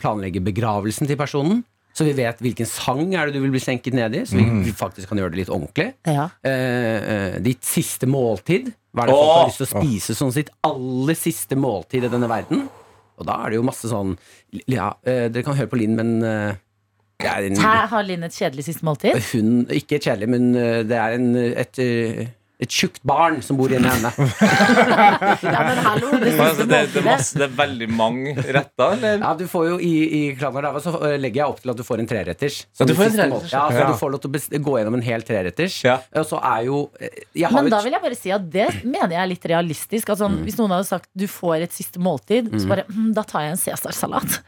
planlegger 0.00 0.42
begravelsen 0.44 1.08
til 1.08 1.20
personen. 1.20 1.62
Så 1.98 2.06
vi 2.06 2.14
vet 2.14 2.38
hvilken 2.38 2.68
sang 2.68 3.08
er 3.16 3.26
det 3.26 3.34
du 3.34 3.42
vil 3.42 3.54
bli 3.56 3.62
senket 3.62 3.96
ned 3.96 4.14
i. 4.14 4.20
Så 4.28 4.38
vi, 4.38 4.44
vi 4.68 4.74
faktisk 4.76 5.10
kan 5.10 5.18
gjøre 5.18 5.34
det 5.34 5.40
litt 5.40 5.50
ordentlig. 5.50 5.88
Ja. 6.06 6.28
Eh, 6.46 7.08
eh, 7.14 7.38
ditt 7.42 7.66
siste 7.66 8.06
måltid. 8.10 8.70
Hva 8.94 9.04
er 9.04 9.10
det 9.10 9.16
folk 9.18 9.32
har 9.32 9.48
lyst 9.50 9.62
til 9.62 9.66
å 9.66 9.72
spise 9.72 10.14
som 10.18 10.30
sitt 10.34 10.52
aller 10.66 11.18
siste 11.18 11.58
måltid 11.58 12.06
i 12.06 12.12
denne 12.12 12.30
verden? 12.30 12.68
Og 13.18 13.26
da 13.26 13.40
er 13.42 13.50
det 13.50 13.58
jo 13.58 13.66
masse 13.66 13.90
sånn 13.90 14.14
Ja, 14.70 14.92
eh, 15.02 15.26
dere 15.26 15.42
kan 15.42 15.58
høre 15.58 15.70
på 15.72 15.80
Linn, 15.80 15.96
men 15.98 16.22
eh, 16.22 16.60
en, 17.26 17.58
Her 17.58 17.88
har 17.90 18.06
Linn 18.06 18.22
et 18.22 18.36
kjedelig 18.36 18.68
siste 18.68 18.86
måltid. 18.86 19.18
hun 19.32 19.64
Ikke 19.74 19.98
kjedelig, 19.98 20.30
men 20.36 20.52
eh, 20.54 20.84
det 20.86 21.00
er 21.02 21.16
en, 21.16 21.32
et, 21.34 21.82
eh, 21.82 22.28
et 22.58 22.74
tjukt 22.74 22.98
barn 23.06 23.38
som 23.44 23.58
bor 23.58 23.70
inni 23.70 23.86
henne. 23.86 24.10
Ja, 25.48 25.60
men 25.62 25.78
hallo, 25.84 26.10
det 26.18 26.32
Altså, 26.38 26.64
det, 26.66 26.80
det, 26.94 27.02
masse, 27.06 27.38
det 27.38 27.46
er 27.46 27.52
veldig 27.58 27.88
mange 27.94 28.32
retter, 28.38 28.96
eller? 28.96 29.20
Ja, 29.22 29.30
du 29.38 29.44
får 29.50 29.66
jo 29.68 29.76
I, 29.84 29.92
i 30.18 30.20
Klammer 30.38 30.64
Lava 30.66 30.82
så 30.82 30.92
eh, 31.06 31.14
legger 31.20 31.44
jeg 31.44 31.52
opp 31.54 31.62
til 31.62 31.72
at 31.72 31.78
du 31.78 31.84
får 31.86 32.02
en 32.02 32.10
treretters. 32.10 32.58
Ja, 32.80 32.88
du 32.88 32.94
får 32.98 33.10
en 33.10 33.16
treretters. 33.16 33.54
Ja, 33.54 33.62
så 33.70 33.78
ja. 33.82 33.86
Du 33.92 34.00
får 34.00 34.14
lov 34.14 34.24
til 34.24 34.58
å 34.58 34.62
gå 34.68 34.76
gjennom 34.80 34.98
en 34.98 35.06
hel 35.06 35.24
treretters. 35.26 35.78
Ja. 35.86 35.98
Og 36.18 36.26
så 36.28 36.42
er 36.42 36.66
jo 36.66 36.82
eh, 36.98 37.22
jeg 37.38 37.46
har 37.46 37.56
Men 37.62 37.72
da 37.74 37.82
vil 37.86 37.94
jeg 37.96 38.06
bare 38.08 38.18
si 38.18 38.34
at 38.34 38.50
det 38.58 38.68
mener 38.82 39.14
jeg 39.14 39.22
er 39.22 39.32
litt 39.36 39.50
realistisk. 39.54 40.14
Altså, 40.14 40.30
Hvis 40.42 40.58
noen 40.58 40.74
hadde 40.76 40.90
sagt 40.90 41.10
du 41.18 41.28
får 41.30 41.68
et 41.68 41.78
siste 41.78 42.02
måltid, 42.02 42.50
så 42.58 42.70
bare 42.70 42.88
mm, 42.90 43.10
da 43.16 43.26
tar 43.28 43.46
jeg 43.46 43.54
en 43.54 43.62
Cæsarsalat. 43.68 44.40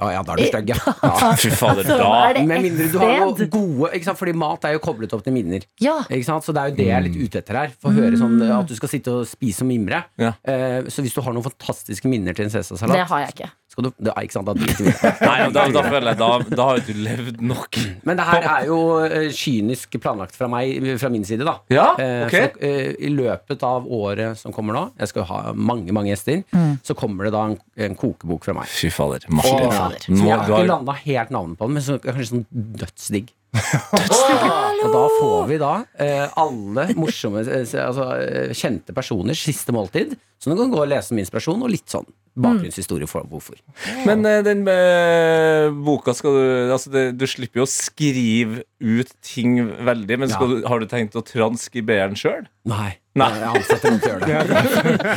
Å 0.00 0.10
ja, 0.14 0.22
da 0.24 0.34
er 0.34 0.40
du 0.40 0.46
stygg, 0.48 0.70
ja. 0.72 0.78
ja. 1.04 1.30
Fy 1.36 1.50
fader, 1.52 1.88
da 1.88 2.42
Med 2.48 2.64
mindre 2.64 2.88
du 2.88 2.98
har 3.02 3.18
noe 3.20 3.48
gode 3.52 3.90
ikke 3.96 4.08
sant? 4.08 4.20
Fordi 4.20 4.34
mat 4.40 4.66
er 4.68 4.76
jo 4.76 4.82
koblet 4.84 5.12
opp 5.16 5.24
til 5.26 5.34
minner. 5.36 5.66
Ja. 5.82 5.98
Ikke 6.08 6.28
sant? 6.28 6.46
Så 6.46 6.54
det 6.56 6.62
er 6.62 6.72
jo 6.72 6.78
det 6.80 6.88
jeg 6.88 6.96
er 6.96 7.06
litt 7.06 7.18
ute 7.20 7.42
etter 7.42 7.60
her. 7.60 7.74
For 7.80 7.92
å 7.92 7.96
høre 8.00 8.20
sånn 8.20 8.38
eh, 8.46 8.54
At 8.56 8.70
du 8.70 8.76
skal 8.78 8.92
sitte 8.92 9.14
og 9.20 9.28
spise 9.28 9.64
og 9.66 9.70
mimre. 9.70 10.02
Ja. 10.20 10.32
Eh, 10.48 10.88
så 10.92 11.04
hvis 11.04 11.16
du 11.16 11.20
har 11.24 11.36
noen 11.36 11.46
fantastiske 11.46 12.10
minner 12.10 12.36
til 12.36 12.48
en 12.48 12.54
Det 12.54 13.06
har 13.12 13.26
jeg 13.26 13.36
ikke. 13.36 13.50
Skal 13.80 13.86
du 13.98 14.04
det, 14.06 14.14
Ikke 14.24 14.36
sant, 14.36 14.46
da 14.46 14.54
driter 14.54 14.84
vi. 14.84 14.92
Nei, 15.30 15.36
da, 15.54 15.64
da 15.72 15.82
føler 15.94 16.10
jeg 16.12 16.18
Da, 16.20 16.28
da 16.52 16.66
har 16.68 16.80
jo 16.80 16.84
du 16.90 17.00
levd 17.06 17.40
nok. 17.42 17.78
Men 18.06 18.20
det 18.20 18.26
her 18.28 18.46
er 18.52 18.66
jo 18.68 18.78
eh, 19.06 19.28
kynisk 19.34 19.96
planlagt 20.02 20.36
fra 20.36 20.48
meg, 20.52 20.84
fra 21.00 21.10
min 21.12 21.24
side, 21.28 21.44
da. 21.48 21.56
Ja, 21.72 21.86
Eh, 22.00 22.26
ok. 22.26 22.34
for, 22.36 22.60
eh, 22.66 22.92
I 23.06 23.10
løpet 23.12 23.64
av 23.66 23.86
året 23.90 24.38
som 24.40 24.52
kommer 24.54 24.76
nå, 24.76 24.84
jeg 25.00 25.10
skal 25.12 25.26
ha 25.30 25.40
mange 25.56 25.92
mange 25.96 26.12
gjester, 26.12 26.42
så 26.86 26.94
kommer 26.98 27.26
det 27.28 27.32
da 27.34 27.46
en, 27.50 27.56
en 27.88 27.96
kokebok 27.98 28.44
fra 28.46 28.54
meg. 28.56 28.68
Fy 28.70 28.90
fader. 28.94 29.24
Martin. 29.28 29.66
fader. 29.70 30.06
jeg 30.06 30.30
har 30.30 30.46
du 30.46 30.52
ikke 30.52 30.56
har, 30.56 30.70
landa 30.70 30.94
helt 31.02 31.30
navnet 31.34 31.58
på 31.60 31.68
den, 31.68 31.76
men 31.78 31.84
så 31.84 31.96
er 31.98 32.12
kanskje 32.14 32.30
sånn 32.34 32.46
dødsdigg. 32.80 33.32
Og 33.50 34.92
da 34.94 35.02
får 35.18 35.48
vi 35.50 35.58
da 35.60 35.72
eh, 35.98 36.26
alle 36.38 36.86
morsomme, 36.98 37.42
eh, 37.44 37.66
altså, 37.82 38.06
eh, 38.22 38.54
kjente 38.56 38.94
personers 38.96 39.42
siste 39.42 39.74
måltid. 39.74 40.14
Så 40.40 40.52
du 40.52 40.56
kan 40.56 40.70
gå 40.72 40.80
og 40.84 40.88
lese 40.90 41.12
om 41.12 41.20
inspirasjon 41.20 41.62
og 41.66 41.72
litt 41.72 41.90
sånn 41.90 42.06
bakgrunnshistorie 42.40 43.08
for 43.10 43.26
hvorfor. 43.28 43.58
men 44.06 44.22
eh, 44.28 44.38
den 44.46 44.62
eh, 44.70 45.66
boka 45.84 46.14
skal 46.16 46.36
du 46.36 46.72
altså 46.72 46.92
det, 46.94 47.02
Du 47.18 47.26
slipper 47.28 47.60
jo 47.60 47.66
å 47.66 47.70
skrive 47.70 48.62
ut 48.80 49.10
ting 49.26 49.58
veldig, 49.84 50.20
men 50.22 50.30
skal 50.32 50.54
du, 50.54 50.56
har 50.70 50.80
du 50.80 50.86
tenkt 50.88 51.18
å 51.18 51.24
transkribere 51.26 52.06
den 52.12 52.20
sjøl? 52.20 52.46
Nei. 52.70 52.94
Nei. 53.20 53.30
Jeg 53.40 53.50
ansetter 53.50 53.94
noen 53.94 54.02
til 54.02 54.12
å 54.12 54.30
gjøre 54.30 54.46
det. 54.50 54.60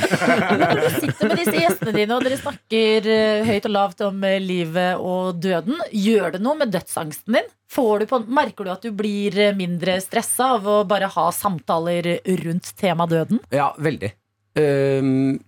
Når 0.64 0.82
du 0.82 0.88
sitter 1.00 1.32
med 1.32 1.42
disse 1.42 1.58
gjestene 1.58 1.96
dine, 1.98 2.18
og 2.18 2.28
dere 2.28 2.40
snakker 2.42 3.12
eh, 3.18 3.50
høyt 3.50 3.70
og 3.70 3.76
lavt 3.78 4.04
om 4.08 4.26
eh, 4.30 4.40
livet 4.44 5.04
og 5.04 5.44
døden, 5.44 5.80
gjør 5.92 6.36
det 6.36 6.44
noe 6.44 6.60
med 6.62 6.74
dødsangsten 6.74 7.40
din? 7.40 7.54
Får 7.74 8.04
du 8.04 8.10
på, 8.12 8.20
merker 8.30 8.68
du 8.68 8.74
at 8.74 8.84
du 8.86 8.92
blir 8.96 9.38
eh, 9.40 9.56
mindre 9.58 9.98
stressa 10.04 10.54
av 10.58 10.68
å 10.70 10.82
bare 10.90 11.10
ha 11.14 11.30
samtaler 11.34 12.16
rundt 12.44 12.76
tema 12.80 13.08
døden? 13.10 13.42
Ja, 13.54 13.72
veldig. 13.82 14.14
Um, 14.54 15.40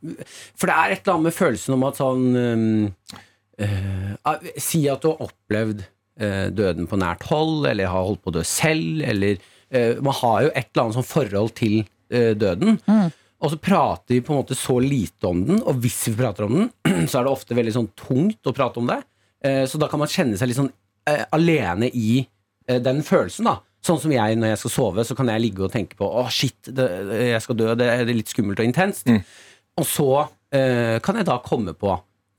for 0.57 0.65
det 0.65 0.75
er 0.75 0.93
et 0.95 1.03
eller 1.03 1.13
annet 1.13 1.27
med 1.27 1.35
følelsen 1.35 1.75
om 1.75 1.83
at 1.85 1.99
sånn 1.99 2.23
um, 2.33 3.17
eh, 3.61 4.15
ah, 4.25 4.39
Si 4.57 4.79
at 4.89 5.03
du 5.03 5.11
har 5.11 5.27
opplevd 5.27 5.83
uh, 5.85 6.47
døden 6.49 6.89
på 6.89 6.97
nært 6.97 7.27
hold, 7.29 7.67
eller 7.69 7.91
har 7.91 8.07
holdt 8.07 8.23
på 8.23 8.33
å 8.33 8.37
dø 8.39 8.45
selv, 8.49 9.03
eller 9.05 9.37
uh, 9.37 10.01
Man 10.01 10.17
har 10.23 10.47
jo 10.47 10.49
et 10.55 10.71
eller 10.71 10.87
annet 10.87 10.97
sånn 10.97 11.09
forhold 11.11 11.53
til 11.59 11.83
eh, 12.15 12.31
døden. 12.39 12.79
Og 13.43 13.51
så 13.51 13.59
prater 13.61 14.15
vi 14.15 14.21
på 14.23 14.33
en 14.33 14.39
måte 14.39 14.57
så 14.57 14.77
lite 14.81 15.27
om 15.29 15.43
den, 15.45 15.59
og 15.61 15.81
hvis 15.83 15.99
vi 16.09 16.15
prater 16.17 16.47
om 16.47 16.55
den, 16.55 16.71
så 17.09 17.19
er 17.19 17.27
det 17.27 17.35
ofte 17.35 17.57
veldig 17.57 17.75
sånn 17.75 17.91
tungt 17.99 18.47
å 18.47 18.55
prate 18.55 18.81
om 18.81 18.89
det. 18.89 19.01
Eh, 19.45 19.63
så 19.69 19.81
da 19.81 19.91
kan 19.91 20.01
man 20.01 20.11
kjenne 20.11 20.39
seg 20.39 20.49
litt 20.49 20.61
sånn 20.61 20.71
eh, 21.11 21.25
alene 21.35 21.91
i 21.91 22.23
den 22.65 23.03
følelsen, 23.05 23.45
da. 23.45 23.59
Sånn 23.85 23.99
som 24.01 24.09
jeg 24.09 24.37
når 24.39 24.55
jeg 24.55 24.61
skal 24.63 24.73
sove, 24.73 25.03
så 25.05 25.13
kan 25.17 25.29
jeg 25.29 25.43
ligge 25.43 25.61
og 25.67 25.69
tenke 25.69 25.97
på 25.99 26.07
Å, 26.09 26.23
shit, 26.33 26.71
det, 26.73 26.87
jeg 27.27 27.41
skal 27.43 27.59
dø. 27.59 27.67
Det 27.77 27.85
er 27.85 28.09
litt 28.09 28.31
skummelt 28.31 28.57
og 28.63 28.65
intenst. 28.65 29.11
Og 29.77 29.85
så 29.85 30.09
eh, 30.55 30.97
kan 31.05 31.19
jeg 31.19 31.27
da 31.27 31.37
komme 31.45 31.75
på 31.77 31.93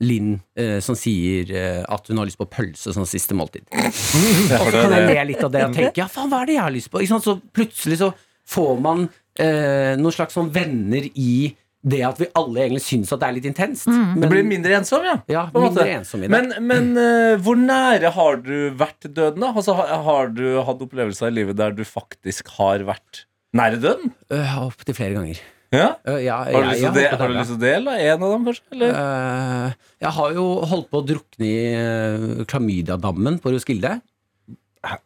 Linn 0.05 0.35
eh, 0.59 0.77
som 0.83 0.97
sier 0.97 1.49
eh, 1.49 1.79
at 1.81 2.09
hun 2.09 2.19
har 2.21 2.27
lyst 2.29 2.37
på 2.37 2.45
pølse 2.51 2.93
som 2.93 3.05
siste 3.09 3.37
måltid. 3.37 3.65
Og 3.73 4.67
så 4.69 4.73
kan 4.75 4.93
jeg 4.93 5.07
le 5.07 5.23
litt 5.31 5.41
av 5.41 5.53
det 5.53 5.63
og 5.65 5.73
tenke 5.73 6.03
ja, 6.03 6.05
faen, 6.11 6.29
hva 6.29 6.43
er 6.43 6.49
det 6.49 6.57
jeg 6.57 6.65
har 6.67 6.75
lyst 6.75 6.91
på? 6.93 7.01
Så 7.07 7.37
plutselig 7.55 7.97
så 8.03 8.11
får 8.47 8.75
man 8.83 9.07
eh, 9.43 9.95
noen 9.99 10.13
slags 10.15 10.35
sånn 10.37 10.51
venner 10.53 11.07
i 11.13 11.55
det 11.87 12.01
at 12.03 12.17
vi 12.19 12.25
alle 12.35 12.63
egentlig 12.65 12.81
syns 12.83 13.11
at 13.15 13.21
det 13.21 13.27
er 13.29 13.35
litt 13.37 13.45
intenst. 13.47 13.85
Du 13.87 14.25
blir 14.27 14.43
mindre 14.43 14.73
ensom, 14.75 15.05
ja. 15.07 15.13
ja, 15.31 15.43
på 15.53 15.61
en 15.61 15.67
måte. 15.69 15.83
mindre 15.85 15.99
ensom 16.01 16.23
i 16.23 16.27
det. 16.27 16.31
Men, 16.33 16.49
men 16.67 16.87
uh, 16.99 17.35
hvor 17.45 17.55
nære 17.61 18.09
har 18.17 18.39
du 18.43 18.55
vært 18.75 19.07
døden, 19.07 19.39
da? 19.45 19.51
Altså, 19.53 19.75
har, 19.77 19.93
har 20.03 20.33
du 20.35 20.57
hatt 20.67 20.81
opplevelser 20.83 21.29
i 21.29 21.35
livet 21.37 21.55
der 21.61 21.71
du 21.77 21.85
faktisk 21.87 22.49
har 22.57 22.83
vært 22.89 23.21
nære 23.55 23.79
døden? 23.85 24.11
Uh, 24.33 24.57
Opptil 24.65 24.97
flere 24.97 25.15
ganger. 25.15 25.39
Ja? 25.71 25.87
Uh, 26.07 26.17
ja, 26.25 26.41
Har 26.49 26.65
du 26.65 26.69
lyst 26.73 26.81
til 26.81 26.83
jeg 26.83 26.91
å 26.91 26.97
de- 26.97 27.07
har 27.21 27.23
du 27.31 27.33
det. 27.37 27.39
lyst 27.39 27.53
til 27.53 27.59
å 27.61 27.63
dele 27.63 27.95
en 28.09 28.25
av 28.27 28.33
dem, 28.35 28.45
kanskje? 28.49 28.67
Eller? 28.75 28.99
Øh, 29.05 29.71
jeg 30.07 30.13
har 30.17 30.35
jo 30.41 30.45
holdt 30.73 30.89
på 30.91 30.99
å 31.01 31.07
drukne 31.13 31.47
i 31.53 31.57
uh, 31.77 32.45
klamydiadammen 32.51 33.39
på 33.43 33.53
Roskilde. 33.55 33.97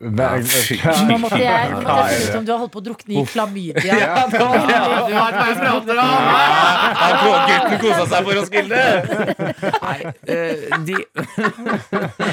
Fy. 0.01 0.77
Nå 1.07 1.17
måtte 1.21 1.39
jeg, 1.41 1.71
måtte 1.73 1.95
jeg 1.97 2.09
finne 2.11 2.31
ut 2.31 2.37
om 2.39 2.45
du 2.45 2.51
har 2.53 2.59
holdt 2.61 2.73
på 2.73 2.81
å 2.81 2.85
drukne 2.85 3.17
i 3.21 3.25
klamydia. 3.29 3.97
Han 4.15 4.31
Ja, 5.11 7.09
Gutten 7.21 7.77
kosa 7.81 8.05
seg 8.11 8.27
på 8.27 8.35
Roskilde! 8.37 8.81
Nei, 9.81 9.97
uh, 10.07 10.77
de 10.87 10.97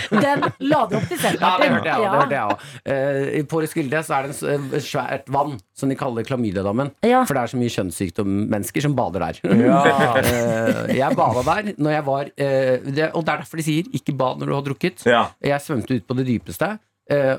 Den 0.24 0.46
la 0.68 0.80
du 0.88 0.96
opp 0.98 1.08
til 1.10 1.20
selv, 1.20 1.42
Ja, 1.42 1.54
det 1.60 1.70
hørte 1.72 1.88
jeg 1.88 1.98
òg. 1.98 2.28
Det 2.28 2.38
ja 2.38 2.46
også. 2.48 2.72
Eh, 2.88 3.44
på 3.48 3.62
Roskilde 3.62 4.02
så 4.06 4.18
er 4.18 4.28
det 4.28 4.36
en 4.54 4.68
et 4.78 4.84
svært 4.84 5.28
vann 5.32 5.56
som 5.78 5.90
de 5.90 5.96
kaller 5.98 6.26
klamydiadammen. 6.26 6.92
Ja. 7.06 7.22
For 7.28 7.36
det 7.36 7.44
er 7.44 7.52
så 7.52 7.60
mye 7.60 7.72
kjønnssykdom-mennesker 7.74 8.84
som 8.84 8.96
bader 8.98 9.28
der. 9.28 9.42
Ja. 9.68 9.78
Eh, 10.18 10.96
jeg 10.98 11.16
bada 11.16 11.42
der 11.46 11.68
når 11.78 11.92
jeg 11.92 12.04
var 12.06 12.28
det, 12.36 13.06
Og 13.14 13.24
det 13.24 13.32
er 13.32 13.40
derfor 13.42 13.60
de 13.60 13.64
sier 13.64 13.84
'ikke 13.92 14.14
bad 14.16 14.40
når 14.40 14.46
du 14.50 14.54
har 14.54 14.64
drukket'. 14.66 15.04
Ja. 15.06 15.22
Jeg 15.42 15.60
svømte 15.62 15.94
ut 15.94 16.06
på 16.06 16.16
det 16.18 16.26
dypeste 16.26 16.78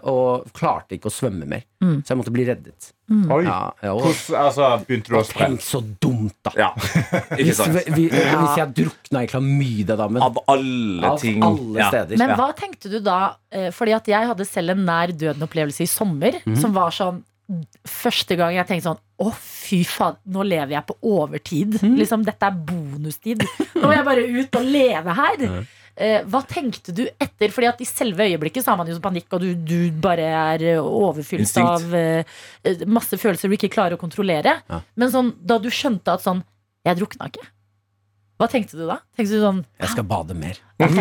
og 0.03 0.47
klarte 0.57 0.95
ikke 0.97 1.11
å 1.11 1.13
svømme 1.13 1.45
mer. 1.45 1.61
Mm. 1.83 1.99
Så 2.01 2.13
jeg 2.13 2.17
måtte 2.19 2.31
bli 2.33 2.45
reddet. 2.47 2.87
Oi. 3.09 3.43
Ja, 3.45 3.71
ja, 3.81 3.91
og, 3.93 4.01
Hvordan 4.05 4.39
altså, 4.43 4.65
begynte 4.85 5.09
du 5.13 5.15
å 5.17 5.23
sprelle? 5.25 5.55
Tenk 5.57 5.63
så 5.65 5.79
dumt, 6.01 6.35
da! 6.45 6.51
ja. 6.57 6.67
Ikke 7.39 7.45
Hvis, 7.45 7.61
vi, 7.95 8.03
hvis 8.13 8.57
jeg 8.59 8.73
drukna 8.77 9.23
i 9.25 9.29
klamydiadammen 9.31 10.21
Av 10.25 10.37
alle 10.53 11.07
av 11.13 11.17
ting. 11.21 11.41
alle 11.45 11.79
Ja. 11.81 11.87
steder. 11.89 12.17
Men 12.21 12.35
hva 12.37 12.51
tenkte 12.57 12.91
du 12.93 12.99
da? 13.05 13.35
eh, 13.51 13.69
Fordi 13.73 13.95
at 13.97 14.09
jeg 14.13 14.29
hadde 14.29 14.45
selv 14.45 14.75
en 14.75 14.85
nær 14.85 15.13
døden-opplevelse 15.13 15.81
i 15.85 15.89
sommer. 15.89 16.37
mm. 16.45 16.57
Som 16.61 16.73
var 16.77 16.93
sånn 16.93 17.23
Første 17.89 18.35
gang 18.37 18.53
jeg 18.53 18.67
tenkte 18.69 18.91
sånn 18.91 18.99
Å, 19.25 19.31
fy 19.33 19.79
faen, 19.89 20.19
nå 20.29 20.43
lever 20.45 20.75
jeg 20.75 20.85
på 20.85 20.95
overtid. 21.01 21.79
Mhm. 21.81 21.95
Liksom, 21.97 22.21
Dette 22.27 22.45
er 22.45 22.53
bonustid. 22.69 23.41
Nå 23.73 23.87
må 23.89 23.95
jeg 23.95 24.05
bare 24.05 24.27
ut 24.37 24.55
og 24.61 24.69
leve 24.69 25.15
her. 25.17 25.47
Eh, 25.99 26.21
hva 26.31 26.39
tenkte 26.47 26.93
du 26.95 27.01
etter? 27.19 27.51
Fordi 27.51 27.67
at 27.67 27.81
I 27.83 27.87
selve 27.89 28.23
øyeblikket 28.23 28.63
så 28.63 28.71
har 28.71 28.77
man 28.79 28.87
jo 28.87 28.95
så 28.95 29.03
panikk, 29.03 29.27
og 29.35 29.41
du, 29.43 29.49
du 29.67 29.91
bare 29.99 30.23
er 30.55 30.63
eh, 30.75 30.79
overfylt 30.79 31.43
Instinkt. 31.43 31.69
av 31.69 31.93
eh, 31.99 32.23
eh, 32.63 32.85
masse 32.87 33.19
følelser 33.19 33.51
du 33.51 33.57
ikke 33.59 33.71
klarer 33.73 33.97
å 33.97 34.01
kontrollere. 34.01 34.57
Ja. 34.69 34.81
Men 34.95 35.11
sånn, 35.11 35.33
da 35.43 35.57
du 35.59 35.67
skjønte 35.69 36.15
at 36.15 36.23
sånn 36.23 36.43
Jeg 36.87 36.95
drukna 37.01 37.27
ikke. 37.27 37.43
Hva 38.39 38.47
tenkte 38.47 38.77
du 38.79 38.85
da? 38.87 38.95
Tenkte 39.19 39.35
du 39.35 39.41
sånn 39.43 39.57
Jeg 39.81 39.89
skal 39.91 40.05
bade 40.07 40.35
mer. 40.39 40.55
Ja. 40.79 40.87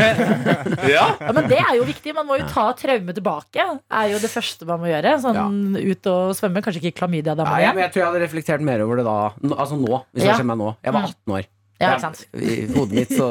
Ja, 0.88 1.04
men 1.30 1.46
det 1.50 1.60
er 1.62 1.76
jo 1.78 1.84
viktig. 1.86 2.10
Man 2.16 2.26
må 2.26 2.38
jo 2.40 2.46
ta 2.50 2.64
traume 2.74 3.14
tilbake. 3.14 3.62
Er 3.94 4.08
jo 4.10 4.18
det 4.18 4.30
første 4.32 4.66
man 4.66 4.80
må 4.82 4.88
gjøre. 4.90 5.12
Sånn 5.22 5.76
ut 5.78 6.08
og 6.10 6.32
svømme. 6.34 6.62
Kanskje 6.66 6.82
ikke 6.82 6.96
klamydia 7.04 7.36
da, 7.38 7.46
Ja, 7.46 7.70
men 7.70 7.84
jeg, 7.84 7.84
jeg 7.86 7.92
tror 7.94 8.02
jeg 8.02 8.08
hadde 8.10 8.22
reflektert 8.24 8.64
mer 8.66 8.82
over 8.82 8.98
det 8.98 9.06
da. 9.06 9.16
Altså 9.54 9.78
nå, 9.78 10.00
hvis 10.10 10.24
det 10.24 10.32
Ja. 10.32 10.34
skjer 10.40 10.50
meg 10.50 10.58
nå. 10.58 10.72
Jeg 10.82 10.96
var 10.98 11.06
Mm. 11.06 11.14
18 11.14 11.36
år. 11.38 11.46
Ja, 11.78 11.94
ikke 11.94 12.08
sant? 12.08 12.24
I 12.34 12.66
hodet 12.74 12.94
mitt 12.96 13.12
så 13.14 13.28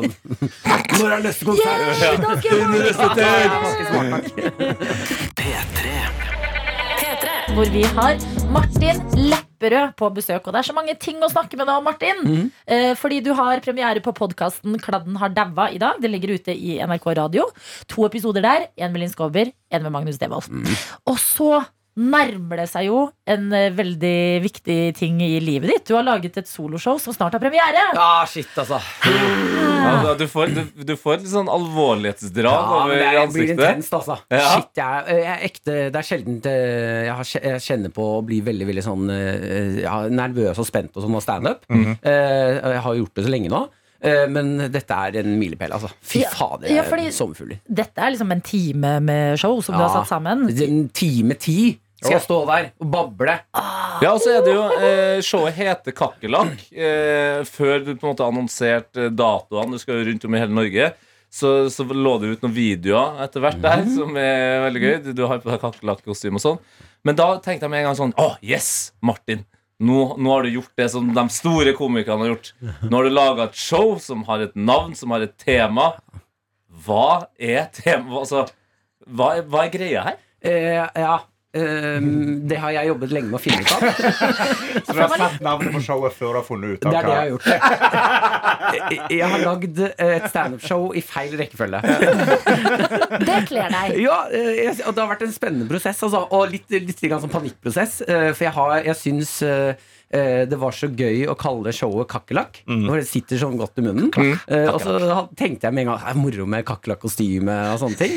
Når 1.02 1.18
er 1.18 1.24
neste 1.26 1.48
konsert? 1.50 1.82
Yay, 2.00 2.16
da 2.24 2.32
skal 2.40 2.52
jeg 2.56 2.68
bade! 3.92 4.22
P3. 5.36 5.98
Hvor 7.58 7.70
vi 7.74 7.82
har 7.98 8.18
Martin 8.54 9.00
Lepperød 9.18 9.94
på 9.98 10.10
besøk. 10.16 10.48
Og 10.48 10.54
det 10.54 10.60
er 10.62 10.68
så 10.68 10.76
mange 10.76 10.94
ting 11.02 11.20
å 11.24 11.30
snakke 11.32 11.58
med 11.60 11.68
deg 11.68 11.80
om, 11.80 11.86
Martin. 11.88 12.20
Mm. 12.24 12.50
Eh, 12.68 12.92
fordi 13.00 13.22
du 13.26 13.32
har 13.38 13.64
premiere 13.66 14.04
på 14.04 14.14
podkasten 14.16 14.78
Kladden 14.84 15.18
har 15.20 15.34
daua 15.36 15.70
i 15.74 15.80
dag. 15.82 16.00
Det 16.04 16.12
ligger 16.12 16.36
ute 16.38 16.54
i 16.54 16.78
NRK 16.84 17.08
Radio. 17.18 17.48
To 17.92 18.06
episoder 18.08 18.46
der. 18.46 18.68
En 18.78 18.94
med 18.94 19.04
Linn 19.04 19.14
Skåber, 19.14 19.52
en 19.72 19.88
med 19.88 19.96
Magnus 19.96 20.20
Devold. 20.22 20.52
Mm. 20.52 20.68
Og 21.10 21.18
så 21.24 21.64
nærmer 21.98 22.60
det 22.62 22.68
seg 22.70 22.86
jo 22.92 22.98
en 23.26 23.48
eh, 23.58 23.72
veldig 23.74 24.42
viktig 24.44 24.78
ting 25.00 25.18
i 25.26 25.40
livet 25.42 25.72
ditt. 25.72 25.86
Du 25.90 25.96
har 25.98 26.04
laget 26.06 26.38
et 26.38 26.48
soloshow 26.50 27.00
som 27.02 27.16
snart 27.16 27.34
har 27.34 27.42
premiere. 27.42 27.82
Ja, 27.98 28.24
shit, 28.30 28.52
altså. 28.58 28.78
Ja, 29.08 30.14
du, 30.20 30.26
får, 30.30 30.52
du, 30.54 30.84
du 30.86 30.94
får 31.00 31.22
litt 31.22 31.32
sånn 31.32 31.50
alvorlighetsdrag 31.52 32.46
Ja, 32.46 32.84
over 32.84 32.94
det 32.94 33.02
er, 33.02 33.10
blir 33.10 33.22
ansiktet. 33.24 33.56
intenst, 33.58 33.94
altså. 33.98 34.18
Ja. 34.34 34.44
Shit, 34.56 34.70
jeg, 34.78 35.18
jeg 35.18 35.32
er 35.34 35.46
ekte 35.48 35.78
Det 35.94 36.02
er 36.02 36.08
sjelden 36.08 36.38
jeg, 36.48 37.16
har, 37.18 37.32
jeg 37.50 37.64
kjenner 37.66 37.94
på 37.96 38.06
å 38.18 38.22
bli 38.28 38.40
veldig 38.46 38.68
veldig 38.70 38.84
sånn 38.86 39.10
eh, 39.14 39.82
ja, 39.84 39.96
nervøs 40.12 40.62
og 40.62 40.68
spent 40.70 40.96
og 40.98 41.06
sånn 41.06 41.18
av 41.18 41.26
standup. 41.26 41.66
Mm 41.70 41.84
-hmm. 41.86 41.98
Jeg 42.08 42.82
har 42.86 42.96
gjort 43.02 43.16
det 43.16 43.24
så 43.26 43.30
lenge 43.34 43.50
nå. 43.50 43.64
eh, 44.02 44.28
Men 44.30 44.72
dette 44.72 44.94
er 44.94 45.18
en 45.24 45.40
milepæl, 45.40 45.72
altså. 45.74 45.90
Fy 46.02 46.20
Ja, 46.22 46.30
fader, 46.30 46.68
ja, 46.70 46.84
jeg 46.84 47.08
er 47.08 47.12
sommerfugler. 47.12 47.60
Dette 47.68 47.98
er 48.02 48.12
liksom 48.12 48.32
en 48.32 48.42
time 48.42 49.00
med 49.00 49.40
show 49.40 49.62
som 49.62 49.76
du 49.76 49.82
har 49.82 49.90
satt 49.90 50.08
sammen. 50.08 50.48
En 50.50 50.90
time 50.90 51.34
ti 51.34 51.80
skal 51.98 52.14
jeg 52.14 52.24
stå 52.28 52.38
der 52.46 52.70
og 52.78 52.92
bable. 52.94 53.36
Ja, 54.04 54.12
og 54.14 54.22
så 54.22 54.36
er 54.38 54.46
det 54.46 54.54
jo 54.54 54.64
eh, 54.78 55.18
Showet 55.26 55.58
heter 55.58 55.96
Kakerlakk. 55.98 56.62
Eh, 56.70 57.42
før 57.50 57.82
du 57.82 57.92
på 57.96 58.06
en 58.06 58.12
måte 58.12 58.28
annonserte 58.28 59.10
datoene, 59.10 59.74
du 59.74 59.82
skal 59.82 60.00
jo 60.00 60.08
rundt 60.12 60.28
om 60.28 60.38
i 60.38 60.42
hele 60.44 60.54
Norge, 60.54 60.92
så, 61.34 61.54
så 61.74 61.84
lå 61.84 62.14
det 62.22 62.36
ut 62.36 62.46
noen 62.46 62.56
videoer 62.56 63.22
etter 63.26 63.44
hvert 63.44 63.60
der, 63.64 63.84
som 63.92 64.16
er 64.22 64.62
veldig 64.68 64.84
gøy. 64.84 64.96
Du, 65.08 65.10
du 65.18 65.24
har 65.28 65.42
på 65.44 65.52
deg 65.52 65.62
kakerlakkostyme 65.64 66.40
og 66.40 66.44
sånn. 66.46 66.60
Men 67.08 67.18
da 67.18 67.28
tenkte 67.42 67.66
jeg 67.66 67.74
med 67.74 67.82
en 67.84 67.90
gang 67.90 67.98
sånn 67.98 68.14
Å, 68.20 68.30
yes, 68.46 68.70
Martin. 69.06 69.44
Nå, 69.78 69.98
nå 70.18 70.32
har 70.34 70.46
du 70.46 70.56
gjort 70.56 70.74
det 70.80 70.88
som 70.90 71.10
de 71.14 71.24
store 71.34 71.74
komikerne 71.78 72.26
har 72.26 72.32
gjort. 72.32 72.54
Nå 72.88 72.92
har 72.96 73.06
du 73.06 73.14
laga 73.14 73.46
et 73.50 73.58
show 73.58 73.98
som 74.02 74.24
har 74.30 74.42
et 74.48 74.56
navn, 74.58 74.96
som 74.98 75.14
har 75.14 75.26
et 75.26 75.36
tema. 75.38 75.92
Hva 76.86 77.28
er 77.38 77.68
tema... 77.76 78.24
Altså, 78.24 78.48
hva 79.08 79.36
hva 79.46 79.66
er 79.68 79.74
greia 79.74 80.06
her? 80.08 80.18
Eh, 80.42 80.82
ja. 80.82 81.20
Eh, 81.56 82.02
det 82.50 82.58
har 82.60 82.74
jeg 82.76 82.90
jobbet 82.92 83.14
lenge 83.16 83.32
med 83.32 83.40
å 83.40 83.42
finne 83.42 83.62
ut 83.64 83.72
av. 83.76 83.86
Så 84.88 84.94
du 84.94 85.02
har 85.02 85.14
satt 85.14 85.40
navnet 85.46 85.76
på 85.76 85.82
showet 85.86 86.16
før 86.18 86.36
du 86.36 86.40
har 86.42 86.48
funnet 86.48 86.76
ut 86.76 86.88
av 86.88 86.94
Det 86.94 87.00
er 87.00 87.08
det 87.08 87.14
jeg 87.14 87.22
har 87.22 87.32
gjort. 87.34 87.48
Jeg, 88.68 89.24
har 89.24 89.40
lagd 89.40 89.78
et 89.80 90.26
standup-show 90.28 90.90
i 90.98 91.02
feil 91.06 91.38
rekkefølge. 91.40 91.80
Det 93.24 93.38
kler 93.48 93.72
deg. 93.72 93.94
Ja, 94.04 94.18
eh, 94.28 94.82
og 94.84 94.92
det 94.96 95.04
har 95.04 95.12
vært 95.14 95.24
en 95.24 95.36
spennende 95.36 95.70
prosess, 95.70 96.02
altså, 96.04 96.26
og 96.36 96.52
litt, 96.52 96.68
litt 96.74 97.00
sånn 97.00 97.32
panikkprosess. 97.32 98.02
eh, 98.04 98.32
For 98.34 98.48
jeg, 98.50 98.54
har, 98.58 98.74
jeg 98.90 99.00
syns 99.00 99.38
eh, 99.48 99.88
det 100.10 100.58
var 100.60 100.72
så 100.72 100.88
gøy 100.88 101.26
å 101.28 101.36
kalle 101.40 101.74
showet 101.76 102.08
Kakerlakk. 102.12 102.62
For 102.66 102.96
det 102.96 103.08
sitter 103.10 103.42
sånn 103.42 103.58
godt 103.60 103.82
i 103.82 103.84
munnen. 103.86 104.12
Eh, 104.48 104.70
og 104.72 104.80
så 104.84 104.96
tenkte 105.38 105.68
jeg 105.68 105.76
med 105.76 105.86
en 105.86 105.92
gang 105.92 106.00
"Det 106.04 106.14
er 106.14 106.20
moro 106.22 106.46
med 106.50 106.66
kakerlakkostyme 106.68 107.56
og 107.74 107.80
sånne 107.82 108.00
ting. 108.00 108.16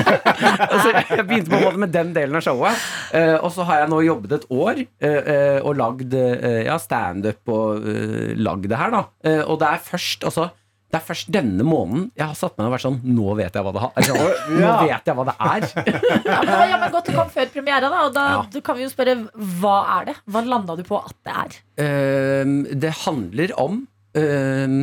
så 0.82 0.92
jeg 0.94 1.26
begynte 1.28 1.50
på 1.52 1.58
en 1.60 1.66
måte 1.68 1.82
med 1.84 1.94
den 1.94 2.12
delen 2.16 2.38
av 2.38 2.44
showet. 2.46 2.82
Eh, 3.14 3.36
og 3.38 3.52
så 3.54 3.66
har 3.68 3.84
jeg 3.84 3.92
nå 3.92 4.00
jobbet 4.06 4.36
et 4.38 4.48
år 4.50 4.82
eh, 4.82 5.20
eh, 5.34 5.60
og 5.62 5.78
lagd 5.78 6.14
eh, 6.18 6.64
ja, 6.66 6.78
standup 6.82 7.54
og 7.54 7.84
uh, 7.84 8.34
lagd 8.40 8.68
det 8.70 8.78
her, 8.80 8.92
da. 8.94 9.04
Eh, 9.24 9.42
og 9.44 9.58
det 9.62 9.70
er 9.70 9.82
først 9.84 10.24
altså 10.28 10.50
det 10.94 11.00
er 11.00 11.06
først 11.08 11.30
denne 11.34 11.64
måneden 11.66 12.04
jeg 12.14 12.22
har 12.30 12.36
satt 12.38 12.54
meg 12.54 12.62
ned 12.62 12.68
og 12.68 12.74
vært 12.76 12.84
sånn 12.84 12.98
Nå 13.16 13.32
vet 13.40 13.56
jeg 13.58 13.66
hva 13.66 13.72
det, 13.74 13.82
har, 13.82 13.92
altså, 13.98 14.28
nå 14.54 14.72
vet 14.84 15.10
jeg 15.10 15.18
hva 15.18 15.24
det 15.26 15.34
er. 15.50 15.66
Ja, 16.30 16.38
men, 16.46 16.52
ja, 16.70 16.78
men 16.78 16.92
Godt 16.94 17.10
det 17.10 17.16
kom 17.16 17.32
før 17.34 17.50
premiera, 17.50 17.90
da. 17.90 18.04
Og 18.06 18.14
da 18.14 18.24
Ja. 18.36 18.62
kan 18.64 18.78
vi 18.78 18.86
jo 18.86 18.92
spørre 18.92 19.16
hva 19.34 19.74
er 19.98 20.08
det? 20.12 20.16
Hva 20.30 20.44
landa 20.46 20.76
du 20.78 20.84
på 20.86 21.00
at 21.00 21.16
det 21.26 21.34
er? 21.42 21.58
Uh, 21.82 22.54
det 22.84 22.94
handler 23.02 23.54
om 23.60 23.82
uh, 24.14 24.78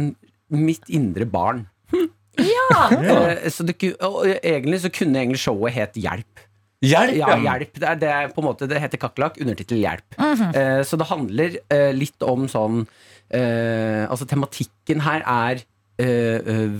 mitt 0.52 0.92
indre 0.92 1.30
barn. 1.30 1.66
Ja, 2.42 2.68
Uh, 2.92 3.50
så 3.52 3.66
det, 3.68 3.76
egentlig 3.84 4.80
så 4.82 4.90
kunne 4.94 5.20
egentlig 5.20 5.42
showet 5.44 5.76
het 5.76 5.98
Hjelp. 6.00 6.48
Hjelp! 6.82 7.14
Ja, 7.20 7.36
hjelp. 7.38 7.76
Det, 7.78 7.86
er, 7.86 7.98
det, 8.02 8.10
er 8.10 8.32
på 8.34 8.42
en 8.42 8.48
måte, 8.48 8.68
det 8.70 8.80
heter 8.82 8.98
Kakerlakk, 9.02 9.38
undertittel 9.44 9.78
Hjelp. 9.84 10.16
Eh, 10.18 10.82
så 10.88 10.98
det 10.98 11.08
handler 11.12 11.58
eh, 11.70 11.92
litt 11.94 12.26
om 12.26 12.48
sånn 12.50 12.80
eh, 13.30 14.08
Altså 14.08 14.26
tematikken 14.30 15.04
her 15.06 15.22
er 15.22 15.62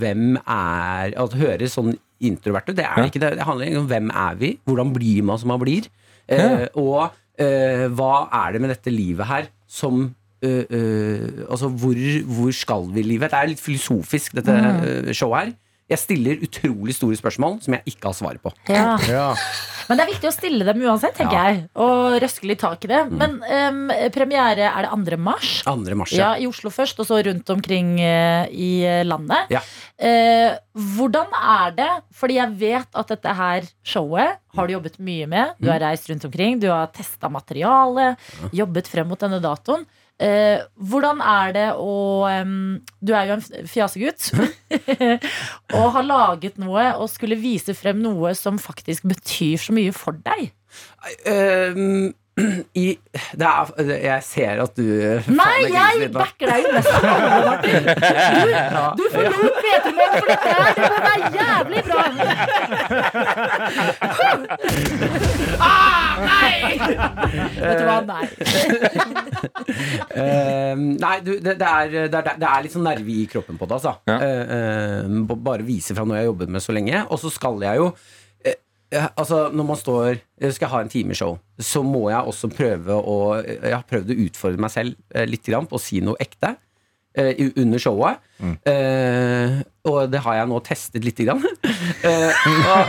hvem 0.00 0.36
er 0.42 1.12
Altså 1.16 1.38
høres 1.40 1.74
sånn 1.78 1.92
introvert 2.22 2.68
ut. 2.70 2.76
Det 2.78 2.84
er 2.86 3.06
ikke 3.08 3.20
det. 3.22 3.32
Det 3.38 3.46
handler 3.48 3.78
om 3.80 3.86
hvem 3.90 4.10
er 4.14 4.36
vi? 4.38 4.52
Hvordan 4.68 4.92
blir 4.94 5.22
man 5.26 5.38
som 5.42 5.48
man 5.52 5.60
blir? 5.62 5.88
Eh, 6.28 6.66
Og 6.78 7.10
eh, 7.42 7.88
hva 7.90 8.12
er 8.44 8.52
det 8.54 8.60
med 8.62 8.70
dette 8.70 8.92
livet 8.94 9.26
her 9.26 9.48
som 9.66 10.04
eh, 10.42 10.62
eh, 10.70 11.26
altså 11.48 11.68
hvor, 11.68 11.98
hvor 12.30 12.52
skal 12.54 12.86
vi 12.94 13.00
i 13.02 13.08
livet? 13.14 13.30
Det 13.32 13.40
er 13.40 13.50
litt 13.50 13.62
filosofisk, 13.62 14.36
dette 14.38 14.54
eh, 14.54 15.12
showet 15.16 15.40
her. 15.40 15.52
Jeg 15.90 15.98
stiller 15.98 16.40
utrolig 16.46 16.94
store 16.96 17.16
spørsmål 17.18 17.58
som 17.64 17.74
jeg 17.76 17.82
ikke 17.94 18.08
har 18.08 18.14
svaret 18.16 18.42
på. 18.42 18.52
ja. 18.68 18.96
Ja. 19.10 19.34
Men 19.88 19.98
det 19.98 20.04
er 20.04 20.10
viktig 20.12 20.28
å 20.28 20.32
stille 20.32 20.64
dem 20.64 20.82
uansett, 20.86 21.16
tenker 21.18 21.34
Ja. 21.36 21.44
jeg. 21.50 21.64
Og 21.82 22.14
røske 22.22 22.46
litt 22.46 22.60
tak 22.62 22.84
i 22.86 22.88
det. 22.88 23.00
Men 23.10 23.32
um, 23.42 23.80
premiere 24.14 24.68
er 24.70 24.86
det 24.86 24.92
2. 24.92 25.16
mars. 25.18 25.50
2. 25.66 25.96
mars, 25.98 26.12
Ja, 26.14 26.30
ja. 26.36 26.44
I 26.44 26.46
Oslo 26.46 26.70
først, 26.70 27.00
og 27.02 27.08
så 27.10 27.18
rundt 27.26 27.50
omkring 27.50 27.96
uh, 27.98 28.46
i 28.48 28.84
eh, 28.86 29.02
landet. 29.04 29.50
Ja. 29.50 29.60
Eh, 29.98 30.54
hvordan 30.94 31.34
er 31.34 31.74
det? 31.76 31.90
Fordi 32.14 32.38
jeg 32.38 32.54
vet 32.62 32.88
at 33.02 33.10
dette 33.10 33.34
her 33.36 33.66
showet 33.84 34.38
har 34.56 34.66
du 34.70 34.72
jobbet 34.76 35.00
mye 35.02 35.26
med. 35.26 35.58
Du 35.60 35.68
har 35.68 35.82
reist 35.82 36.08
rundt 36.08 36.24
omkring, 36.30 36.60
du 36.62 36.68
har 36.70 36.86
testa 36.94 37.28
materialet, 37.28 38.16
jobbet 38.54 38.88
frem 38.88 39.08
mot 39.10 39.18
denne 39.20 39.42
datoen. 39.42 39.84
Eh, 40.22 40.62
hvordan 40.78 41.18
er 41.24 41.52
det 41.56 41.68
å 41.82 41.94
um, 42.30 42.76
Du 43.02 43.10
er 43.16 43.26
jo 43.26 43.36
en 43.38 43.66
fjasegutt. 43.66 44.28
og 45.76 45.86
har 45.96 46.06
laget 46.06 46.60
noe 46.62 46.92
og 46.94 47.10
skulle 47.10 47.40
vise 47.40 47.74
frem 47.74 47.98
noe 48.04 48.34
som 48.38 48.60
faktisk 48.62 49.08
betyr 49.10 49.58
så 49.58 49.74
mye 49.74 49.94
for 49.96 50.18
deg. 50.22 50.52
Ehm, 51.28 52.12
i, 52.84 52.86
det 53.36 53.44
er, 53.44 53.66
jeg 53.92 54.22
ser 54.24 54.56
at 54.64 54.72
du 54.78 54.86
Nei, 55.36 55.68
jeg 55.68 56.08
backer 56.14 56.48
deg 56.48 56.62
jo 56.64 56.70
nesten 56.78 57.04
alle, 57.10 57.40
Martin. 57.50 57.84
Du, 57.84 57.92
du 58.96 59.04
forlot 59.12 59.56
P3morgen 59.60 60.16
for 60.16 60.24
dette 60.30 60.48
her. 60.56 60.72
Det 60.78 60.88
må 60.88 60.96
være 61.04 61.28
jævlig 61.36 61.82
bra. 61.90 62.02
Ah, 65.62 66.18
nei! 66.24 66.78
Vet 67.60 67.78
du 67.78 67.84
hva? 67.86 67.98
Nei. 68.08 68.24
uh, 70.16 70.74
nei, 71.04 71.16
du, 71.24 71.32
det, 71.36 71.54
det, 71.60 71.68
er, 71.68 72.08
det, 72.08 72.18
er, 72.18 72.22
det 72.40 72.48
er 72.48 72.62
litt 72.64 72.74
sånn 72.74 72.86
nerve 72.86 73.10
i 73.12 73.26
kroppen 73.30 73.58
på 73.60 73.66
det, 73.68 73.74
altså. 73.78 73.92
Ja. 74.08 74.16
Uh, 74.18 75.12
uh, 75.12 75.36
bare 75.36 75.62
vise 75.66 75.94
fra 75.96 76.04
noe 76.06 76.16
jeg 76.18 76.24
har 76.26 76.30
jobbet 76.32 76.48
med 76.56 76.62
så 76.64 76.72
lenge. 76.74 76.96
Og 77.12 77.18
så 77.22 77.28
skal 77.32 77.56
jeg 77.62 77.76
jo 77.82 77.86
Altså, 79.16 79.46
når 79.52 79.64
man 79.64 79.76
står 79.80 80.08
eh, 80.40 80.50
Skal 80.52 80.66
jeg 80.66 80.72
ha 80.74 80.80
en 80.84 80.88
timeshow, 80.92 81.38
så 81.58 81.80
må 81.86 82.10
jeg 82.10 82.20
også 82.28 82.50
prøve 82.52 82.92
å 82.98 83.16
Jeg 83.40 83.72
har 83.72 83.86
prøvd 83.88 84.10
å 84.12 84.18
utfordre 84.26 84.60
meg 84.60 84.70
selv 84.74 84.96
eh, 85.14 85.24
litt 85.28 85.46
grann 85.48 85.66
på 85.70 85.78
å 85.78 85.82
si 85.82 86.00
noe 86.04 86.18
ekte. 86.20 86.56
eh, 87.14 87.36
under 87.56 87.78
showet. 87.78 88.18
Eh, 88.68 89.62
og 89.88 90.10
det 90.12 90.20
har 90.22 90.34
jeg 90.38 90.48
nå 90.52 90.58
testet 90.66 91.04
lite 91.06 91.24
grann. 91.28 91.42
Eh, 92.02 92.34
og, 92.70 92.88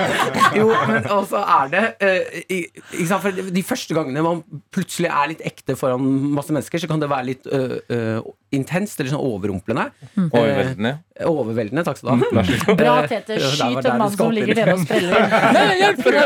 jo, 0.57 0.65
men 0.87 1.05
også 1.11 1.37
er 1.41 1.69
det 1.69 1.81
eh, 2.05 2.35
ikke 2.49 3.05
sant? 3.09 3.21
For 3.23 3.49
De 3.53 3.63
første 3.65 3.93
gangene 3.97 4.21
man 4.25 4.39
plutselig 4.73 5.09
er 5.09 5.29
litt 5.31 5.41
ekte 5.45 5.75
foran 5.77 6.01
masse 6.33 6.53
mennesker, 6.53 6.81
så 6.81 6.89
kan 6.89 7.01
det 7.01 7.09
være 7.11 7.27
litt 7.27 7.45
uh, 7.49 7.75
uh, 7.93 8.19
intenst 8.53 9.01
eller 9.01 9.13
sånn 9.13 9.21
overrumplende. 9.25 9.85
Overveldende. 10.29 10.93
Eh, 11.17 11.29
overveldende, 11.29 11.83
takk 11.85 11.97
skal 11.99 12.21
du 12.21 12.37
ha. 12.37 12.45
Bra, 12.77 12.95
Eh, 13.03 13.09
Tete. 13.11 13.37
Skyt 13.53 13.81
der 13.85 13.91
en 13.93 14.01
mann 14.01 14.13
som 14.13 14.33
ligger 14.33 14.55
nede 14.61 14.73
og 14.77 14.81
spreller. 14.85 16.23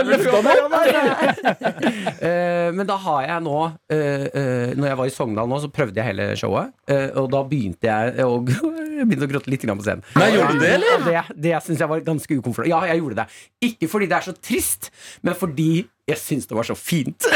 Eh, 2.21 2.69
men 2.75 2.87
da 2.87 2.97
har 3.03 3.21
jeg 3.27 3.43
nå 3.45 3.57
eh, 3.93 4.25
eh, 4.27 4.71
Når 4.77 4.87
jeg 4.91 4.97
var 4.99 5.09
i 5.09 5.13
Sogndal 5.13 5.49
nå, 5.51 5.59
så 5.63 5.69
prøvde 5.73 5.99
jeg 6.01 6.09
hele 6.11 6.29
showet. 6.39 6.73
eh, 6.91 7.09
og 7.19 7.29
da 7.33 7.43
begynte 7.47 7.87
jeg 7.89 8.25
å, 8.25 8.39
begynte 9.07 9.27
å 9.27 9.31
gråte 9.31 9.51
litt 9.53 9.63
grann 9.65 9.79
på 9.79 9.85
scenen. 9.87 10.03
Nei, 10.17 10.29
gjorde 10.35 10.56
du 10.57 10.65
det, 10.65 10.73
eller? 10.77 11.05
Det, 11.05 11.43
det 11.47 11.53
syns 11.65 11.83
jeg 11.83 11.91
var 11.91 12.01
ganske 12.07 12.39
ukomfortabelt. 12.39 12.73
Ja, 12.73 12.81
jeg 12.91 13.01
gjorde 13.03 13.21
det. 13.21 13.27
Ikke 13.69 13.89
fordi 13.91 14.09
det 14.09 14.17
er 14.19 14.27
så 14.27 14.35
trist, 14.35 14.91
men 15.25 15.37
fordi 15.37 15.71
jeg 16.07 16.19
syns 16.21 16.47
det 16.47 16.55
var 16.55 16.67
så 16.67 16.75
fint. 16.79 17.25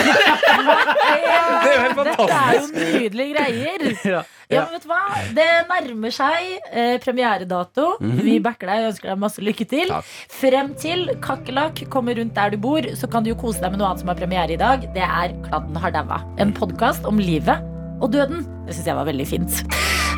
Det 1.62 1.70
er 1.70 1.76
jo 1.76 1.82
helt 1.84 1.98
fantastisk. 1.98 2.22
Dette 2.22 2.84
er 2.84 2.94
jo 2.94 3.00
nydelige 3.02 3.34
greier. 3.36 3.84
Ja. 4.12 4.22
Ja, 4.52 4.66
men 4.66 4.74
vet 4.76 4.84
du 4.84 4.90
hva? 4.90 5.20
Det 5.38 5.46
nærmer 5.70 6.12
seg 6.12 6.48
eh, 6.76 6.96
premieredato. 7.00 7.86
Vi 8.02 8.34
backer 8.44 8.68
deg 8.68 8.82
og 8.84 8.90
ønsker 8.90 9.12
deg 9.14 9.22
masse 9.22 9.44
lykke 9.46 9.68
til. 9.72 9.94
Takk. 9.94 10.10
Frem 10.42 10.74
til 10.82 11.06
Kakerlakk 11.24 11.86
kommer 11.94 12.18
rundt 12.20 12.36
der 12.36 12.52
du 12.52 12.60
bor, 12.60 12.88
så 13.00 13.08
kan 13.12 13.24
du 13.24 13.32
jo 13.32 13.38
kose 13.40 13.64
deg 13.64 13.72
med 13.72 13.80
noe 13.80 13.92
annet 13.94 14.04
som 14.04 14.12
har 14.12 14.20
premiere 14.20 14.58
i 14.58 14.60
dag. 14.60 14.84
Det 14.96 15.06
er 15.08 15.38
Kladden 15.48 15.80
har 15.80 15.96
daua. 15.96 16.20
En 16.44 16.52
podkast 16.58 17.08
om 17.08 17.22
livet 17.22 17.64
og 18.02 18.12
døden. 18.14 18.46
Det 18.68 18.76
syns 18.76 18.90
jeg 18.92 18.98
var 18.98 19.08
veldig 19.08 19.28
fint. 19.30 19.62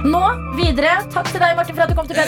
Nå 0.03 0.23
videre. 0.57 0.97
Takk 1.13 1.29
til 1.31 1.39
deg, 1.43 1.55
Martin, 1.59 1.75
for 1.75 1.84
at 1.86 1.91
du 1.91 1.95
kom 1.97 2.07
til 2.07 2.15
P3 2.17 2.27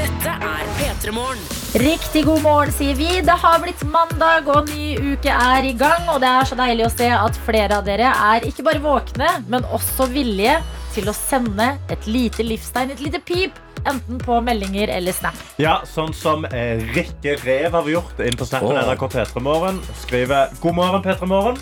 Dette 0.00 0.36
er 0.50 0.64
P3 0.78 1.14
Morgen. 1.14 1.42
Riktig 1.80 2.24
god 2.26 2.42
morgen, 2.42 2.72
sier 2.74 2.96
vi. 2.98 3.20
Det 3.22 3.36
har 3.44 3.60
blitt 3.62 3.82
mandag, 3.86 4.48
og 4.50 4.72
ny 4.72 5.12
uke 5.12 5.30
er 5.30 5.68
i 5.68 5.74
gang. 5.78 6.08
Og 6.10 6.18
det 6.22 6.30
er 6.30 6.48
så 6.50 6.58
deilig 6.58 6.88
å 6.88 6.92
se 6.96 7.06
at 7.14 7.38
flere 7.46 7.78
av 7.78 7.86
dere 7.86 8.10
er 8.10 8.46
ikke 8.48 8.66
bare 8.66 8.82
våkne, 8.82 9.30
men 9.52 9.66
også 9.70 10.08
villige 10.10 10.58
til 10.94 11.10
å 11.10 11.14
sende 11.16 11.72
et 11.92 12.06
lite 12.10 12.44
livstegn, 12.46 12.94
et 12.94 13.02
lite 13.04 13.20
pip, 13.26 13.58
enten 13.88 14.20
på 14.20 14.40
meldinger 14.44 14.92
eller 14.92 15.14
snap. 15.16 15.36
Ja, 15.62 15.80
sånn 15.88 16.12
som 16.16 16.44
eh, 16.50 16.80
Rikke 16.94 17.36
Rev 17.44 17.76
har 17.78 17.90
gjort 17.94 18.22
inn 18.24 18.38
på 18.38 18.48
snappen 18.48 18.76
Åh. 18.76 18.88
NRK 18.88 19.06
P3 19.14 19.44
Morgen. 19.44 19.82
Skriver 20.02 20.54
God 20.60 20.78
morgen, 20.80 21.04
P3 21.04 21.30
Morgen. 21.30 21.60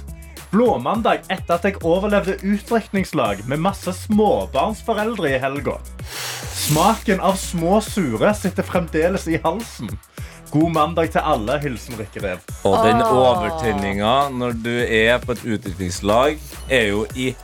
Blåmandag 0.49 1.27
etter 1.29 1.59
at 1.59 1.67
jeg 1.69 1.77
overlevde 1.85 2.39
utdrikningslag 2.41 3.43
med 3.51 3.61
masse 3.61 3.93
småbarnsforeldre 4.07 5.35
i 5.35 5.41
helga. 5.43 5.77
Smaken 6.57 7.21
av 7.21 7.37
små 7.37 7.83
sure 7.85 8.33
sitter 8.37 8.65
fremdeles 8.65 9.29
i 9.29 9.41
halsen. 9.45 9.93
God 10.49 10.73
mandag 10.73 11.11
til 11.13 11.21
alle. 11.21 11.59
Hilsen 11.61 11.99
Rikke 12.01 12.23
Rev. 12.25 12.41
Og 12.65 12.79
den 12.87 13.03
overtenninga 13.05 14.15
når 14.33 14.57
du 14.65 14.73
er 14.81 15.21
på 15.21 15.37
et 15.37 15.45
utdrikningslag, 15.45 16.41
er 16.73 16.89
jo 16.95 17.05
i 17.13 17.35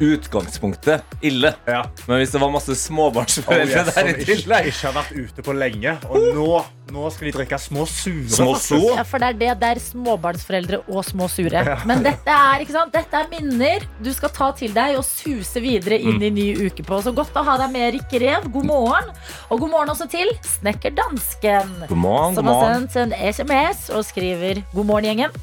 utgangspunktet 0.00 1.18
ille. 1.24 1.52
Ja. 1.68 1.84
Men 2.06 2.22
hvis 2.22 2.34
det 2.34 2.40
var 2.42 2.52
masse 2.54 2.68
Oh, 2.68 2.76
småbarnsforeldre 2.76 3.80
yes, 3.80 3.94
der 3.94 4.08
i 4.10 4.24
tillegg 4.26 4.68
ikke 4.70 4.90
har 4.90 4.94
vært 4.96 5.14
ute 5.16 5.44
på 5.44 5.54
lenge. 5.56 5.94
Og 6.08 6.26
nå, 6.36 6.46
nå 6.94 7.10
skal 7.14 7.28
de 7.28 7.32
drikke 7.38 7.58
små 7.60 7.86
sure. 7.88 8.28
Små 8.32 8.54
so. 8.60 8.78
Ja, 8.96 9.04
for 9.08 9.22
det 9.22 9.32
er 9.32 9.38
det. 9.40 9.50
Det 9.62 9.70
er 9.74 9.80
småbarnsforeldre 9.82 10.80
og 10.86 11.04
små 11.08 11.28
sure. 11.32 11.64
Men 11.88 12.04
dette 12.06 12.34
er, 12.34 12.64
ikke 12.64 12.76
sant? 12.76 12.94
dette 12.94 13.22
er 13.22 13.30
minner 13.32 13.86
du 14.04 14.10
skal 14.14 14.32
ta 14.34 14.50
til 14.58 14.74
deg 14.76 14.98
og 14.98 15.04
suse 15.06 15.62
videre 15.64 15.98
inn 15.98 16.22
i 16.22 16.32
ny 16.34 16.48
uke 16.68 16.86
på. 16.86 17.00
Så 17.04 17.14
godt 17.16 17.36
å 17.38 17.44
ha 17.46 17.58
deg 17.64 17.74
med, 17.74 17.90
Rikke 17.98 18.22
Rev. 18.22 18.48
God 18.54 18.68
morgen. 18.70 19.12
Og 19.48 19.62
god 19.64 19.74
morgen 19.74 19.94
også 19.94 20.08
til 20.10 20.32
Snekker 20.46 20.94
Dansken. 20.98 21.74
God 21.88 22.02
morgen, 22.04 22.38
som 22.38 22.48
god 22.48 22.62
har 22.62 22.74
sendt 22.76 22.98
en 23.04 23.14
SMS 23.18 23.88
og 23.94 24.04
skriver 24.08 24.62
God 24.74 24.88
morgen, 24.88 25.08
gjengen. 25.08 25.38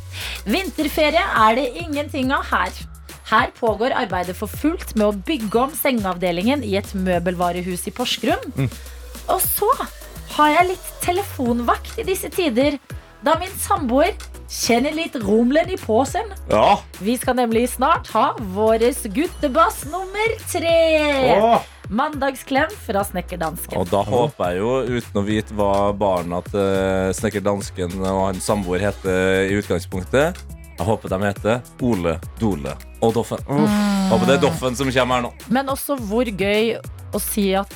Vinterferie 0.47 1.23
er 1.45 1.57
det 1.57 1.71
ingenting 1.85 2.33
av 2.35 2.45
her. 2.51 2.85
Her 3.25 3.49
pågår 3.57 3.95
arbeidet 3.97 4.35
for 4.37 4.47
fullt 4.51 4.93
med 4.95 5.07
å 5.07 5.15
bygge 5.25 5.57
om 5.63 5.71
sengeavdelingen 5.73 6.61
i 6.63 6.75
et 6.77 6.91
møbelvarehus 6.93 7.87
i 7.89 7.93
Porsgrunn. 7.95 8.69
Og 9.33 9.41
så 9.41 9.69
har 10.35 10.51
jeg 10.59 10.69
litt 10.75 10.91
telefonvakt 11.01 11.97
i 12.01 12.05
disse 12.05 12.29
tider, 12.29 12.77
da 13.25 13.33
min 13.41 13.53
samboer 13.57 14.13
kjenner 14.51 14.93
litt 14.93 15.15
rumlen 15.17 15.71
i 15.73 15.77
posen. 15.81 16.27
Ja, 16.51 16.77
Vi 17.01 17.15
skal 17.17 17.39
nemlig 17.39 17.63
snart 17.73 18.11
ha 18.13 18.35
våres 18.53 19.01
guttebass 19.09 19.87
nummer 19.89 20.35
tre. 20.51 20.75
Åh, 21.41 21.63
Mandagsklem 21.89 22.69
fra 22.85 23.03
Snekkerdansken. 23.05 23.77
og 23.77 23.89
da 23.89 24.01
håper 24.05 24.53
jeg 24.53 24.61
jo, 24.61 24.71
uten 24.97 25.19
å 25.21 25.25
vite 25.25 25.53
hva 25.57 25.93
barna 25.93 26.39
til 26.45 27.13
snekker 27.13 27.43
dansken 27.45 27.93
og 28.01 28.21
hans 28.27 28.45
samboer 28.45 28.81
heter 28.85 29.49
i 29.49 29.57
utgangspunktet 29.59 30.37
Jeg 30.75 30.85
håper 30.89 31.11
de 31.13 31.19
heter 31.23 31.61
Ole, 31.87 32.17
Dole 32.39 32.73
og 32.99 33.13
Doffen. 33.15 33.39
Håper 33.47 34.25
det 34.27 34.33
er 34.35 34.41
Doffen 34.43 34.75
som 34.75 34.89
kommer 34.91 35.15
her 35.15 35.23
nå. 35.29 35.31
Men 35.47 35.71
også 35.71 35.95
hvor 36.09 36.27
gøy 36.27 36.75
å 37.15 37.21
si 37.23 37.47
at 37.55 37.71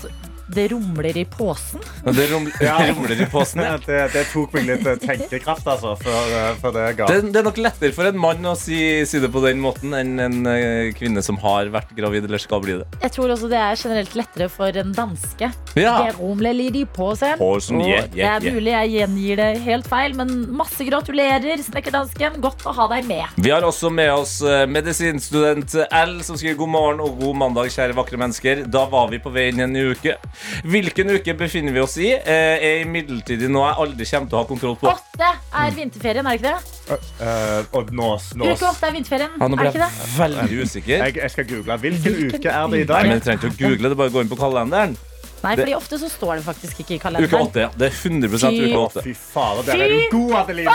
det 0.55 0.67
rumler 0.71 1.17
i 1.17 1.25
posen. 1.29 1.81
Det 2.05 2.27
Ja. 2.61 2.77
rumler 2.89 3.21
i 3.21 3.25
posen. 3.29 3.61
Ja. 3.63 3.77
det, 3.87 3.99
det 4.13 4.25
tok 4.31 4.53
meg 4.57 4.65
litt 4.69 4.87
eh, 4.87 4.97
tenkekraft, 5.01 5.67
altså, 5.67 5.95
For, 6.01 6.35
for 6.61 6.75
det 6.75 6.85
ga. 6.97 7.09
Det, 7.11 7.31
det 7.33 7.41
er 7.41 7.47
nok 7.47 7.59
lettere 7.61 7.93
for 7.95 8.09
en 8.09 8.19
mann 8.19 8.45
å 8.49 8.55
si, 8.57 8.79
si 9.09 9.21
det 9.21 9.29
på 9.33 9.43
den 9.45 9.61
måten 9.61 9.93
enn 9.97 10.15
en 10.23 10.39
eh, 10.49 10.89
kvinne 10.97 11.21
som 11.25 11.39
har 11.43 11.69
vært 11.73 11.93
gravid 11.97 12.25
eller 12.27 12.41
skal 12.41 12.63
bli 12.65 12.79
det. 12.81 12.87
Jeg 13.03 13.13
tror 13.15 13.33
også 13.35 13.49
det 13.51 13.59
er 13.61 13.79
generelt 13.79 14.15
lettere 14.17 14.49
for 14.51 14.81
en 14.83 14.93
danske. 14.95 15.51
Ja. 15.79 15.95
Det 16.05 16.15
rumler 16.19 16.55
litt 16.57 16.79
i 16.79 16.85
posen. 16.85 17.35
Posen, 17.39 17.81
yeah, 17.85 18.07
yeah, 18.15 18.39
det 18.41 18.49
er 18.49 18.57
mulig 18.57 18.73
jeg 18.73 18.93
gjengir 18.97 19.39
det 19.41 19.49
helt 19.65 19.89
feil, 19.89 20.15
men 20.17 20.33
masse 20.57 20.85
gratulerer, 20.87 21.61
Snekkerdansken. 21.65 22.39
Godt 22.43 22.65
å 22.69 22.73
ha 22.75 22.87
deg 22.95 23.07
med. 23.09 23.37
Vi 23.37 23.53
har 23.53 23.65
også 23.67 23.91
med 23.93 24.11
oss 24.13 24.39
eh, 24.45 24.65
medisinstudent 24.69 25.75
L, 25.89 26.17
som 26.25 26.37
skriver 26.39 26.57
god 26.63 26.73
morgen 26.73 27.03
og 27.05 27.19
god 27.21 27.39
mandag, 27.43 27.71
kjære 27.73 27.97
vakre 27.97 28.19
mennesker. 28.21 28.65
Da 28.71 28.85
var 28.91 29.09
vi 29.13 29.21
på 29.21 29.31
vei 29.33 29.49
inn 29.51 29.61
i 29.61 29.65
en 29.67 29.75
ny 29.75 29.85
uke. 29.93 30.17
Hvilken 30.63 31.09
uke 31.15 31.33
befinner 31.39 31.73
vi 31.75 31.81
oss 31.83 31.97
i? 32.01 32.09
Eh, 32.13 32.63
er 32.69 32.81
imidlertid 32.85 33.43
noe 33.51 33.67
jeg 33.69 33.77
aldri 33.83 34.05
kommer 34.09 34.29
til 34.31 34.37
å 34.37 34.41
ha 34.43 34.47
kontroll 34.49 34.77
på. 34.81 34.93
Åtte 34.93 35.29
er 35.63 35.75
vinterferien, 35.77 36.25
er 36.27 36.37
det 36.37 36.39
ikke 36.39 36.53
det? 36.55 36.99
Uh, 37.21 37.77
og 37.79 37.91
nås, 37.93 38.31
nås. 38.39 38.55
Uke 38.57 38.69
åtte 38.71 38.87
er 38.89 38.95
vinterferien, 38.97 39.35
Ja, 39.39 39.47
nå 39.47 39.59
er 39.59 39.63
det 39.63 39.73
ikke 39.75 39.83
jeg 39.83 39.91
det? 39.99 40.09
veldig 40.17 40.63
usikker. 40.63 40.97
Jeg, 41.05 41.15
jeg 41.21 41.31
skal 41.35 41.47
google. 41.51 41.77
Hvilken 41.83 42.17
Hvilken 42.19 42.39
uke 42.39 42.49
er 42.49 42.67
det 42.73 42.79
i 42.79 42.83
Nei, 42.83 42.89
dag? 42.93 43.03
men 43.09 43.15
jeg 43.19 43.25
trenger 43.27 43.45
ikke 43.51 43.53
å 43.53 43.69
google 43.69 43.89
det, 43.93 43.97
bare 44.03 44.15
gå 44.15 44.23
inn 44.25 44.31
på 44.33 44.39
kalenderen. 44.39 44.97
Nei, 45.39 45.53
fordi 45.55 45.71
ofte 45.77 45.95
så 46.01 46.09
står 46.11 46.41
det 46.41 46.43
faktisk 46.49 46.81
ikke 46.83 46.93
i 46.93 46.97
Uke 46.97 47.03
kalenderen. 47.05 47.45
åtte, 47.47 47.61
ja. 47.63 47.69
Det 47.79 47.87
er 47.87 47.95
100 47.95 48.27
Fy. 48.41 48.49
uke 48.65 48.79
åtte. 48.81 49.03
fy 49.05 49.13
fader, 49.15 49.63
der 49.69 49.85
er 49.85 49.93
du 49.93 50.17
god, 50.17 50.33
Adelina. 50.41 50.73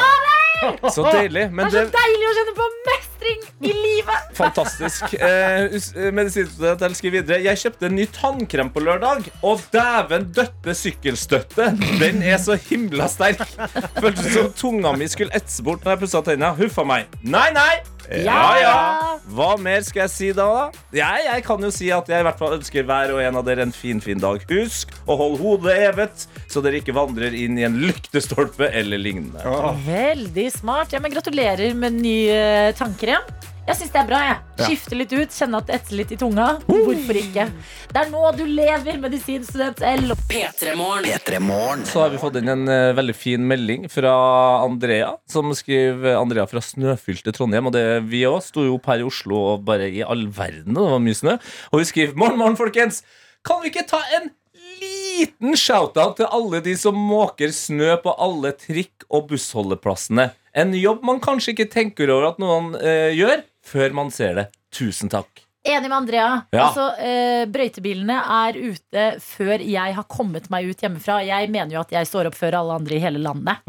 Så 0.95 1.05
deilig. 1.11 1.49
Men 1.53 1.71
Det 1.71 1.81
er 1.81 1.89
så 1.89 1.95
deilig 1.97 2.29
å 2.29 2.35
kjenne 2.39 2.55
på 2.59 2.67
mestring 2.89 3.41
i 3.65 3.73
livet! 3.75 4.29
Fantastisk. 4.39 5.15
Eh, 5.19 5.65
eh, 5.77 6.11
Medisinstudent 6.15 6.85
elsker 6.89 7.15
videre. 7.15 7.41
Jeg 7.45 7.61
kjøpte 7.63 7.89
en 7.89 7.97
ny 7.99 8.07
tannkrem 8.15 8.71
på 8.75 8.83
lørdag, 8.85 9.29
og 9.47 9.65
dæven 9.75 10.29
døtte 10.37 10.77
sykkelstøtte. 10.79 11.73
Den 12.03 12.23
er 12.23 12.39
så 12.43 12.59
himla 12.69 13.09
sterk. 13.13 13.43
Føltes 14.01 14.31
som 14.37 14.53
tunga 14.59 14.95
mi 14.99 15.09
skulle 15.11 15.35
etse 15.37 15.65
bort 15.65 15.85
når 15.85 15.97
jeg 15.97 16.05
pussa 16.07 16.25
tenna. 16.27 16.55
Huffa 16.59 16.87
meg. 16.89 17.11
Nei, 17.23 17.49
nei! 17.57 17.73
Ja, 18.11 18.43
ja. 18.61 18.75
Hva 19.35 19.55
mer 19.61 19.85
skal 19.87 20.05
jeg 20.05 20.13
si 20.13 20.29
da? 20.37 20.45
da? 20.45 20.83
Jeg, 20.95 21.25
jeg 21.29 21.45
kan 21.47 21.63
jo 21.65 21.71
si 21.75 21.89
at 21.95 22.11
jeg 22.11 22.21
i 22.21 22.27
hvert 22.27 22.41
fall 22.41 22.59
ønsker 22.59 22.87
hver 22.87 23.15
og 23.15 23.23
en 23.25 23.41
av 23.41 23.47
dere 23.47 23.65
en 23.67 23.75
fin, 23.75 24.03
fin 24.05 24.21
dag. 24.21 24.45
Husk 24.51 24.93
å 25.09 25.17
holde 25.21 25.41
hodet 25.41 25.79
hevet, 25.81 26.27
så 26.51 26.63
dere 26.65 26.83
ikke 26.83 26.97
vandrer 26.97 27.37
inn 27.37 27.59
i 27.61 27.67
en 27.67 27.81
lyktestolpe 27.83 28.69
eller 28.71 29.01
lignende. 29.01 29.43
Veldig 29.89 30.47
smart. 30.55 30.93
Ja, 30.95 31.01
men 31.03 31.15
gratulerer 31.15 31.75
med 31.79 31.99
ny 32.03 32.19
uh, 32.31 32.71
tannkrem. 32.77 33.25
Jeg 33.65 33.79
syns 33.79 33.93
det 33.95 34.01
er 34.03 34.09
bra. 34.09 34.19
jeg 34.21 34.41
Ja. 34.55 34.67
Skifte 34.69 34.97
litt 34.97 35.13
ut, 35.13 35.33
kjenne 35.33 35.59
at 35.59 35.67
det 35.67 35.75
etser 35.79 35.97
litt 35.97 36.11
i 36.13 36.19
tunga. 36.21 36.59
Hvorfor 36.69 37.17
ikke? 37.17 37.47
Det 37.91 38.01
er 38.03 38.11
nå 38.13 38.21
du 38.37 38.45
lever, 38.45 38.99
medisinstudent 39.01 39.81
L. 39.81 40.13
P3 40.29 40.75
Morgen. 40.77 41.85
Så 41.89 42.03
har 42.05 42.13
vi 42.13 42.21
fått 42.21 42.37
inn 42.39 42.53
en 42.53 42.69
uh, 42.69 42.93
veldig 42.95 43.17
fin 43.17 43.41
melding 43.49 43.89
fra 43.91 44.13
Andrea, 44.63 45.15
som 45.27 45.49
skriver 45.57 46.19
Andrea 46.21 46.45
fra 46.51 46.61
snøfylte 46.61 47.33
Trondheim. 47.33 47.71
Og 47.71 47.75
det, 47.75 47.85
vi 48.13 48.23
òg 48.29 48.43
sto 48.45 48.67
jo 48.67 48.77
opp 48.77 48.87
her 48.93 49.01
i 49.01 49.09
Oslo 49.09 49.41
og 49.55 49.65
bare 49.67 49.89
i 49.89 50.05
all 50.05 50.27
verden, 50.29 50.77
det 50.77 50.85
var 50.85 51.03
mye 51.03 51.19
snø. 51.19 51.39
Og 51.73 51.81
hun 51.81 51.89
skriver 51.89 52.21
Morgen, 52.21 52.39
morgen, 52.45 52.61
folkens! 52.61 53.01
Kan 53.45 53.65
vi 53.65 53.73
ikke 53.73 53.89
ta 53.89 54.03
en 54.21 54.29
liten 54.81 55.57
shout-out 55.57 56.19
til 56.21 56.29
alle 56.29 56.61
de 56.65 56.77
som 56.79 56.97
måker 56.97 57.53
snø 57.53 57.97
på 58.05 58.13
alle 58.21 58.53
trikk- 58.61 59.09
og 59.09 59.33
bussholdeplassene? 59.33 60.31
En 60.55 60.71
jobb 60.79 61.03
man 61.03 61.19
kanskje 61.23 61.57
ikke 61.57 61.71
tenker 61.73 62.13
over 62.15 62.31
at 62.31 62.39
noen 62.39 62.77
eh, 62.79 63.11
gjør, 63.17 63.43
før 63.65 63.97
man 63.97 64.13
ser 64.15 64.39
det. 64.39 64.47
Tusen 64.75 65.11
takk. 65.13 65.45
Enig 65.65 65.89
med 65.89 65.97
Andrea. 65.97 66.43
Ja. 66.53 66.67
Altså, 66.67 66.91
eh, 67.01 67.47
Brøytebilene 67.49 68.19
er 68.21 68.59
ute 68.61 69.05
før 69.25 69.63
jeg 69.65 69.95
har 69.97 70.05
kommet 70.13 70.51
meg 70.53 70.69
ut 70.69 70.83
hjemmefra. 70.85 71.23
Jeg 71.25 71.49
mener 71.49 71.79
jo 71.79 71.81
at 71.81 71.95
jeg 71.95 72.11
står 72.11 72.29
opp 72.29 72.37
før 72.37 72.59
alle 72.61 72.77
andre 72.77 72.99
i 72.99 73.01
hele 73.01 73.23
landet. 73.25 73.63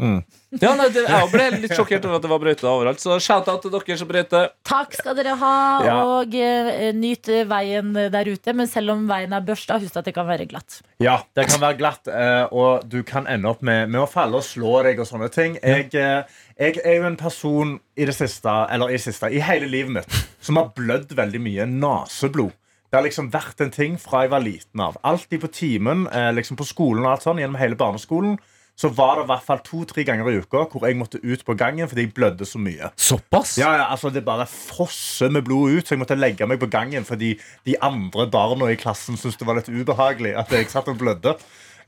Ja, 0.54 0.76
nei, 0.78 0.86
det, 0.94 1.02
jeg 1.10 1.28
ble 1.32 1.46
litt 1.58 1.72
sjokkert 1.74 2.04
over 2.06 2.20
at 2.20 2.22
det 2.24 2.30
var 2.30 2.38
brøyter 2.40 2.68
overalt. 2.70 3.00
Så 3.02 3.16
shout-out 3.22 3.64
til 3.64 3.72
dere 3.74 3.96
som 3.98 4.08
brøyter. 4.08 4.52
Takk 4.68 4.94
skal 4.94 5.16
dere 5.18 5.34
ha, 5.40 5.54
Ja. 5.84 5.96
og 6.06 6.36
uh, 6.38 6.70
nyt 6.94 7.30
veien 7.50 7.90
der 8.14 8.30
ute. 8.30 8.54
Men 8.54 8.70
selv 8.70 8.94
om 8.94 9.02
veien 9.10 9.34
er 9.34 9.42
børsta, 9.44 9.80
husk 9.82 9.98
at 9.98 10.06
det 10.06 10.14
kan 10.14 10.28
være 10.28 10.46
glatt. 10.46 10.78
Ja, 11.02 11.18
det 11.36 11.48
kan 11.50 11.60
være 11.60 11.78
glatt, 11.80 12.06
uh, 12.06 12.46
og 12.54 12.86
du 12.88 13.02
kan 13.06 13.26
ende 13.26 13.50
opp 13.50 13.64
med, 13.66 13.90
med 13.90 14.04
å 14.04 14.10
falle 14.10 14.38
og 14.38 14.46
slå 14.46 14.78
deg 14.86 15.02
og 15.02 15.10
sånne 15.10 15.28
ting. 15.34 15.58
Jeg, 15.62 15.90
uh, 15.98 16.46
jeg 16.56 16.78
er 16.84 17.00
jo 17.00 17.08
en 17.10 17.18
person 17.20 17.74
i 17.98 18.06
det 18.06 18.14
siste, 18.16 18.54
eller 18.70 18.94
i 18.94 19.02
siste, 19.02 19.32
i 19.34 19.42
hele 19.42 19.66
livet 19.68 19.98
mitt, 19.98 20.20
som 20.40 20.62
har 20.62 20.70
blødd 20.78 21.12
veldig 21.18 21.42
mye 21.42 21.66
naseblod. 21.74 22.54
Det 22.86 22.94
har 23.00 23.04
liksom 23.04 23.32
vært 23.34 23.60
en 23.60 23.72
ting 23.74 23.96
fra 23.98 24.22
jeg 24.24 24.30
var 24.32 24.44
liten 24.44 24.80
av. 24.80 24.94
Alltid 25.04 25.42
på 25.42 25.50
timen, 25.52 26.06
eh, 26.06 26.30
liksom 26.32 26.56
på 26.56 26.64
skolen 26.64 27.02
og 27.04 27.16
alt 27.16 27.24
sånn, 27.26 27.40
gjennom 27.42 27.58
hele 27.58 27.74
barneskolen, 27.76 28.38
så 28.76 28.90
var 28.92 29.16
det 29.16 29.24
i 29.24 29.30
hvert 29.30 29.44
fall 29.46 29.60
to-tre 29.64 30.04
ganger 30.04 30.28
i 30.28 30.36
uka 30.42 30.66
hvor 30.68 30.84
jeg 30.84 30.98
måtte 31.00 31.20
ut 31.24 31.44
på 31.46 31.56
gangen 31.56 31.88
fordi 31.88 32.04
jeg 32.04 32.14
blødde 32.16 32.48
så 32.48 32.60
mye. 32.60 32.90
Såpass? 33.00 33.56
Ja, 33.60 33.72
ja, 33.78 33.86
altså 33.88 34.10
Det 34.12 34.24
bare 34.26 34.46
fosser 34.50 35.32
med 35.32 35.46
blod 35.48 35.78
ut, 35.78 35.86
så 35.86 35.96
jeg 35.96 36.02
måtte 36.02 36.18
legge 36.18 36.48
meg 36.48 36.60
på 36.60 36.68
gangen 36.72 37.08
fordi 37.08 37.34
de 37.66 37.76
andre 37.80 38.28
barna 38.32 38.68
i 38.72 38.78
klassen 38.80 39.16
syntes 39.16 39.40
det 39.40 39.48
var 39.48 39.60
litt 39.60 39.72
ubehagelig 39.72 40.36
at 40.36 40.52
jeg 40.52 40.68
satt 40.72 40.92
og 40.92 41.00
blødde. 41.00 41.36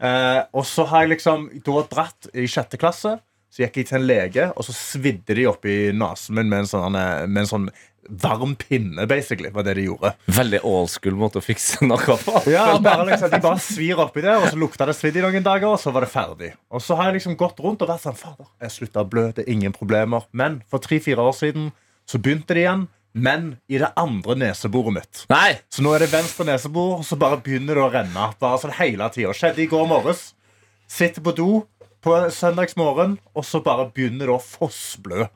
Eh, 0.00 0.40
og 0.54 0.64
så 0.66 0.86
har 0.88 1.04
jeg 1.04 1.16
liksom 1.16 1.48
da 1.66 1.84
dratt 1.90 2.30
i 2.32 2.46
sjette 2.48 2.80
klasse. 2.80 3.18
Så 3.48 3.62
gikk 3.64 3.78
jeg 3.80 3.88
til 3.88 3.96
en 3.96 4.08
lege, 4.08 4.44
og 4.60 4.64
så 4.66 4.74
svidde 4.76 5.36
de 5.36 5.46
opp 5.48 5.64
i 5.64 5.88
nesen 5.96 6.36
min 6.36 6.50
med 6.50 6.66
en 6.66 6.68
sånn, 6.68 6.98
eh, 7.00 7.24
med 7.26 7.46
en 7.46 7.52
sånn 7.52 7.70
varm 8.08 8.54
pinne, 8.56 9.06
basically. 9.06 9.50
var 9.50 9.62
det 9.62 9.74
de 9.74 9.84
gjorde. 9.88 10.12
Veldig 10.26 10.60
old 10.64 10.90
school 10.90 11.16
måte 11.18 11.40
å 11.40 11.44
fikse 11.44 11.84
noe 11.86 12.16
på. 12.24 12.42
Ja, 12.50 12.78
bare 12.82 13.06
liksom, 13.10 13.30
De 13.30 13.40
bare 13.44 13.60
svir 13.62 14.00
oppi 14.00 14.24
det, 14.24 14.36
og 14.36 14.48
så 14.50 14.58
lukta 14.60 14.88
det 14.88 14.96
svidd 14.96 15.18
i 15.20 15.24
noen 15.24 15.44
dager, 15.44 15.68
og 15.74 15.80
så 15.80 15.92
var 15.94 16.06
det 16.06 16.12
ferdig. 16.12 16.52
Og 16.72 16.82
så 16.84 16.96
har 16.98 17.10
jeg 17.10 17.20
liksom 17.20 17.36
gått 17.40 17.60
rundt 17.64 17.82
og 17.84 17.90
vært 17.92 18.06
sånn 18.06 18.18
Fader, 18.18 18.48
jeg 18.64 18.74
slutta 18.74 19.04
å 19.04 19.08
blø, 19.08 19.28
det 19.36 19.44
er 19.44 19.52
ingen 19.52 19.74
problemer. 19.76 20.24
Men 20.32 20.62
for 20.70 20.82
tre-fire 20.82 21.22
år 21.22 21.36
siden 21.36 21.70
så 22.08 22.20
begynte 22.22 22.56
det 22.56 22.64
igjen. 22.64 22.86
Men 23.18 23.56
i 23.72 23.78
det 23.80 23.88
andre 23.98 24.36
neseboret 24.38 24.94
mitt. 24.94 25.22
Nei! 25.32 25.56
Så 25.72 25.82
nå 25.82 25.94
er 25.96 26.04
det 26.04 26.10
venstre 26.12 26.44
nesebor, 26.46 26.98
og 27.00 27.06
så 27.08 27.16
bare 27.18 27.40
begynner 27.42 27.78
det 27.78 27.82
å 27.82 27.88
renne. 27.90 28.26
Bare 28.38 28.60
sånn 28.62 28.74
hele 28.78 29.08
tida. 29.14 29.32
Skjedde 29.34 29.64
i 29.64 29.70
går 29.70 29.88
morges. 29.90 30.28
Sitter 30.88 31.24
på 31.24 31.32
do 31.36 31.48
på 32.08 32.16
søndagsmorgen, 32.32 33.14
og 33.36 33.44
så 33.46 33.60
bare 33.64 33.84
begynner 33.94 34.30
det 34.30 34.34
å 34.34 34.40
fossblø. 34.42 35.26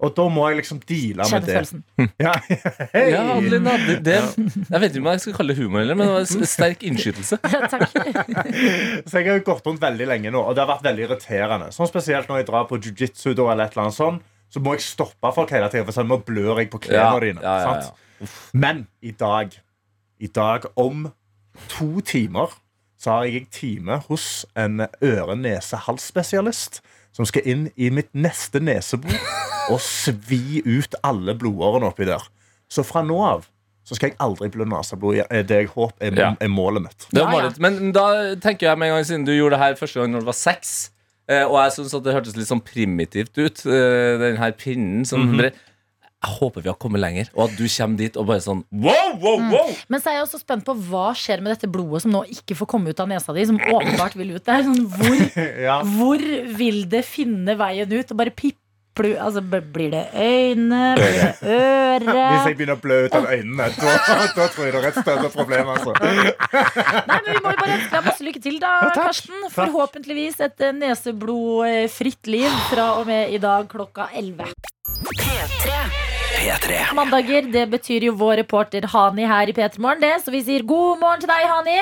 Og 0.00 0.14
da 0.16 0.24
må 0.32 0.46
jeg 0.48 0.58
liksom 0.62 0.80
deale 0.88 1.26
med 1.30 1.44
det. 1.46 1.54
følelsen. 1.58 1.84
Ja, 2.24 2.32
hei. 2.94 3.04
Ja, 3.12 3.22
Adelina, 3.36 3.76
det, 3.84 3.98
det, 4.06 4.16
jeg 4.40 4.80
vet 4.82 4.88
ikke 4.96 5.04
om 5.04 5.10
jeg 5.12 5.22
skal 5.26 5.36
kalle 5.38 5.54
det 5.54 5.60
humor, 5.62 5.82
heller, 5.84 5.98
men 6.00 6.08
det 6.08 6.16
var 6.16 6.24
en 6.40 6.50
sterk 6.54 6.84
innskytelse. 6.88 7.38
Takk. 7.44 7.88
Så 9.10 9.20
jeg 9.20 9.28
har 9.28 9.38
jo 9.38 9.44
gått 9.52 9.66
rundt 9.68 9.82
veldig 9.84 10.06
lenge 10.10 10.32
nå, 10.34 10.40
og 10.42 10.56
det 10.56 10.64
har 10.64 10.70
vært 10.74 10.86
veldig 10.88 11.06
irriterende. 11.08 11.68
Sånn 11.76 11.90
Spesielt 11.90 12.30
når 12.30 12.42
jeg 12.42 12.48
drar 12.50 12.64
på 12.70 12.78
jiu-jitsu 12.80 13.32
da, 13.36 13.50
eller 13.52 13.68
et 13.68 13.76
eller 13.76 13.86
annet 13.86 13.98
sånn, 13.98 14.18
så 14.54 14.62
må 14.62 14.74
jeg 14.76 14.84
stoppe 14.86 15.30
folk 15.34 15.50
hele 15.54 15.68
tida, 15.72 15.84
for 15.86 15.96
sånn, 15.96 16.08
nå 16.10 16.20
blør 16.26 16.60
jeg 16.62 16.70
på 16.72 16.80
klærne 16.86 17.14
Ja, 17.18 17.22
dine. 17.22 17.42
ja, 17.44 17.54
ja, 17.60 17.74
sant? 17.84 18.40
Men 18.54 18.84
i 19.04 19.12
dag, 19.18 19.54
i 20.22 20.28
dag 20.30 20.68
om 20.80 21.08
to 21.72 21.88
timer, 22.06 22.54
så 23.04 23.18
har 23.18 23.26
jeg 23.28 23.48
time 23.52 23.98
hos 24.08 24.46
en 24.56 24.86
øre-nese-hals-spesialist 25.04 26.80
som 27.14 27.26
skal 27.28 27.44
inn 27.46 27.66
i 27.76 27.90
mitt 27.94 28.10
neste 28.16 28.60
nesebor 28.64 29.14
og 29.72 29.80
svi 29.82 30.62
ut 30.66 30.96
alle 31.06 31.34
blodårene 31.38 31.90
oppi 31.92 32.06
der. 32.08 32.22
Så 32.72 32.84
fra 32.86 33.04
nå 33.06 33.18
av 33.22 33.46
så 33.84 33.96
skal 33.98 34.10
jeg 34.14 34.18
aldri 34.24 34.48
blø 34.48 34.64
neseblod. 34.64 35.18
igjen. 35.18 35.46
Det 35.46 35.58
jeg 35.60 35.68
håper 35.74 36.06
er, 36.08 36.16
Ja. 36.16 36.30
er 36.40 36.48
målet 36.48 36.82
mitt. 36.86 37.06
Det 37.12 37.20
var 37.22 37.32
Ja, 37.32 37.48
ja. 37.50 37.52
men 37.58 37.92
da 37.92 38.34
tenker 38.40 38.68
jeg 38.70 38.78
med 38.78 38.88
en 38.88 38.94
gang 38.96 39.04
Siden 39.04 39.24
du 39.26 39.32
gjorde 39.32 39.50
det 39.50 39.58
her 39.60 39.74
første 39.74 40.00
gang 40.00 40.10
når 40.12 40.20
du 40.20 40.24
var 40.26 40.32
seks, 40.40 40.90
eh, 41.28 41.44
og 41.44 41.60
jeg 41.62 41.72
synes 41.72 41.94
at 41.94 42.02
det 42.04 42.14
hørtes 42.14 42.36
litt 42.36 42.48
sånn 42.48 42.64
primitivt 42.64 43.36
ut, 43.36 43.66
eh, 43.66 44.18
den 44.18 44.36
her 44.38 44.52
pinnen 44.52 45.04
som 45.06 45.36
bre- 45.36 45.52
Jeg 46.24 46.38
håper 46.40 46.64
vi 46.64 46.70
har 46.72 46.78
kommet 46.80 47.02
lenger, 47.04 47.28
og 47.36 47.46
at 47.50 47.56
du 47.58 47.64
kommer 47.68 48.00
dit 48.00 48.16
og 48.16 48.26
bare 48.32 48.40
sånn 48.44 48.64
wow, 48.72 49.14
wow, 49.20 49.44
wow! 49.52 49.70
Men 49.92 50.00
så 50.00 50.10
er 50.10 50.18
jeg 50.18 50.24
også 50.26 50.40
spent 50.40 50.64
på 50.64 50.72
hva 50.88 51.10
skjer 51.18 51.44
med 51.44 51.52
dette 51.52 51.68
blodet 51.70 52.00
som 52.06 52.14
nå 52.16 52.24
ikke 52.32 52.56
får 52.56 52.70
komme 52.74 52.94
ut 52.94 53.00
av 53.04 53.10
nesa 53.12 53.34
di, 53.36 53.44
som 53.48 53.60
åpenbart 53.60 54.16
vil 54.16 54.34
ut 54.38 54.44
der. 54.48 54.64
Sånn, 54.64 54.84
hvor, 54.88 55.24
Ja. 55.68 55.78
hvor 55.84 56.22
vil 56.58 56.84
det 56.88 57.04
finne 57.06 57.56
veien 57.60 57.92
ut? 57.92 58.10
Og 58.14 58.20
bare 58.24 58.32
pipple 58.32 58.60
Altså, 58.94 59.40
blir 59.42 59.90
det 59.90 60.04
øyne? 60.14 60.80
Blir 60.94 61.16
det 61.18 61.30
Hvis 62.06 62.44
jeg 62.46 62.54
begynner 62.60 62.76
å 62.76 62.82
blø 62.84 62.98
ut 63.08 63.16
av 63.18 63.24
øynene, 63.26 63.66
da, 63.74 63.96
da 64.36 64.46
tror 64.54 64.68
jeg 64.68 64.76
det 64.76 64.82
er 64.84 64.86
et 64.92 65.00
større 65.00 65.30
problem. 65.34 65.72
Altså. 65.74 65.96
Nei, 67.10 67.18
men 67.26 67.26
Vi 67.26 67.40
må 67.42 67.56
jo 67.56 67.58
bare 67.58 67.74
ønske 67.74 67.90
deg 67.96 68.06
masse 68.06 68.28
lykke 68.30 68.44
til, 68.46 68.60
da, 68.62 68.72
takk. 68.94 69.00
Karsten. 69.10 69.48
Forhåpentligvis 69.58 70.38
et 70.46 70.62
eh, 70.68 70.76
neseblodfritt 70.78 72.30
liv 72.30 72.54
fra 72.70 72.92
og 73.00 73.10
med 73.10 73.34
i 73.34 73.42
dag 73.42 73.66
klokka 73.74 74.12
11. 74.14 74.54
P3. 75.10 76.13
Mandager, 76.96 77.46
det 77.52 77.64
betyr 77.70 78.08
jo 78.08 78.14
vår 78.18 78.40
reporter 78.42 78.86
Hani 78.90 79.26
her 79.28 79.50
i 79.50 79.54
P3 79.54 79.78
Morgen, 79.82 80.00
det. 80.02 80.16
Så 80.24 80.32
vi 80.34 80.40
sier 80.44 80.64
god 80.66 80.98
morgen 81.02 81.22
til 81.22 81.30
deg, 81.30 81.44
Hani. 81.46 81.76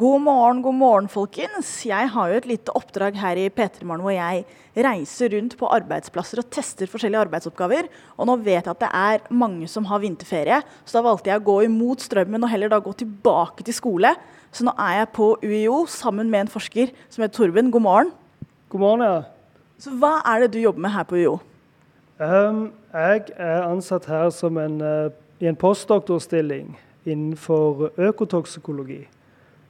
God 0.00 0.22
morgen, 0.24 0.62
god 0.64 0.76
morgen, 0.78 1.08
folkens. 1.12 1.68
Jeg 1.86 2.08
har 2.14 2.30
jo 2.30 2.38
et 2.40 2.48
lite 2.50 2.74
oppdrag 2.78 3.18
her 3.20 3.38
i 3.38 3.48
P3 3.52 3.86
Morgen 3.86 4.02
hvor 4.06 4.14
jeg 4.14 4.42
reiser 4.74 5.30
rundt 5.34 5.54
på 5.60 5.68
arbeidsplasser 5.70 6.42
og 6.42 6.48
tester 6.54 6.90
forskjellige 6.90 7.22
arbeidsoppgaver. 7.26 7.86
Og 8.18 8.30
nå 8.30 8.36
vet 8.42 8.58
jeg 8.64 8.72
at 8.72 8.82
det 8.82 8.90
er 8.90 9.26
mange 9.42 9.68
som 9.70 9.86
har 9.90 10.02
vinterferie, 10.02 10.60
så 10.82 10.98
da 10.98 11.04
valgte 11.06 11.30
jeg 11.30 11.42
å 11.42 11.46
gå 11.50 11.56
imot 11.68 12.02
strømmen 12.06 12.46
og 12.46 12.52
heller 12.52 12.72
da 12.72 12.80
gå 12.82 12.94
tilbake 13.04 13.66
til 13.66 13.76
skole. 13.76 14.14
Så 14.50 14.66
nå 14.66 14.74
er 14.82 15.02
jeg 15.02 15.12
på 15.20 15.30
UiO 15.44 15.84
sammen 15.90 16.32
med 16.32 16.46
en 16.46 16.52
forsker 16.56 16.90
som 17.06 17.22
heter 17.22 17.36
Torben. 17.38 17.70
God 17.70 17.86
morgen. 17.86 18.12
God 18.72 18.86
morgen, 18.86 19.06
ja. 19.06 19.22
Så 19.80 19.94
hva 19.94 20.18
er 20.26 20.44
det 20.44 20.52
du 20.56 20.60
jobber 20.64 20.86
med 20.88 20.94
her 20.96 21.06
på 21.06 21.20
UiO? 21.20 21.38
Ehm, 22.20 22.70
jeg 22.92 23.22
er 23.36 23.62
ansatt 23.62 24.06
her 24.06 24.30
som 24.30 24.56
en, 24.58 24.80
eh, 24.80 25.10
i 25.40 25.46
en 25.46 25.56
postdoktorstilling 25.56 26.76
innenfor 27.06 27.90
økotoksikologi. 27.98 29.06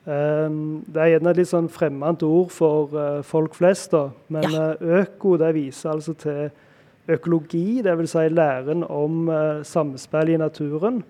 Ehm, 0.09 0.85
det 0.87 0.97
er 0.97 1.11
gjerne 1.19 1.31
et 1.31 1.37
litt 1.37 1.49
sånn 1.49 1.69
fremmed 1.71 2.23
ord 2.23 2.51
for 2.51 2.97
eh, 2.97 3.23
folk 3.23 3.55
flest, 3.55 3.91
da. 3.93 4.11
men 4.29 4.43
Ja. 4.51 4.71
eh, 4.73 5.05
øko 5.05 5.37
det 5.39 5.55
viser 5.55 5.91
altså 5.91 6.15
til 6.17 6.51
økologi, 7.09 7.83
dvs. 7.83 8.11
Si 8.11 8.29
læren 8.29 8.85
om 8.89 9.27
samspill 9.65 10.29
i 10.29 10.37
naturen. 10.37 11.03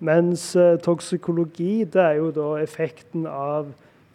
Mens 0.00 0.52
toksikologi 0.82 1.84
det 1.84 1.96
er 2.02 2.14
jo 2.16 2.30
da 2.30 2.62
effekten 2.62 3.26
av 3.26 3.66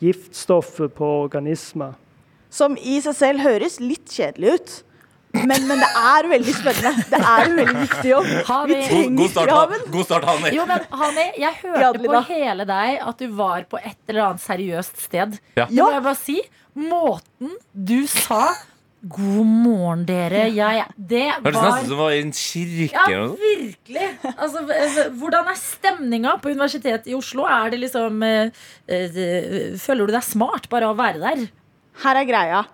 giftstoffet 0.02 0.94
på 0.94 1.06
organismer. 1.24 1.94
Som 2.50 2.78
i 2.78 3.00
seg 3.02 3.16
selv 3.16 3.40
høres 3.40 3.80
litt 3.80 4.06
kjedelig 4.06 4.54
ut. 4.54 4.84
Men, 5.34 5.68
men 5.70 5.78
det 5.78 5.90
er 5.94 6.28
veldig 6.32 6.54
spennende. 6.58 7.04
Det 7.12 7.20
er 7.20 7.44
en 7.46 7.58
veldig 7.60 7.82
viktig 7.84 8.10
jobb. 8.10 8.30
Vi 8.70 8.78
trenger 8.88 9.20
god 9.20 9.34
start. 9.36 9.76
God 9.94 10.08
start 10.08 10.26
Hani. 10.30 10.54
Jo, 10.58 10.66
men 10.70 10.88
Hani, 11.02 11.28
jeg 11.38 11.60
hørte 11.62 11.84
hørte 11.84 12.02
på 12.08 12.24
hele 12.32 12.66
deg 12.70 13.04
at 13.12 13.22
du 13.22 13.28
var 13.38 13.68
på 13.70 13.78
et 13.82 14.00
eller 14.10 14.26
annet 14.32 14.46
seriøst 14.46 15.06
sted. 15.06 15.38
Ja. 15.60 15.68
Det 15.70 15.78
må 15.78 15.92
jeg 15.94 16.06
bare 16.10 16.20
si. 16.20 16.40
Måten 16.80 17.56
du 17.74 18.00
sa 18.08 18.54
'god 19.00 19.46
morgen, 19.48 20.02
dere', 20.06 20.50
jeg 20.52 20.84
Det 20.98 21.32
Hørtes 21.32 21.56
var 21.56 21.64
nesten 21.64 21.86
ut 21.86 21.92
som 21.94 22.00
var 22.02 22.12
i 22.12 22.20
en 22.20 22.34
kirke. 22.36 23.06
Ja, 23.14 23.28
virkelig. 23.32 24.08
Altså, 24.36 25.06
hvordan 25.22 25.48
er 25.48 25.56
stemninga 25.56 26.36
på 26.42 26.52
Universitetet 26.52 27.08
i 27.08 27.16
Oslo? 27.16 27.46
Er 27.48 27.70
det 27.72 27.80
liksom 27.80 28.24
eh, 28.24 28.52
eh, 28.88 29.78
Føler 29.80 30.06
du 30.06 30.14
deg 30.14 30.24
smart 30.24 30.68
bare 30.70 30.90
av 30.90 30.98
å 30.98 31.00
være 31.00 31.22
der? 31.24 31.48
Her 32.04 32.22
er 32.22 32.28
greia. 32.28 32.66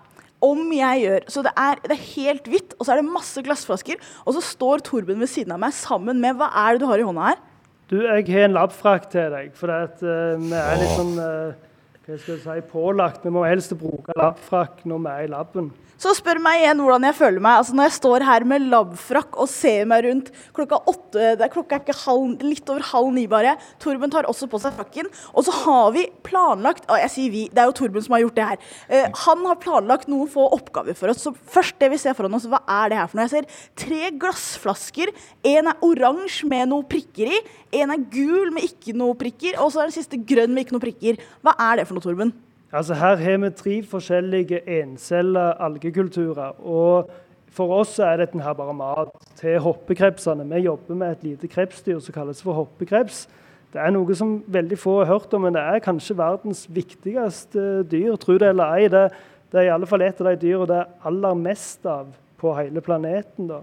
Om 0.44 0.72
jeg 0.76 1.00
gjør 1.00 1.26
Så 1.32 1.42
det 1.46 1.52
er, 1.56 1.78
det 1.86 1.94
er 1.96 2.06
helt 2.12 2.48
hvitt, 2.50 2.74
og 2.76 2.84
så 2.84 2.92
er 2.92 3.00
det 3.00 3.08
masse 3.08 3.42
glassflasker. 3.42 4.00
Og 4.26 4.36
så 4.36 4.42
står 4.44 4.84
Torben 4.84 5.20
ved 5.22 5.30
siden 5.32 5.54
av 5.56 5.62
meg 5.62 5.76
sammen 5.76 6.20
med 6.22 6.36
Hva 6.36 6.50
er 6.64 6.76
det 6.76 6.84
du 6.84 6.90
har 6.90 7.00
i 7.00 7.06
hånda 7.06 7.30
her? 7.30 7.44
Du, 7.86 8.00
jeg 8.02 8.26
har 8.32 8.48
en 8.48 8.56
labfrakk 8.56 9.04
til 9.12 9.30
deg, 9.30 9.52
for 9.54 9.70
at, 9.70 10.00
uh, 10.02 10.34
vi 10.42 10.56
er 10.58 10.80
litt 10.80 10.94
sånn 10.98 11.12
eh, 11.22 11.66
hva 12.06 12.14
skal 12.22 12.36
jeg 12.36 12.42
si, 12.44 12.68
pålagt. 12.70 13.24
Vi 13.26 13.32
må 13.34 13.42
helst 13.48 13.72
bruke 13.74 14.14
labfrakk 14.14 14.84
når 14.86 15.00
vi 15.02 15.10
er 15.10 15.24
i 15.24 15.30
laben. 15.32 15.72
Så 15.96 16.12
spør 16.12 16.36
meg 16.44 16.60
igjen 16.60 16.80
hvordan 16.84 17.06
jeg 17.08 17.16
føler 17.16 17.40
meg. 17.40 17.62
Altså 17.62 17.76
Når 17.76 17.86
jeg 17.88 17.94
står 17.96 18.24
her 18.28 18.44
med 18.48 18.66
labfrakk 18.68 19.38
og 19.40 19.48
ser 19.48 19.86
meg 19.88 20.04
rundt 20.04 20.28
klokka 20.56 20.82
åtte 20.92 21.32
det 21.40 21.46
er 21.46 21.52
Klokka 21.52 21.78
er 21.80 22.00
halv, 22.02 22.42
litt 22.44 22.68
over 22.68 22.84
halv 22.84 23.08
ni 23.16 23.24
bare. 23.30 23.54
Torben 23.80 24.12
tar 24.12 24.28
også 24.28 24.48
på 24.52 24.60
seg 24.60 24.76
frakken. 24.76 25.08
Og 25.32 25.46
så 25.46 25.54
har 25.62 25.94
vi 25.96 26.04
planlagt 26.26 26.84
og 26.90 27.00
jeg 27.00 27.12
sier 27.14 27.32
vi, 27.32 27.46
Det 27.48 27.62
er 27.62 27.70
jo 27.70 27.76
Torben 27.80 28.04
som 28.04 28.16
har 28.16 28.22
gjort 28.26 28.36
det 28.36 28.48
her. 28.50 28.66
Eh, 28.92 29.06
han 29.24 29.46
har 29.48 29.60
planlagt 29.62 30.10
noen 30.12 30.28
få 30.28 30.44
oppgaver 30.58 30.98
for 30.98 31.12
oss. 31.12 31.24
Så 31.24 31.32
først 31.32 31.78
det 31.80 31.90
vi 31.94 32.00
ser 32.02 32.16
foran 32.18 32.36
oss, 32.36 32.48
hva 32.50 32.60
er 32.82 32.92
det 32.92 33.00
her 33.00 33.08
for 33.08 33.18
noe? 33.18 33.26
Jeg 33.30 33.32
ser 33.32 33.86
tre 33.86 34.12
glassflasker. 34.20 35.14
En 35.48 35.72
er 35.72 35.86
oransje 35.86 36.48
med 36.50 36.68
noen 36.74 36.84
prikker 36.92 37.32
i. 37.32 37.40
En 37.80 37.94
er 37.96 38.04
gul 38.12 38.52
med 38.52 38.68
ikke 38.68 38.92
noe 38.96 39.16
prikker. 39.16 39.56
Og 39.64 39.72
så 39.72 39.80
er 39.80 39.88
den 39.88 39.96
siste 39.96 40.20
grønn 40.20 40.52
med 40.52 40.66
ikke 40.66 40.76
noe 40.76 40.84
prikker. 40.84 41.24
Hva 41.40 41.56
er 41.70 41.80
det 41.80 41.88
for 41.88 41.95
noe, 41.95 41.95
Torben? 42.00 42.32
Altså 42.72 42.94
Her 42.94 43.16
har 43.16 43.38
vi 43.38 43.50
tre 43.50 43.82
forskjellige 43.82 44.60
encella 44.80 45.52
algekulturer. 45.62 46.60
og 46.60 47.10
For 47.50 47.72
oss 47.72 47.98
er 47.98 48.16
dette 48.16 48.42
her 48.42 48.52
bare 48.52 48.74
mat 48.74 49.12
til 49.36 49.58
hoppekrepsene. 49.58 50.44
Vi 50.54 50.66
jobber 50.66 50.94
med 50.94 51.10
et 51.10 51.24
lite 51.24 51.48
krepsdyr 51.48 51.98
som 52.00 52.12
kalles 52.12 52.42
for 52.42 52.52
hoppekreps. 52.52 53.28
Det 53.72 53.80
er 53.80 53.90
noe 53.90 54.14
som 54.14 54.42
veldig 54.46 54.78
få 54.78 54.98
har 54.98 55.12
hørt 55.12 55.32
om, 55.34 55.42
men 55.46 55.54
det 55.54 55.62
er 55.62 55.84
kanskje 55.84 56.18
verdens 56.18 56.66
viktigste 56.68 57.82
dyr. 57.90 58.16
Tro 58.16 58.36
det 58.38 58.48
eller 58.48 58.76
ei. 58.76 58.88
Det, 58.88 59.08
det 59.52 59.60
er 59.60 59.70
i 59.70 59.72
alle 59.74 59.86
fall 59.86 60.02
et 60.02 60.20
av 60.20 60.30
de 60.30 60.36
dyrene 60.42 60.68
det 60.70 60.76
er 60.82 61.08
aller 61.08 61.34
mest 61.34 61.86
av 61.86 62.12
på 62.40 62.54
hele 62.56 62.80
planeten. 62.80 63.48
da. 63.48 63.62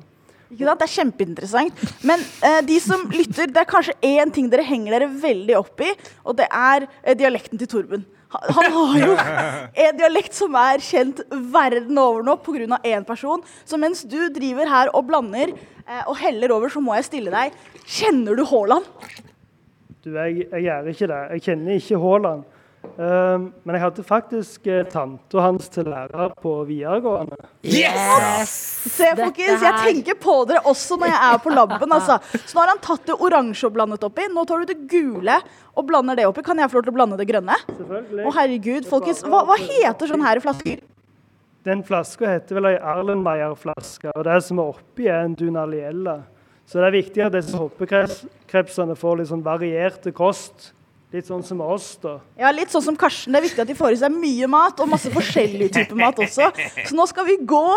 Ikke 0.53 0.67
sant? 0.67 0.81
Det 0.81 0.87
er 0.87 0.93
kjempeinteressant. 0.93 1.83
Men 2.05 2.23
eh, 2.45 2.59
de 2.67 2.79
som 2.83 3.05
lytter, 3.13 3.49
det 3.51 3.63
er 3.63 3.69
kanskje 3.69 3.95
én 4.05 4.33
ting 4.33 4.49
dere 4.51 4.65
henger 4.67 4.97
dere 4.97 5.09
veldig 5.23 5.57
opp 5.59 5.83
i, 5.83 5.91
og 6.23 6.37
det 6.39 6.49
er 6.49 6.87
eh, 7.01 7.15
dialekten 7.17 7.61
til 7.61 7.71
Torben. 7.71 8.05
Han, 8.33 8.53
han 8.57 8.71
har 8.73 8.95
jo 9.03 9.17
en 9.85 9.99
dialekt 9.99 10.37
som 10.37 10.55
er 10.57 10.81
kjent 10.81 11.21
verden 11.53 11.99
over 12.01 12.25
nå 12.25 12.37
pga. 12.41 12.79
én 12.81 13.05
person. 13.05 13.43
Så 13.65 13.77
mens 13.77 14.03
du 14.03 14.17
driver 14.33 14.69
her 14.69 14.93
og 14.93 15.05
blander 15.09 15.53
eh, 15.53 16.03
og 16.07 16.17
heller 16.21 16.55
over, 16.55 16.69
så 16.69 16.81
må 16.81 16.95
jeg 16.97 17.09
stille 17.09 17.33
deg. 17.33 17.53
Kjenner 17.85 18.37
du 18.37 18.45
Haaland? 18.49 18.87
Du, 20.03 20.11
jeg, 20.17 20.47
jeg 20.51 20.65
gjør 20.65 20.89
ikke 20.91 21.07
det. 21.11 21.21
Jeg 21.35 21.45
kjenner 21.47 21.79
ikke 21.79 22.01
Haaland. 22.01 22.49
Um, 22.83 23.47
men 23.63 23.77
jeg 23.77 23.81
hadde 23.81 24.03
faktisk 24.05 24.67
uh, 24.69 24.83
tanta 24.91 25.41
hans 25.41 25.69
til 25.73 25.87
lærer 25.89 26.33
på 26.43 26.51
videregående. 26.67 27.39
Se, 27.65 29.07
folkens, 29.17 29.63
jeg 29.63 29.79
tenker 29.81 30.19
på 30.21 30.35
dere 30.49 30.61
også 30.69 30.99
når 31.01 31.09
jeg 31.09 31.19
er 31.31 31.41
på 31.41 31.53
laben. 31.55 31.95
Altså. 32.03 32.17
Så 32.33 32.57
nå 32.57 32.61
har 32.63 32.71
han 32.73 32.81
tatt 32.83 33.05
det 33.07 33.15
oransje 33.21 33.67
og 33.69 33.75
blandet 33.75 34.03
oppi. 34.05 34.25
Nå 34.33 34.43
tar 34.49 34.63
du 34.63 34.71
det 34.73 34.87
gule 34.91 35.35
og 35.73 35.85
blander 35.87 36.17
det 36.19 36.25
oppi. 36.29 36.43
Kan 36.45 36.59
jeg 36.61 36.71
få 36.71 36.79
lov 36.79 36.87
til 36.87 36.93
å 36.93 36.97
blande 36.97 37.19
det 37.19 37.27
grønne? 37.29 37.57
Selvfølgelig. 37.69 38.25
Å, 38.25 38.33
herregud, 38.37 38.89
folkens. 38.89 39.23
Hva, 39.25 39.43
hva 39.47 39.57
heter 39.61 40.09
sånn 40.09 40.25
her 40.25 40.41
flasker? 40.43 40.83
Den 41.63 41.83
flaska 41.87 42.27
heter 42.27 42.59
vel 42.59 42.73
ei 42.73 42.75
Erlenmeyer-flaske, 42.75 44.11
og 44.11 44.25
det 44.27 44.39
som 44.43 44.59
er 44.59 44.73
oppi, 44.73 45.07
er 45.07 45.23
en 45.23 45.37
Dunaliella. 45.39 46.17
Så 46.67 46.81
det 46.81 46.89
er 46.89 46.95
viktig 46.97 47.23
at 47.23 47.35
disse 47.37 47.59
hoppekrepsene 47.59 48.97
får 48.99 49.19
litt 49.21 49.31
sånn 49.31 49.45
varierte 49.45 50.11
kost. 50.15 50.73
Litt 51.13 51.27
sånn 51.29 51.43
som 51.45 51.59
oss, 51.61 51.91
da. 52.01 52.15
Ja, 52.41 52.49
litt 52.49 52.71
sånn 52.73 52.81
som 52.81 52.95
Karsten. 52.97 53.35
Det 53.35 53.37
er 53.37 53.45
viktig 53.45 53.61
at 53.61 53.69
de 53.69 53.75
får 53.77 53.93
i 53.93 53.99
seg 54.01 54.15
mye 54.15 54.47
mat, 54.49 54.79
og 54.81 54.89
masse 54.89 55.11
forskjellig 55.13 55.67
type 55.75 55.93
mat 55.99 56.17
også. 56.17 56.47
Så 56.87 56.97
nå 56.97 57.05
skal 57.11 57.27
vi 57.27 57.37
gå 57.45 57.67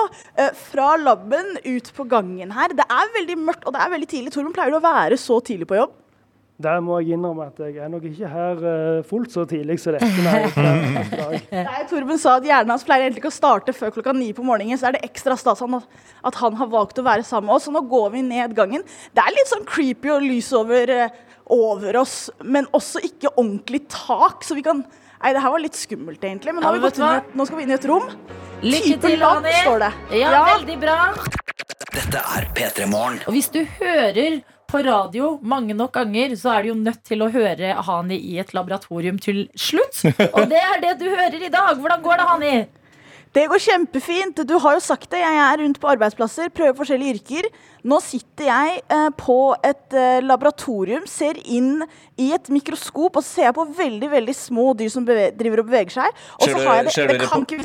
eh, 0.41 0.55
fra 0.70 0.95
laben 0.97 1.59
ut 1.66 1.93
på 1.99 2.09
gangen 2.09 2.55
her. 2.57 2.72
Det 2.78 2.89
er 2.89 3.12
veldig 3.18 3.37
mørkt, 3.43 3.68
og 3.68 3.76
det 3.76 3.84
er 3.84 3.93
veldig 3.93 4.09
tidlig. 4.09 4.32
Torben, 4.32 4.57
pleier 4.57 4.72
du 4.72 4.80
å 4.80 4.84
være 4.87 5.20
så 5.20 5.37
tidlig 5.45 5.68
på 5.68 5.76
jobb? 5.76 5.93
Der 6.57 6.78
må 6.80 6.97
jeg 7.03 7.12
innrømme 7.12 7.51
at 7.51 7.59
jeg 7.61 7.76
er 7.84 7.91
nok 7.93 8.07
ikke 8.09 8.28
her 8.32 8.62
uh, 8.64 9.03
fullt 9.05 9.34
så 9.34 9.43
tidlig 9.45 9.76
som 9.82 9.93
dette. 9.93 10.09
Nei. 10.24 11.41
Nei, 11.53 11.82
Torben 11.91 12.16
sa 12.20 12.39
at 12.39 12.49
hjernen 12.49 12.72
hans 12.72 12.87
pleier 12.89 13.05
egentlig 13.05 13.20
ikke 13.20 13.34
å 13.34 13.37
starte 13.37 13.74
før 13.76 13.93
klokka 13.99 14.14
ni 14.16 14.30
på 14.32 14.45
morgenen, 14.47 14.80
så 14.80 14.89
er 14.89 14.97
det 14.97 15.05
ekstra 15.05 15.37
stas 15.37 15.61
at 15.61 16.41
han 16.41 16.57
har 16.57 16.70
valgt 16.72 16.97
å 16.97 17.05
være 17.05 17.26
sammen 17.28 17.51
med 17.51 17.59
oss. 17.59 17.68
Så 17.68 17.74
nå 17.74 17.84
går 17.84 18.09
vi 18.16 18.24
ned 18.24 18.57
gangen. 18.57 18.87
Det 19.12 19.20
er 19.20 19.37
litt 19.37 19.53
sånn 19.53 19.68
creepy 19.68 20.14
og 20.14 20.24
lys 20.24 20.49
over, 20.57 20.95
eh, 20.97 21.12
over 21.51 21.97
oss, 22.01 22.31
men 22.43 22.67
også 22.75 23.01
ikke 23.07 23.31
ordentlig 23.37 23.85
tak, 23.89 24.43
så 24.45 24.55
vi 24.59 24.63
kan 24.63 24.85
Nei, 25.17 25.31
det 25.33 25.41
her 25.41 25.49
var 25.51 25.59
litt 25.63 25.73
skummelt, 25.75 26.21
egentlig, 26.21 26.53
men 26.53 26.61
nå, 26.61 26.63
Ja, 26.63 26.67
har 26.69 26.75
vi 26.77 26.81
men 26.83 26.91
gått 26.91 26.99
inn, 27.01 27.17
et- 27.17 27.37
nå 27.41 27.47
skal 27.47 27.57
vi 27.57 27.63
inn 27.65 27.71
i 27.71 27.75
et 27.75 27.85
rom. 27.89 28.05
Lykke 28.63 28.83
Type 28.85 29.01
til, 29.01 29.19
lab, 29.19 29.43
står 29.65 29.79
det. 29.81 29.93
Ja, 30.21 30.31
Ja. 30.31 30.43
veldig 30.59 30.77
bra. 30.81 30.97
Dette 31.95 32.21
er 32.37 32.47
P3 32.55 32.87
Morgen. 32.91 33.19
Og 33.27 33.33
hvis 33.33 33.49
du 33.51 33.65
hører 33.65 34.43
på 34.69 34.83
radio 34.85 35.39
mange 35.43 35.75
nok 35.75 35.93
ganger, 35.97 36.37
så 36.37 36.53
er 36.59 36.63
du 36.63 36.69
jo 36.69 36.75
nødt 36.75 37.03
til 37.03 37.19
å 37.25 37.31
høre 37.33 37.75
Hani 37.89 38.19
i 38.21 38.39
et 38.39 38.53
laboratorium 38.53 39.19
til 39.19 39.49
slutt. 39.57 40.05
Og 40.35 40.49
det 40.51 40.61
er 40.61 40.81
det 40.85 40.99
du 41.01 41.09
hører 41.09 41.41
i 41.43 41.49
dag. 41.49 41.77
Hvordan 41.81 42.03
går 42.05 42.17
det, 42.19 42.27
Hani? 42.29 42.67
Det 43.33 43.49
går 43.49 43.59
kjempefint. 43.61 44.47
Du 44.47 44.59
har 44.59 44.75
jo 44.75 44.81
sagt 44.81 45.11
det. 45.11 45.21
Jeg 45.21 45.35
er 45.37 45.57
rundt 45.65 45.81
på 45.81 45.89
arbeidsplasser, 45.97 46.49
prøver 46.51 46.77
forskjellige 46.77 47.19
yrker. 47.21 47.49
Nå 47.87 48.01
sitter 48.03 48.49
jeg 48.49 48.78
eh, 48.91 49.09
på 49.14 49.39
et 49.64 49.95
eh, 49.95 50.18
laboratorium, 50.24 51.05
ser 51.07 51.39
inn 51.45 51.84
i 52.18 52.32
et 52.34 52.51
mikroskop, 52.51 53.18
og 53.20 53.22
så 53.22 53.28
ser 53.28 53.49
jeg 53.49 53.57
på 53.59 53.66
veldig 53.78 54.11
veldig 54.11 54.34
små 54.34 54.72
dyr 54.78 54.91
som 54.91 55.07
driver 55.07 55.62
og 55.62 55.68
beveger 55.68 56.01
seg. 56.01 56.22
Og 56.41 56.49
så 56.51 56.62
har 56.64 56.80
jeg 56.80 56.89
det, 56.91 57.20
det 57.20 57.28
kan 57.30 57.47
ikke 57.47 57.62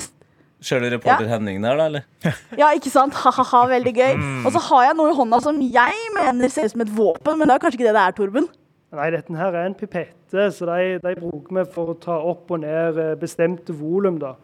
Ser 0.61 0.77
du 0.77 0.91
reporter 0.93 1.25
Henning 1.25 1.63
der, 1.63 1.73
da, 1.73 1.87
eller? 1.89 2.03
Ja, 2.59 2.67
ikke 2.77 2.91
sant? 2.93 3.15
Ha-ha-ha, 3.17 3.63
veldig 3.71 3.93
gøy. 3.97 4.11
Mm. 4.13 4.43
Og 4.45 4.53
så 4.53 4.61
har 4.67 4.83
jeg 4.91 4.97
noe 4.99 5.09
i 5.09 5.15
hånda 5.17 5.39
som 5.41 5.57
jeg 5.57 6.09
mener 6.13 6.53
ser 6.53 6.67
ut 6.69 6.75
som 6.75 6.83
et 6.85 6.91
våpen, 6.93 7.39
men 7.39 7.49
det 7.49 7.55
er 7.55 7.63
kanskje 7.63 7.79
ikke 7.79 7.87
det 7.87 7.95
det 7.97 8.03
er, 8.03 8.15
Torben? 8.19 8.49
Nei, 8.93 9.07
dette 9.15 9.33
her 9.39 9.55
er 9.55 9.65
en 9.65 9.77
pipette, 9.79 10.45
så 10.53 10.67
de, 10.69 10.99
de 11.01 11.15
bruker 11.17 11.57
vi 11.57 11.65
for 11.73 11.93
å 11.93 11.97
ta 11.97 12.19
opp 12.29 12.53
og 12.53 12.61
ned 12.61 12.99
eh, 13.01 13.13
bestemte 13.17 13.73
volum. 13.73 14.19
da. 14.21 14.35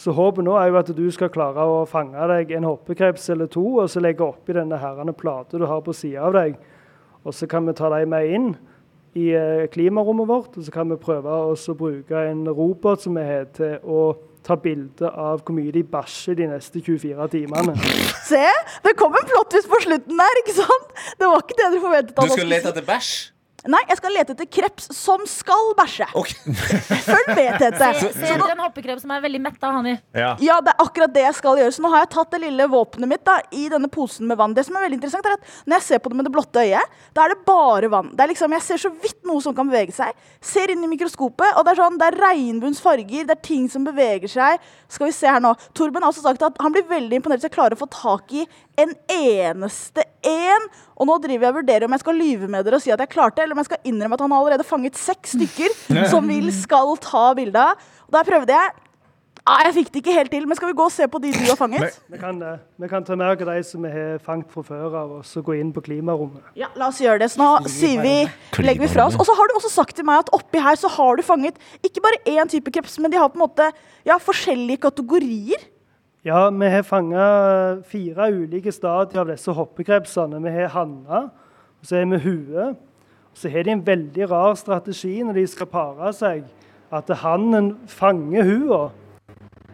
Så 0.00 0.14
håpet 0.16 0.46
nå 0.46 0.54
er 0.56 0.70
jo 0.70 0.78
at 0.80 0.90
du 0.96 1.04
skal 1.12 1.28
klare 1.32 1.60
å 1.68 1.82
fange 1.88 2.28
deg 2.30 2.54
en 2.56 2.64
hoppekreps 2.64 3.26
eller 3.34 3.50
to, 3.52 3.64
og 3.82 3.90
så 3.92 4.00
legge 4.00 4.24
oppi 4.24 4.56
denne 4.56 4.78
herrende 4.80 5.12
plate 5.12 5.60
du 5.60 5.66
har 5.68 5.82
på 5.84 5.92
sida 5.96 6.24
av 6.30 6.36
deg. 6.38 6.54
Og 7.20 7.36
så 7.36 7.48
kan 7.50 7.66
vi 7.68 7.74
ta 7.76 7.90
dem 7.92 8.14
med 8.14 8.32
inn 8.32 8.46
i 9.18 9.26
eh, 9.36 9.66
klimarommet 9.72 10.28
vårt, 10.30 10.56
og 10.56 10.64
så 10.64 10.72
kan 10.72 10.88
vi 10.88 10.96
prøve 11.02 11.28
å 11.28 11.74
bruke 11.76 12.22
en 12.30 12.46
robot 12.48 13.04
som 13.04 13.18
vi 13.18 13.26
har 13.26 13.50
til 13.56 13.76
å 13.84 14.04
ta 14.46 14.56
bilde 14.56 15.10
av 15.10 15.42
hvor 15.44 15.52
mye 15.58 15.74
de 15.74 15.82
bæsjer 15.84 16.38
de 16.38 16.46
neste 16.48 16.80
24 16.80 17.26
timene. 17.34 17.74
Se, 18.24 18.46
det 18.86 18.94
kom 18.96 19.12
en 19.18 19.28
plottvist 19.28 19.68
på 19.68 19.82
slutten 19.84 20.22
der, 20.22 20.40
ikke 20.40 20.56
sant? 20.62 20.96
Det 21.20 21.28
var 21.28 21.44
ikke 21.44 21.58
det 21.60 21.68
du 21.74 21.78
forventet. 21.82 22.16
Du 22.16 22.32
skulle 22.32 22.54
lete 22.54 22.72
etter 22.72 22.88
bæsj? 22.88 23.12
Nei, 23.68 23.80
jeg 23.90 23.98
skal 23.98 24.14
lete 24.14 24.32
etter 24.32 24.46
kreps 24.48 24.86
som 24.96 25.20
skal 25.28 25.74
bæsje. 25.76 26.06
Følg 27.10 27.30
med, 27.36 27.58
Tete. 27.60 27.90
Se, 27.98 28.12
se 28.14 28.30
etter 28.32 28.54
en 28.54 28.62
hoppekreps 28.62 29.04
som 29.04 29.12
er 29.12 29.20
veldig 29.24 29.40
mett, 29.44 29.58
av 29.60 29.76
honning. 29.76 29.98
Ja. 30.16 30.30
Ja, 30.40 30.56
det 30.64 30.72
er 30.72 30.84
akkurat 30.84 31.12
det 31.12 31.24
jeg 31.26 31.36
skal 31.36 31.60
gjøre. 31.60 31.74
Så 31.76 31.84
nå 31.84 31.90
har 31.92 32.04
jeg 32.06 32.12
tatt 32.14 32.32
det 32.32 32.40
lille 32.46 32.68
våpenet 32.72 33.10
mitt 33.10 33.24
da, 33.26 33.36
i 33.52 33.66
denne 33.72 33.90
posen 33.92 34.30
med 34.30 34.40
vann. 34.40 34.54
Det 34.56 34.64
som 34.64 34.78
er 34.78 34.86
veldig 34.86 35.00
interessant 35.00 35.28
er 35.28 35.36
at 35.36 35.50
Når 35.66 35.76
jeg 35.76 35.86
ser 35.90 36.00
på 36.00 36.12
det 36.12 36.20
med 36.20 36.28
det 36.28 36.34
blotte 36.34 36.64
øyet, 36.64 36.96
da 37.16 37.26
er 37.26 37.34
det 37.34 37.44
bare 37.48 37.92
vann. 37.92 38.12
Det 38.16 38.24
er 38.24 38.32
liksom, 38.32 38.56
Jeg 38.56 38.66
ser 38.66 38.82
så 38.86 38.92
vidt 39.04 39.20
noe 39.28 39.44
som 39.44 39.56
kan 39.56 39.68
bevege 39.68 39.94
seg. 39.96 40.16
Ser 40.40 40.72
inn 40.72 40.84
i 40.86 40.90
mikroskopet, 40.94 41.52
og 41.58 41.66
det 41.66 41.74
er 41.74 41.82
sånn, 41.82 42.00
det 42.00 42.08
er 42.08 42.20
regnbuens 42.24 42.80
farger. 42.84 43.28
Det 43.28 43.36
er 43.36 43.44
ting 43.44 43.68
som 43.72 43.84
beveger 43.84 44.30
seg. 44.30 44.70
Skal 44.88 45.10
vi 45.10 45.16
se 45.16 45.28
her 45.28 45.44
nå. 45.44 45.52
Torben 45.76 46.00
har 46.02 46.14
også 46.14 46.24
sagt 46.24 46.48
at 46.48 46.56
han 46.64 46.72
blir 46.74 46.88
veldig 46.88 47.20
imponert 47.20 47.42
hvis 47.42 47.50
jeg 47.50 47.58
klarer 47.58 47.76
å 47.76 47.82
få 47.84 47.90
tak 47.92 48.32
i 48.40 48.46
en 48.80 48.96
eneste 49.12 50.06
en. 50.26 50.70
Og 51.00 51.08
nå 51.08 51.16
driver 51.22 51.46
jeg 51.46 51.54
og 51.54 51.58
vurderer 51.62 51.86
om 51.86 51.96
jeg 51.96 52.04
skal 52.04 52.20
lyve 52.20 52.50
med 52.52 52.66
dere 52.66 52.76
og 52.76 52.84
si 52.84 52.92
at 52.92 53.00
jeg 53.00 53.12
klarte, 53.14 53.40
eller 53.40 53.56
om 53.56 53.62
jeg 53.62 53.70
skal 53.70 53.88
innrømme 53.88 54.18
at 54.18 54.26
han 54.26 54.34
har 54.36 54.44
allerede 54.44 54.68
fanget 54.68 55.00
seks 55.00 55.34
stykker 55.38 55.74
som 56.12 56.28
vil 56.28 56.52
skal 56.52 56.92
ta 57.00 57.30
bilde 57.38 57.66
av. 57.72 57.90
Der 58.12 58.26
prøvde 58.28 58.56
jeg. 58.56 58.78
Ah, 59.48 59.62
jeg 59.64 59.72
fikk 59.78 59.88
det 59.94 60.00
ikke 60.02 60.14
helt 60.14 60.30
til, 60.30 60.44
men 60.46 60.58
skal 60.58 60.68
vi 60.68 60.74
gå 60.76 60.84
og 60.84 60.92
se 60.92 61.06
på 61.10 61.18
de 61.22 61.30
du 61.32 61.38
har 61.48 61.56
fanget? 61.56 61.96
Vi 62.12 62.18
kan, 62.20 62.36
det. 62.38 62.52
vi 62.76 62.88
kan 62.90 63.04
ta 63.06 63.16
med 63.16 63.32
oss 63.32 63.40
de 63.40 63.62
som 63.64 63.86
vi 63.86 63.90
har 63.90 64.18
fanget 64.20 64.50
fra 64.52 64.62
før 64.66 64.96
av, 65.00 65.14
og 65.16 65.24
så 65.26 65.40
gå 65.42 65.56
inn 65.56 65.70
på 65.72 65.80
klimarommet. 65.86 66.44
Ja, 66.58 66.68
la 66.76 66.90
oss 66.92 67.00
gjøre 67.00 67.22
det. 67.22 67.30
Så 67.32 67.40
nå 67.40 67.48
sier 67.70 68.02
vi, 68.04 68.14
legger 68.60 68.84
vi 68.84 68.90
fra 68.92 69.08
oss. 69.08 69.16
Og 69.16 69.24
så 69.26 69.34
har 69.38 69.48
du 69.48 69.56
også 69.56 69.72
sagt 69.72 69.96
til 69.96 70.06
meg 70.06 70.26
at 70.26 70.32
oppi 70.36 70.60
her 70.60 70.76
så 70.78 70.90
har 70.92 71.16
du 71.16 71.24
fanget 71.24 71.56
ikke 71.80 72.04
bare 72.04 72.20
én 72.28 72.52
type 72.52 72.74
kreps, 72.74 72.98
men 73.00 73.10
de 73.14 73.18
har 73.18 73.32
på 73.32 73.40
en 73.40 73.46
måte 73.46 73.70
ja, 74.06 74.20
forskjellige 74.20 74.84
kategorier. 74.84 75.69
Ja, 76.20 76.50
vi 76.50 76.68
har 76.68 76.82
fanga 76.84 77.26
fire 77.88 78.26
ulike 78.28 78.72
stadier 78.76 79.22
av 79.22 79.30
disse 79.30 79.54
hoppekrepsene. 79.56 80.36
Vi 80.44 80.50
har 80.52 80.68
hanna, 80.74 81.20
og 81.80 81.86
så 81.88 81.96
har 81.96 82.10
vi 82.10 82.18
hue. 82.26 82.64
Så 83.32 83.48
har 83.48 83.64
de 83.64 83.72
en 83.72 83.84
veldig 83.86 84.26
rar 84.28 84.58
strategi 84.60 85.22
når 85.24 85.38
de 85.38 85.44
skal 85.48 85.70
pare 85.70 86.10
seg, 86.12 86.42
at 86.92 87.08
hannen 87.22 87.70
fanger 87.88 88.44
hua. 88.44 88.80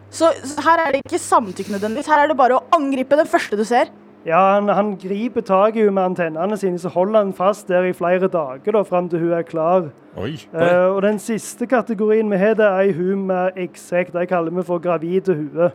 Så 0.07 0.29
så 0.39 0.63
her 0.63 0.85
er 0.85 0.95
det 0.95 1.01
ikke 1.03 1.19
samtykke 1.19 1.73
nødvendigvis. 1.73 2.07
Her 2.07 2.23
er 2.23 2.31
det 2.31 2.37
bare 2.39 2.61
å 2.61 2.63
angripe 2.77 3.17
den 3.19 3.27
første 3.27 3.59
du 3.59 3.65
ser. 3.67 3.91
Ja, 4.23 4.39
han, 4.55 4.69
han 4.71 4.93
griper 5.01 5.43
tak 5.43 5.75
i 5.75 5.83
henne 5.83 5.97
med 5.97 6.13
antennene 6.13 6.55
sine, 6.57 6.79
så 6.79 6.87
holder 6.93 7.25
han 7.25 7.33
fast 7.35 7.67
der 7.67 7.89
i 7.89 7.95
flere 7.95 8.29
dager 8.31 8.77
da, 8.77 8.85
fram 8.87 9.09
til 9.11 9.19
hun 9.19 9.33
er 9.35 9.43
klar. 9.43 9.89
Oi. 10.15 10.37
uh, 10.55 10.95
og 10.95 11.01
Den 11.03 11.19
siste 11.19 11.67
kategorien 11.67 12.31
vi 12.31 12.39
har, 12.39 12.55
det 12.55 12.65
er 12.65 12.87
ei 12.87 12.95
hu 12.95 13.17
med 13.19 13.59
eggsekk. 13.59 14.13
Det 14.15 14.29
kaller 14.31 14.55
vi 14.55 14.63
for 14.63 14.79
gravide 14.79 15.35
hue. 15.35 15.69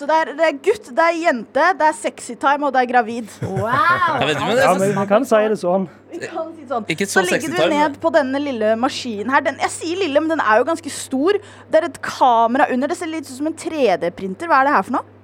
Så 0.00 0.06
det 0.08 0.16
er, 0.16 0.28
det 0.32 0.44
er 0.46 0.54
gutt, 0.64 0.86
det 0.96 1.04
er 1.04 1.16
jente, 1.20 1.64
det 1.76 1.84
er 1.90 1.96
sexy 1.98 2.32
time, 2.40 2.64
og 2.64 2.72
det 2.72 2.80
er 2.80 2.88
gravid. 2.88 3.26
Wow! 3.44 3.66
Jeg 3.68 4.28
vet 4.30 4.38
ikke, 4.38 4.46
men 4.46 4.56
det 4.56 4.62
Ja, 4.64 4.70
men 4.78 4.94
vi, 4.96 5.04
kan 5.10 5.26
si 5.28 5.40
det 5.52 5.58
sånn. 5.60 5.84
Vi 6.08 6.20
kan 6.22 6.54
si 6.56 6.68
sånn. 6.70 6.86
Ikke 6.94 7.08
Så 7.10 7.18
så 7.18 7.24
legger 7.26 7.52
ligger 7.52 7.68
du 7.68 7.74
ned 7.74 7.98
på 8.00 8.12
denne 8.14 8.40
lille 8.40 8.70
maskinen 8.80 9.28
her. 9.34 9.44
Den, 9.44 9.60
jeg 9.60 9.74
sier 9.74 10.00
lille, 10.00 10.22
men 10.24 10.32
den 10.32 10.40
er 10.40 10.62
jo 10.62 10.66
ganske 10.70 10.94
stor. 10.94 11.36
Det 11.68 11.82
er 11.82 11.90
et 11.90 12.00
kamera 12.06 12.70
under. 12.72 12.88
Det 12.88 12.96
ser 12.96 13.12
litt 13.12 13.28
ut 13.28 13.34
som 13.34 13.52
en 13.52 13.60
3D-printer. 13.66 14.48
Hva 14.48 14.62
er 14.62 14.70
det 14.70 14.74
her 14.78 14.88
for 14.88 14.96
noe? 14.96 15.16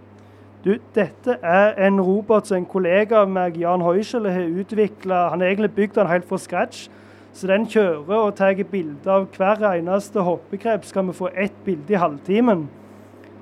Du, 0.67 0.73
dette 0.99 1.41
er 1.41 1.85
en 1.89 2.05
robot 2.05 2.53
som 2.53 2.61
en 2.61 2.69
kollega 2.69 3.23
av 3.25 3.33
meg, 3.33 3.57
Jan 3.65 3.81
Heuschel, 3.81 4.29
har 4.29 4.45
utvikla. 4.61 5.31
Han 5.33 5.41
har 5.41 5.55
egentlig 5.55 5.73
bygd 5.79 5.97
den 6.03 6.13
helt 6.13 6.29
fra 6.29 6.45
scratch. 6.45 6.91
Så 7.33 7.49
den 7.49 7.65
kjører 7.65 8.19
og 8.27 8.35
tar 8.37 8.61
bilder 8.69 9.23
av 9.23 9.31
hver 9.33 9.71
eneste 9.73 10.21
hoppekrep. 10.21 10.85
Skal 10.85 11.09
vi 11.09 11.17
få 11.17 11.33
ett 11.33 11.65
bilde 11.65 11.97
i 11.97 12.05
halvtimen. 12.05 12.69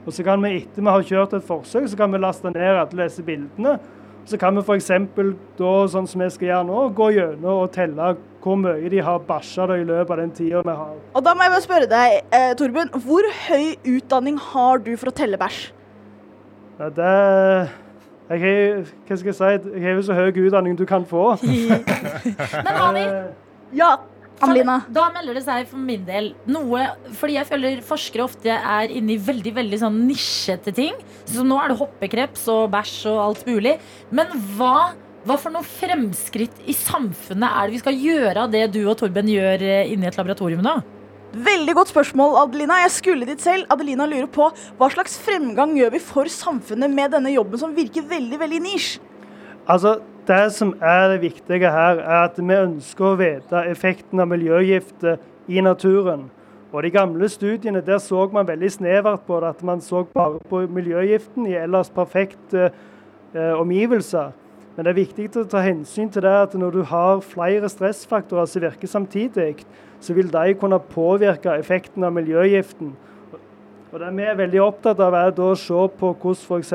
Og 0.05 0.13
så 0.13 0.25
kan 0.27 0.43
vi 0.45 0.57
etter 0.61 0.85
vi 0.85 0.93
har 0.93 1.05
kjørt 1.09 1.37
et 1.39 1.45
forsøk, 1.47 1.89
så 1.89 1.97
kan 1.97 2.13
vi 2.13 2.21
laste 2.21 2.51
ned 2.53 2.81
alle 2.83 3.07
disse 3.07 3.25
bildene. 3.25 3.79
Så 4.25 4.39
kan 4.41 4.57
vi 4.57 4.63
f.eks. 4.65 4.89
da, 5.59 5.73
sånn 5.93 6.07
som 6.09 6.23
vi 6.25 6.29
skal 6.33 6.49
gjøre 6.49 6.67
nå, 6.69 6.83
gå 6.97 7.11
gjennom 7.13 7.65
og 7.65 7.73
telle 7.75 8.15
hvor 8.45 8.59
mye 8.61 8.89
de 8.93 9.01
har 9.05 9.21
bæsja 9.25 9.65
i 9.73 9.85
løpet 9.89 10.13
av 10.13 10.21
den 10.21 10.33
tida 10.37 10.61
vi 10.65 10.75
har. 10.77 10.97
Og 11.17 11.25
da 11.25 11.33
må 11.37 11.45
jeg 11.45 11.53
bare 11.55 11.65
spørre 11.65 11.89
deg, 11.89 12.17
eh, 12.37 12.51
Torben. 12.61 12.93
Hvor 13.05 13.29
høy 13.47 13.75
utdanning 13.97 14.37
har 14.53 14.85
du 14.85 14.93
for 15.01 15.13
å 15.13 15.17
telle 15.17 15.41
bæsj? 15.41 15.63
Ja, 16.81 16.91
det 16.93 17.13
jeg 18.25 18.41
har, 18.41 18.85
Hva 19.07 19.17
skal 19.21 19.29
jeg 19.31 19.37
si? 19.37 19.71
Jeg 19.77 19.85
har 19.85 19.99
jo 19.99 20.05
så 20.09 20.17
høy 20.17 20.31
utdanning 20.33 20.77
du 20.77 20.85
kan 20.89 21.05
få. 21.09 21.35
Men 21.45 22.77
Hani, 22.81 23.05
Ja, 23.81 23.97
Amelina. 24.43 24.81
da 24.91 25.05
melder 25.15 25.39
det 25.39 25.45
seg 25.47 25.69
for 25.71 25.79
min 25.79 26.03
del 26.07 26.33
noe 26.51 26.81
Fordi 27.15 27.37
jeg 27.37 27.47
føler 27.47 27.85
forskere 27.87 28.25
ofte 28.27 28.51
er 28.51 28.91
inne 28.91 29.15
i 29.15 29.21
veldig 29.23 29.53
veldig 29.61 29.79
sånn 29.85 30.01
nisjete 30.09 30.75
ting. 30.75 30.97
Så 31.31 31.47
nå 31.47 31.59
er 31.61 31.71
det 31.71 31.79
hoppekreps 31.79 32.49
og 32.53 32.67
bæsj 32.75 32.97
og 33.13 33.21
alt 33.29 33.45
mulig. 33.49 33.77
Men 34.11 34.35
hva, 34.57 34.95
hva 35.25 35.39
for 35.41 35.55
noe 35.55 35.67
fremskritt 35.67 36.65
i 36.67 36.75
samfunnet 36.77 37.47
er 37.47 37.69
det 37.69 37.77
vi 37.77 37.85
skal 37.85 38.03
gjøre 38.09 38.47
av 38.47 38.53
det 38.53 38.67
du 38.75 38.83
og 38.85 38.99
Torben 39.01 39.31
gjør 39.31 39.63
eh, 39.63 39.95
inne 39.95 40.09
i 40.09 40.11
et 40.11 40.19
laboratorium 40.19 40.65
nå? 40.67 40.79
Veldig 41.35 41.75
godt 41.75 41.91
spørsmål, 41.91 42.37
Adelina. 42.45 42.77
Jeg 42.85 42.93
skulle 42.95 43.27
dit 43.27 43.43
selv. 43.43 43.67
Adelina 43.73 44.07
lurer 44.07 44.29
på 44.31 44.47
hva 44.79 44.91
slags 44.93 45.17
fremgang 45.19 45.75
gjør 45.79 45.97
vi 45.97 46.03
for 46.03 46.31
samfunnet 46.31 46.93
med 46.93 47.11
denne 47.17 47.33
jobben 47.35 47.59
som 47.59 47.75
virker 47.75 48.07
veldig, 48.07 48.39
veldig 48.39 48.61
nisj? 48.63 48.93
Altså, 49.71 49.97
Det 50.25 50.53
som 50.53 50.71
er 50.81 51.09
det 51.13 51.21
viktige 51.21 51.71
her, 51.71 51.99
er 52.01 52.23
at 52.25 52.39
vi 52.39 52.55
ønsker 52.57 53.05
å 53.11 53.17
vite 53.21 53.61
effekten 53.69 54.23
av 54.23 54.31
miljøgifter 54.31 55.19
i 55.53 55.61
naturen. 55.61 56.31
Og 56.73 56.83
De 56.83 56.91
gamle 56.91 57.29
studiene 57.29 57.83
der 57.85 58.01
så 58.01 58.25
man 58.33 58.49
veldig 58.49 58.71
snevert 58.73 59.27
på 59.27 59.41
det, 59.41 59.51
at 59.53 59.63
man 59.63 59.81
så 59.81 60.05
bare 60.15 60.41
på 60.49 60.63
miljøgiften 60.67 61.47
i 61.47 61.59
ellers 61.61 61.91
perfekte 61.93 62.71
eh, 63.35 63.53
omgivelser. 63.53 64.33
Men 64.77 64.87
det 64.87 64.91
er 64.91 65.03
viktig 65.03 65.29
å 65.39 65.45
ta 65.45 65.61
hensyn 65.63 66.09
til 66.11 66.25
det 66.25 66.33
at 66.35 66.57
når 66.59 66.73
du 66.73 66.83
har 66.89 67.21
flere 67.21 67.69
stressfaktorer 67.69 68.49
som 68.49 68.65
virker 68.65 68.91
samtidig, 68.91 69.67
så 70.01 70.17
vil 70.17 70.33
de 70.33 70.55
kunne 70.59 70.81
påvirke 70.81 71.53
effekten 71.61 72.05
av 72.05 72.17
miljøgiften. 72.17 72.97
Og 73.93 74.01
Det 74.01 74.11
vi 74.17 74.25
er 74.27 74.41
veldig 74.41 74.63
opptatt 74.65 74.99
av, 74.99 75.15
er 75.15 75.37
å 75.39 75.55
se 75.55 75.87
på 76.01 76.15
hvordan 76.17 76.65
f.eks. 76.65 76.73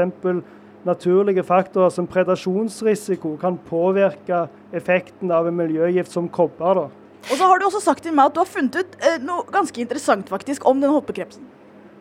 naturlige 0.88 1.43
faktorer 1.43 1.91
som 1.93 2.07
predasjonsrisiko 2.07 3.36
kan 3.41 3.57
påvirke 3.69 4.45
effekten 4.75 5.32
av 5.32 5.47
en 5.47 5.57
miljøgift 5.57 6.11
som 6.11 6.30
kobber. 6.30 6.73
da. 6.73 6.88
Og 7.30 7.36
så 7.36 7.47
har 7.47 7.59
du 7.59 7.65
også 7.65 7.82
sagt 7.84 8.03
til 8.03 8.15
meg 8.15 8.30
at 8.30 8.36
du 8.36 8.39
har 8.41 8.49
funnet 8.49 8.75
ut 8.80 8.99
eh, 9.03 9.19
noe 9.23 9.43
ganske 9.51 9.82
interessant 9.82 10.30
faktisk 10.32 10.65
om 10.69 10.80
den 10.82 10.93
hoppekrepsen. 10.93 11.43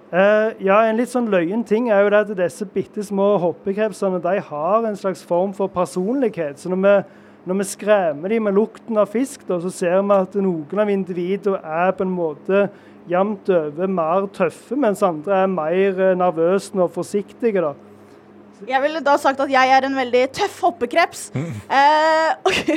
Eh, 0.08 0.54
ja, 0.64 0.80
En 0.88 0.96
litt 0.96 1.10
sånn 1.12 1.28
løyen 1.28 1.64
ting 1.68 1.90
er 1.92 2.04
jo 2.04 2.12
det 2.14 2.20
at 2.22 2.36
disse 2.38 2.64
bitte 2.72 3.02
små 3.04 3.34
hoppekrepsene 3.42 4.22
de 4.24 4.38
har 4.40 4.86
en 4.88 4.96
slags 4.96 5.24
form 5.26 5.52
for 5.52 5.68
personlighet. 5.68 6.56
Så 6.56 6.70
når 6.72 6.80
vi, 6.84 6.94
når 7.50 7.58
vi 7.60 7.66
skremmer 7.74 8.32
dem 8.32 8.46
med 8.48 8.56
lukten 8.56 8.96
av 8.96 9.10
fisk, 9.12 9.44
da, 9.48 9.58
så 9.60 9.72
ser 9.74 9.98
vi 10.00 10.16
at 10.16 10.38
noen 10.38 10.80
av 10.80 10.92
individene 10.92 11.60
er 11.60 11.92
på 11.92 12.06
en 12.06 12.14
måte 12.14 12.68
jevnt 13.08 13.50
over 13.52 13.90
mer 13.90 14.30
tøffe, 14.32 14.76
mens 14.76 15.04
andre 15.04 15.42
er 15.42 15.52
mer 15.52 16.00
eh, 16.00 16.16
nervøse 16.16 16.78
og 16.78 16.94
forsiktige. 16.94 17.60
da. 17.60 17.74
Jeg 18.66 18.82
ville 18.82 19.00
da 19.04 19.14
sagt 19.20 19.38
at 19.44 19.50
jeg 19.52 19.70
er 19.70 19.84
en 19.86 19.94
veldig 19.94 20.22
tøff 20.34 20.56
hoppekreps. 20.64 21.28
Eh, 21.36 22.32
ok. 22.48 22.72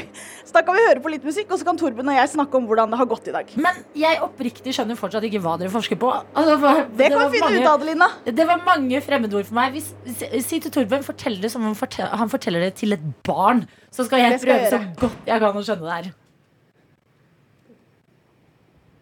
Så 0.46 0.54
da 0.54 0.62
kan 0.68 0.76
vi 0.76 0.84
høre 0.86 1.00
på 1.02 1.10
litt 1.10 1.24
musikk, 1.26 1.50
og 1.50 1.58
så 1.62 1.66
kan 1.66 1.78
Torben 1.80 2.08
og 2.12 2.14
jeg 2.18 2.30
snakke 2.34 2.60
om 2.60 2.66
hvordan 2.68 2.92
det 2.92 2.98
har 3.00 3.08
gått 3.08 3.30
i 3.32 3.34
dag. 3.34 3.50
Men 3.56 3.78
jeg 3.96 4.20
oppriktig 4.22 4.74
skjønner 4.76 5.00
fortsatt 5.00 5.24
ikke 5.24 5.40
hva 5.42 5.56
dere 5.58 5.72
forsker 5.74 5.96
på. 6.02 6.12
Altså, 6.36 6.58
hva- 6.60 6.86
Det 6.98 7.08
kan 7.10 7.18
var 7.18 7.30
vi 7.32 7.38
finne 7.40 7.50
mange- 7.50 7.64
ut 7.64 7.72
Adelina. 7.72 8.10
Det 8.26 8.48
var 8.48 8.62
mange 8.66 9.02
fremmedord 9.02 9.46
for 9.48 9.56
meg. 9.56 9.74
Hvis, 9.74 9.94
si, 10.46 10.60
til 10.60 10.72
Torben, 10.72 11.04
fortell 11.08 11.40
det 11.42 11.52
som 11.52 11.64
om 11.66 11.74
han 11.74 12.30
forteller 12.30 12.60
det 12.68 12.76
til 12.76 12.94
et 12.94 13.06
barn. 13.24 13.66
Så 13.90 14.06
skal 14.06 14.20
jeg 14.20 14.38
Det 14.40 14.42
prøve 14.48 14.70
så 14.70 14.82
godt 15.00 15.26
jeg 15.26 15.40
kan 15.40 15.54
å 15.56 15.64
skjønne 15.64 15.88
det 15.88 16.06
her. 16.06 16.14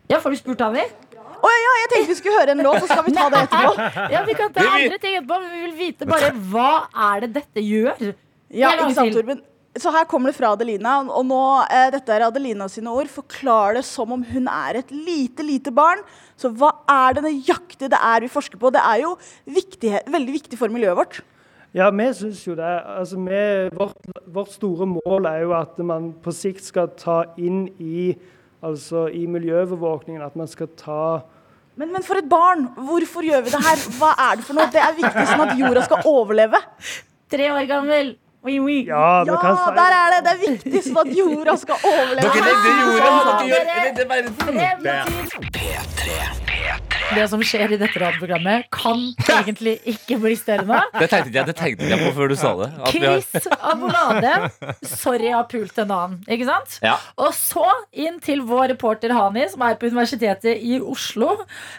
Ja, 0.09 0.17
får 0.19 0.31
du 0.33 0.37
spurt 0.37 0.61
Anni? 0.65 0.81
Å 1.39 1.51
ja, 1.55 1.75
jeg 1.81 1.91
tenkte 1.93 2.11
vi 2.11 2.17
skulle 2.19 2.39
høre 2.41 2.55
en 2.55 2.63
låt, 2.65 2.81
så 2.83 2.89
skal 2.89 3.05
vi 3.05 3.13
ta 3.15 3.27
det 3.31 3.43
etterpå. 3.47 3.91
Ja, 4.13 4.23
vi 4.27 4.35
kan 4.37 4.55
ta 4.55 4.65
andre 4.67 4.97
ting 5.01 5.19
etterpå, 5.19 5.37
men 5.43 5.53
vi 5.53 5.61
vil 5.67 5.77
vite 5.77 6.09
bare 6.09 6.33
hva 6.51 6.71
er 7.11 7.25
det 7.25 7.31
dette 7.37 7.63
gjør? 7.63 8.11
Ja, 8.49 8.73
ikke 8.75 8.91
sant. 8.97 9.15
Torben? 9.15 9.45
Så 9.79 9.91
her 9.93 10.07
kommer 10.09 10.31
det 10.31 10.35
fra 10.35 10.49
Adelina, 10.55 10.97
og 11.05 11.23
nå, 11.29 11.41
eh, 11.71 11.87
dette 11.93 12.11
er 12.11 12.25
Adelina 12.25 12.65
sine 12.71 12.91
ord. 12.91 13.07
Forklar 13.13 13.77
det 13.77 13.83
som 13.87 14.11
om 14.11 14.23
hun 14.25 14.49
er 14.51 14.81
et 14.81 14.91
lite, 14.91 15.45
lite 15.45 15.71
barn. 15.71 16.01
Så 16.39 16.49
hva 16.51 16.73
er 16.89 17.15
det 17.15 17.27
nøyaktig 17.27 17.91
det 17.93 17.99
er 17.99 18.25
vi 18.25 18.31
forsker 18.33 18.59
på? 18.59 18.71
Det 18.73 18.81
er 18.81 19.03
jo 19.05 19.13
viktig, 19.45 19.93
veldig 20.09 20.35
viktig 20.39 20.59
for 20.59 20.73
miljøet 20.73 20.97
vårt. 20.97 21.21
Ja, 21.77 21.91
vi 21.93 22.07
syns 22.17 22.41
jo 22.47 22.55
det. 22.57 22.73
Altså, 22.97 23.21
vi, 23.21 23.43
vårt, 23.77 24.09
vårt 24.25 24.51
store 24.57 24.89
mål 24.89 25.29
er 25.29 25.43
jo 25.45 25.53
at 25.53 25.77
man 25.85 26.11
på 26.23 26.33
sikt 26.33 26.65
skal 26.65 26.89
ta 26.97 27.21
inn 27.37 27.67
i, 27.77 28.15
altså, 28.63 29.07
i 29.13 29.25
miljøovervåkningen 29.27 30.21
at 30.25 30.35
man 30.35 30.47
skal 30.47 30.67
ta 30.79 31.21
Men, 31.79 31.91
men 31.93 32.03
for 32.03 32.19
et 32.19 32.27
barn, 32.29 32.65
hvorfor 32.75 33.23
gjør 33.23 33.45
vi 33.45 33.53
det 33.53 33.61
her? 33.63 33.83
Hva 33.99 34.09
er 34.19 34.35
det 34.39 34.43
for 34.47 34.57
noe? 34.57 34.67
Det 34.73 34.81
er 34.83 34.97
viktig 34.97 35.27
sånn 35.29 35.45
at 35.45 35.53
jorda 35.61 35.83
skal 35.85 36.01
overleve. 36.11 36.59
Tre 37.31 37.51
år 37.55 37.67
gammel. 37.69 38.17
Oui, 38.43 38.57
oui. 38.63 38.85
Ja, 38.87 39.23
Ja, 39.27 39.37
kan 39.39 39.55
si 39.55 39.71
der 39.75 39.95
er 39.95 40.11
det! 40.15 40.19
Det 40.25 40.33
er 40.33 40.41
viktig 40.43 40.83
sånn 40.89 40.99
at 41.05 41.15
jorda 41.15 41.55
skal 41.59 41.87
overleve. 41.93 42.35
Dere 42.35 42.43
redder 42.49 42.83
jorda, 42.83 43.39
dere 43.47 43.79
redder 43.87 44.11
verden. 44.11 44.33
Frem 44.43 44.59
til- 44.83 46.38
Det 47.09 47.23
som 47.31 47.41
skjer 47.41 47.71
i 47.73 47.77
dette 47.81 47.97
radioprogrammet, 47.99 48.67
kan 48.73 48.99
egentlig 49.25 49.77
ikke 49.89 50.19
bli 50.21 50.35
større 50.37 50.65
nå. 50.67 50.77
Det 50.99 51.07
tenkte 51.09 51.33
jeg, 51.39 51.47
det 51.47 51.55
tenkte 51.57 51.87
jeg 51.89 52.01
på 52.03 52.11
før 52.13 52.29
du 52.29 52.35
sa 52.37 52.51
det. 52.59 52.67
At 52.85 52.93
vi 52.93 53.01
har- 53.05 53.23
Chris 53.23 53.47
Abolade. 53.57 54.33
Sorry, 54.85 55.25
jeg 55.29 55.33
har 55.33 55.47
pult 55.49 55.81
en 55.81 55.93
annen. 55.95 56.19
Ikke 56.29 56.45
sant? 56.45 56.77
Ja. 56.85 56.97
Og 57.17 57.33
så 57.33 57.65
inn 57.93 58.19
til 58.21 58.43
vår 58.45 58.69
reporter 58.75 59.09
Hani, 59.17 59.47
som 59.49 59.65
er 59.65 59.75
på 59.81 59.89
Universitetet 59.89 60.61
i 60.61 60.77
Oslo, 60.79 61.33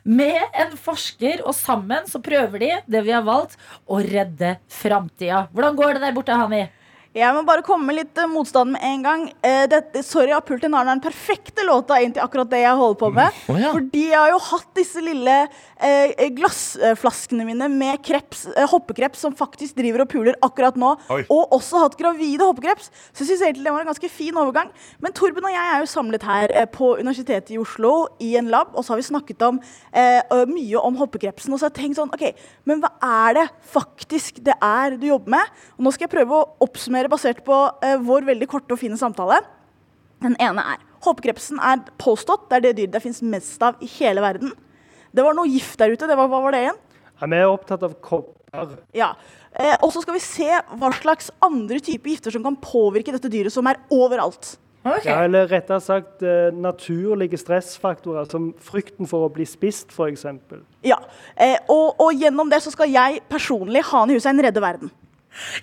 med 0.04 0.40
en 0.64 0.74
forsker, 0.76 1.44
og 1.46 1.54
sammen 1.54 2.10
så 2.10 2.18
prøver 2.22 2.58
de 2.66 2.72
det 2.90 3.04
vi 3.06 3.14
har 3.14 3.22
valgt, 3.22 3.54
å 3.88 4.02
redde 4.02 4.56
framtida. 4.68 5.46
Hvordan 5.54 5.78
går 5.78 5.94
det 5.94 6.02
der 6.08 6.12
borte, 6.18 6.34
Hani? 6.42 6.66
Jeg 7.10 7.34
må 7.34 7.40
bare 7.42 7.64
komme 7.66 7.88
med 7.88 7.96
litt 7.96 8.18
eh, 8.22 8.28
motstand 8.30 8.70
med 8.70 8.84
en 8.86 9.00
gang. 9.02 9.22
Eh, 9.42 9.64
dette, 9.66 9.98
sorry, 10.06 10.30
Apulten' 10.30 10.70
har 10.76 10.84
er 10.84 10.92
den 10.92 11.00
perfekte 11.02 11.64
låta 11.66 11.96
inn 11.98 12.12
til 12.14 12.22
akkurat 12.22 12.46
det 12.52 12.60
jeg 12.62 12.78
holder 12.78 12.98
på 13.00 13.08
med. 13.16 13.40
Å 13.50 13.56
ja. 13.58 13.72
Fordi 13.74 14.02
jeg 14.12 14.14
har 14.14 14.30
jo 14.30 14.36
hatt 14.44 14.68
disse 14.78 15.02
lille 15.02 15.34
eh, 15.42 16.22
glassflaskene 16.36 17.46
mine 17.48 17.66
med 17.72 17.98
kreps, 18.06 18.44
eh, 18.54 18.68
hoppekreps 18.70 19.24
som 19.26 19.34
faktisk 19.34 19.74
driver 19.80 20.04
og 20.04 20.10
puler 20.12 20.38
akkurat 20.46 20.78
nå. 20.78 20.92
Oi. 21.10 21.24
Og 21.34 21.56
også 21.58 21.82
hatt 21.82 21.96
gravide 21.98 22.46
hoppekreps. 22.46 22.92
Så 23.10 23.24
jeg 23.24 23.32
synes 23.32 23.42
egentlig 23.48 23.66
det 23.66 23.74
var 23.74 23.82
en 23.82 23.90
ganske 23.90 24.12
fin 24.20 24.38
overgang. 24.44 24.70
Men 25.02 25.18
Torben 25.18 25.50
og 25.50 25.54
jeg 25.56 25.74
er 25.74 25.82
jo 25.82 25.90
samlet 25.90 26.28
her 26.30 26.54
eh, 26.62 26.70
på 26.70 26.92
Universitetet 27.00 27.50
i 27.56 27.58
Oslo 27.58 27.92
i 28.22 28.36
en 28.38 28.52
lab, 28.54 28.70
og 28.76 28.86
så 28.86 28.94
har 28.94 29.02
vi 29.02 29.08
snakket 29.08 29.42
om 29.48 29.58
eh, 29.90 30.22
mye 30.46 30.86
om 30.86 31.02
hoppekrepsen. 31.02 31.50
Og 31.50 31.58
så 31.58 31.66
har 31.66 31.74
jeg 31.74 31.80
tenkt 31.82 31.98
sånn, 31.98 32.14
ok, 32.14 32.38
men 32.70 32.86
hva 32.86 32.94
er 33.26 33.40
det 33.40 33.46
faktisk 33.74 34.38
det 34.46 34.54
er 34.62 34.94
du 34.94 35.10
jobber 35.10 35.40
med? 35.40 35.60
Og 35.74 35.88
nå 35.88 35.96
skal 35.98 36.06
jeg 36.06 36.14
prøve 36.14 36.38
å 36.38 36.48
oppsummere 36.62 36.99
basert 37.08 37.40
på 37.46 37.56
eh, 37.86 37.96
vår 38.04 38.26
veldig 38.28 38.48
korte 38.50 38.76
og 38.76 38.80
fine 38.82 38.98
samtale. 39.00 39.40
Den 40.20 40.36
ene 40.42 40.64
er 40.74 40.86
Håpekrepsen 41.00 41.56
er 41.64 41.80
påstått 41.96 42.50
det 42.50 42.58
er 42.58 42.64
det 42.66 42.74
dyret 42.76 42.92
det 42.92 43.00
finnes 43.00 43.22
mest 43.24 43.62
av 43.64 43.78
i 43.80 43.88
hele 43.94 44.20
verden. 44.20 44.50
Det 45.16 45.24
var 45.24 45.32
noe 45.32 45.48
gift 45.48 45.78
der 45.80 45.94
ute. 45.94 46.04
Det 46.04 46.16
var, 46.18 46.28
hva 46.28 46.42
var 46.44 46.52
det 46.52 46.60
igjen? 46.66 46.80
Ja, 47.20 47.26
Vi 47.26 47.38
er 47.38 47.48
opptatt 47.48 47.86
av 47.86 47.94
kopper. 48.04 48.74
Ja. 48.92 49.14
Eh, 49.56 49.76
og 49.80 49.94
så 49.94 50.02
skal 50.04 50.18
vi 50.18 50.22
se 50.22 50.48
hva 50.50 50.90
slags 50.98 51.30
andre 51.40 51.80
typer 51.80 52.12
gifter 52.12 52.34
som 52.34 52.44
kan 52.44 52.58
påvirke 52.60 53.14
dette 53.14 53.32
dyret, 53.32 53.54
som 53.54 53.66
er 53.70 53.80
overalt. 53.94 54.58
Ja, 54.80 55.18
eller 55.26 55.48
rettere 55.50 55.80
sagt 55.84 56.22
eh, 56.24 56.48
naturlige 56.56 57.36
stressfaktorer, 57.40 58.28
som 58.30 58.50
frykten 58.64 59.08
for 59.08 59.26
å 59.26 59.32
bli 59.32 59.44
spist, 59.48 59.92
f.eks. 59.92 60.24
Ja. 60.86 60.96
Eh, 61.36 61.58
og, 61.68 62.00
og 62.00 62.14
gjennom 62.16 62.48
det 62.52 62.62
så 62.64 62.72
skal 62.72 62.88
jeg 62.92 63.20
personlig, 63.28 63.84
ha 63.90 64.06
ned 64.06 64.16
huset 64.16 64.32
en 64.32 64.44
redde 64.46 64.62
verden. 64.64 64.92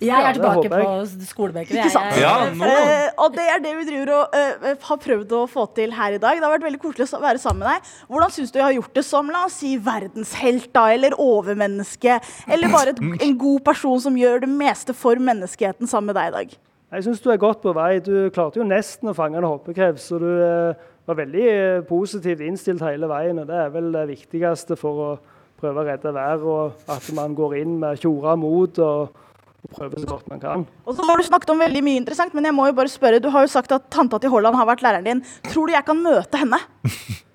Jeg 0.01 0.09
er 0.24 0.34
tilbake 0.38 0.70
på 0.72 1.26
skolebenken. 1.28 1.76
Ikke 1.78 1.91
sant? 1.91 2.15
Jeg- 2.15 2.22
Ja. 2.24 2.45
Eh, 2.47 3.09
og 3.18 3.34
det 3.36 3.45
er 3.53 3.59
det 3.59 3.74
vi 3.78 3.86
driver 3.91 4.11
og 4.15 4.36
eh, 4.38 4.76
har 4.82 4.97
prøvd 4.97 5.32
å 5.38 5.41
få 5.49 5.65
til 5.76 5.91
her 5.91 6.13
i 6.15 6.18
dag. 6.18 6.38
Det 6.39 6.43
har 6.43 6.53
vært 6.57 6.65
veldig 6.70 6.80
koselig 6.82 7.07
å 7.13 7.22
være 7.22 7.38
sammen 7.43 7.59
med 7.65 7.68
deg. 7.76 7.91
Hvordan 8.09 8.32
syns 8.32 8.51
du 8.51 8.59
jeg 8.59 8.65
har 8.65 8.74
gjort 8.82 8.93
det 8.95 9.05
som 9.05 9.28
la 9.30 9.43
oss 9.45 9.53
si 9.59 9.78
verdenshelt 9.78 10.72
da, 10.74 10.88
eller 10.95 11.11
overmenneske? 11.20 12.20
Eller 12.47 12.70
bare 12.74 12.89
et, 12.95 12.99
en 13.22 13.38
god 13.38 13.59
person 13.68 13.99
som 13.99 14.15
gjør 14.18 14.41
det 14.45 14.49
meste 14.49 14.93
for 14.95 15.15
menneskeheten 15.20 15.88
sammen 15.88 16.13
med 16.13 16.15
deg 16.15 16.28
i 16.32 16.36
dag? 16.38 16.57
Jeg 16.93 17.03
syns 17.03 17.20
du 17.22 17.30
er 17.34 17.38
godt 17.41 17.61
på 17.61 17.74
vei. 17.76 17.99
Du 17.99 18.30
klarte 18.32 18.61
jo 18.61 18.63
nesten 18.68 19.09
å 19.11 19.15
fange 19.18 19.36
en 19.41 19.43
hoppekreps, 19.49 20.07
så 20.07 20.20
du 20.24 20.30
eh, 20.39 20.74
var 21.07 21.15
veldig 21.20 21.45
eh, 21.51 21.82
positivt 21.88 22.39
innstilt 22.47 22.82
hele 22.82 23.07
veien. 23.11 23.39
og 23.43 23.47
Det 23.51 23.55
er 23.65 23.70
vel 23.74 23.91
det 23.91 24.07
viktigste 24.15 24.78
for 24.80 25.03
å 25.03 25.09
prøve 25.59 25.82
å 25.84 25.88
redde 25.88 26.13
været, 26.13 26.43
og 26.45 26.74
at 26.93 27.07
man 27.18 27.34
går 27.36 27.57
inn 27.63 27.80
med 27.82 27.97
tjora 27.99 28.36
mot 28.38 28.78
og, 28.80 29.09
og 29.66 29.72
prøve 29.74 29.99
så 29.99 30.08
godt 30.10 30.28
man 30.32 30.39
kan. 30.41 30.66
Og 30.86 30.95
så 30.95 31.05
har 31.08 31.18
du 31.18 31.26
snakket 31.28 31.49
om 31.53 31.62
veldig 31.64 31.82
mye 31.84 32.01
interessant, 32.01 32.34
men 32.38 32.45
jeg 32.45 32.55
må 32.55 32.68
jo 32.70 32.76
bare 32.78 32.91
spørre, 32.91 33.22
du 33.24 33.30
har 33.34 33.45
jo 33.45 33.51
sagt 33.51 33.74
at 33.76 33.88
tanta 33.93 34.20
til 34.22 34.32
Holland 34.34 34.55
har 34.55 34.70
vært 34.70 34.84
læreren 34.86 35.08
din. 35.08 35.24
Tror 35.49 35.68
du 35.68 35.74
jeg 35.76 35.86
kan 35.88 35.97
møte 36.03 36.43
henne? 36.43 36.60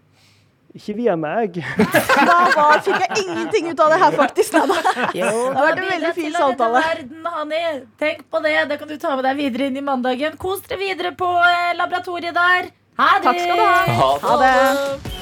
Ikke 0.72 0.94
via 0.96 1.16
meg. 1.20 1.58
Da 2.28 2.36
var, 2.56 2.80
fikk 2.84 3.02
jeg 3.02 3.24
ingenting 3.26 3.68
ut 3.72 3.80
av 3.84 3.92
det 3.92 3.98
her, 4.00 4.14
faktisk. 4.16 4.56
Jo, 5.20 5.28
Det 5.28 5.56
har 5.58 5.66
vært 5.66 5.82
en 5.82 5.90
veldig 5.90 6.12
fin 6.16 6.32
samtale. 6.32 6.84
Verden, 6.86 7.26
Hani. 7.36 7.62
Tenk 8.00 8.22
på 8.32 8.40
det. 8.44 8.54
Det 8.70 8.78
kan 8.80 8.88
du 8.88 8.96
ta 8.96 9.16
med 9.18 9.26
deg 9.28 9.42
videre 9.42 9.68
inn 9.68 9.76
i 9.76 9.84
mandagen. 9.84 10.38
Kos 10.40 10.64
dere 10.64 10.80
videre 10.80 11.12
på 11.18 11.28
eh, 11.28 11.74
laboratoriet 11.76 12.38
der. 12.38 12.70
Ha 13.00 13.10
det! 13.18 13.26
Takk 13.26 13.42
skal 13.42 13.60
du 13.60 13.66
ha. 13.66 13.82
Ha 14.00 14.14
Ha 14.24 14.38
det. 14.40 15.21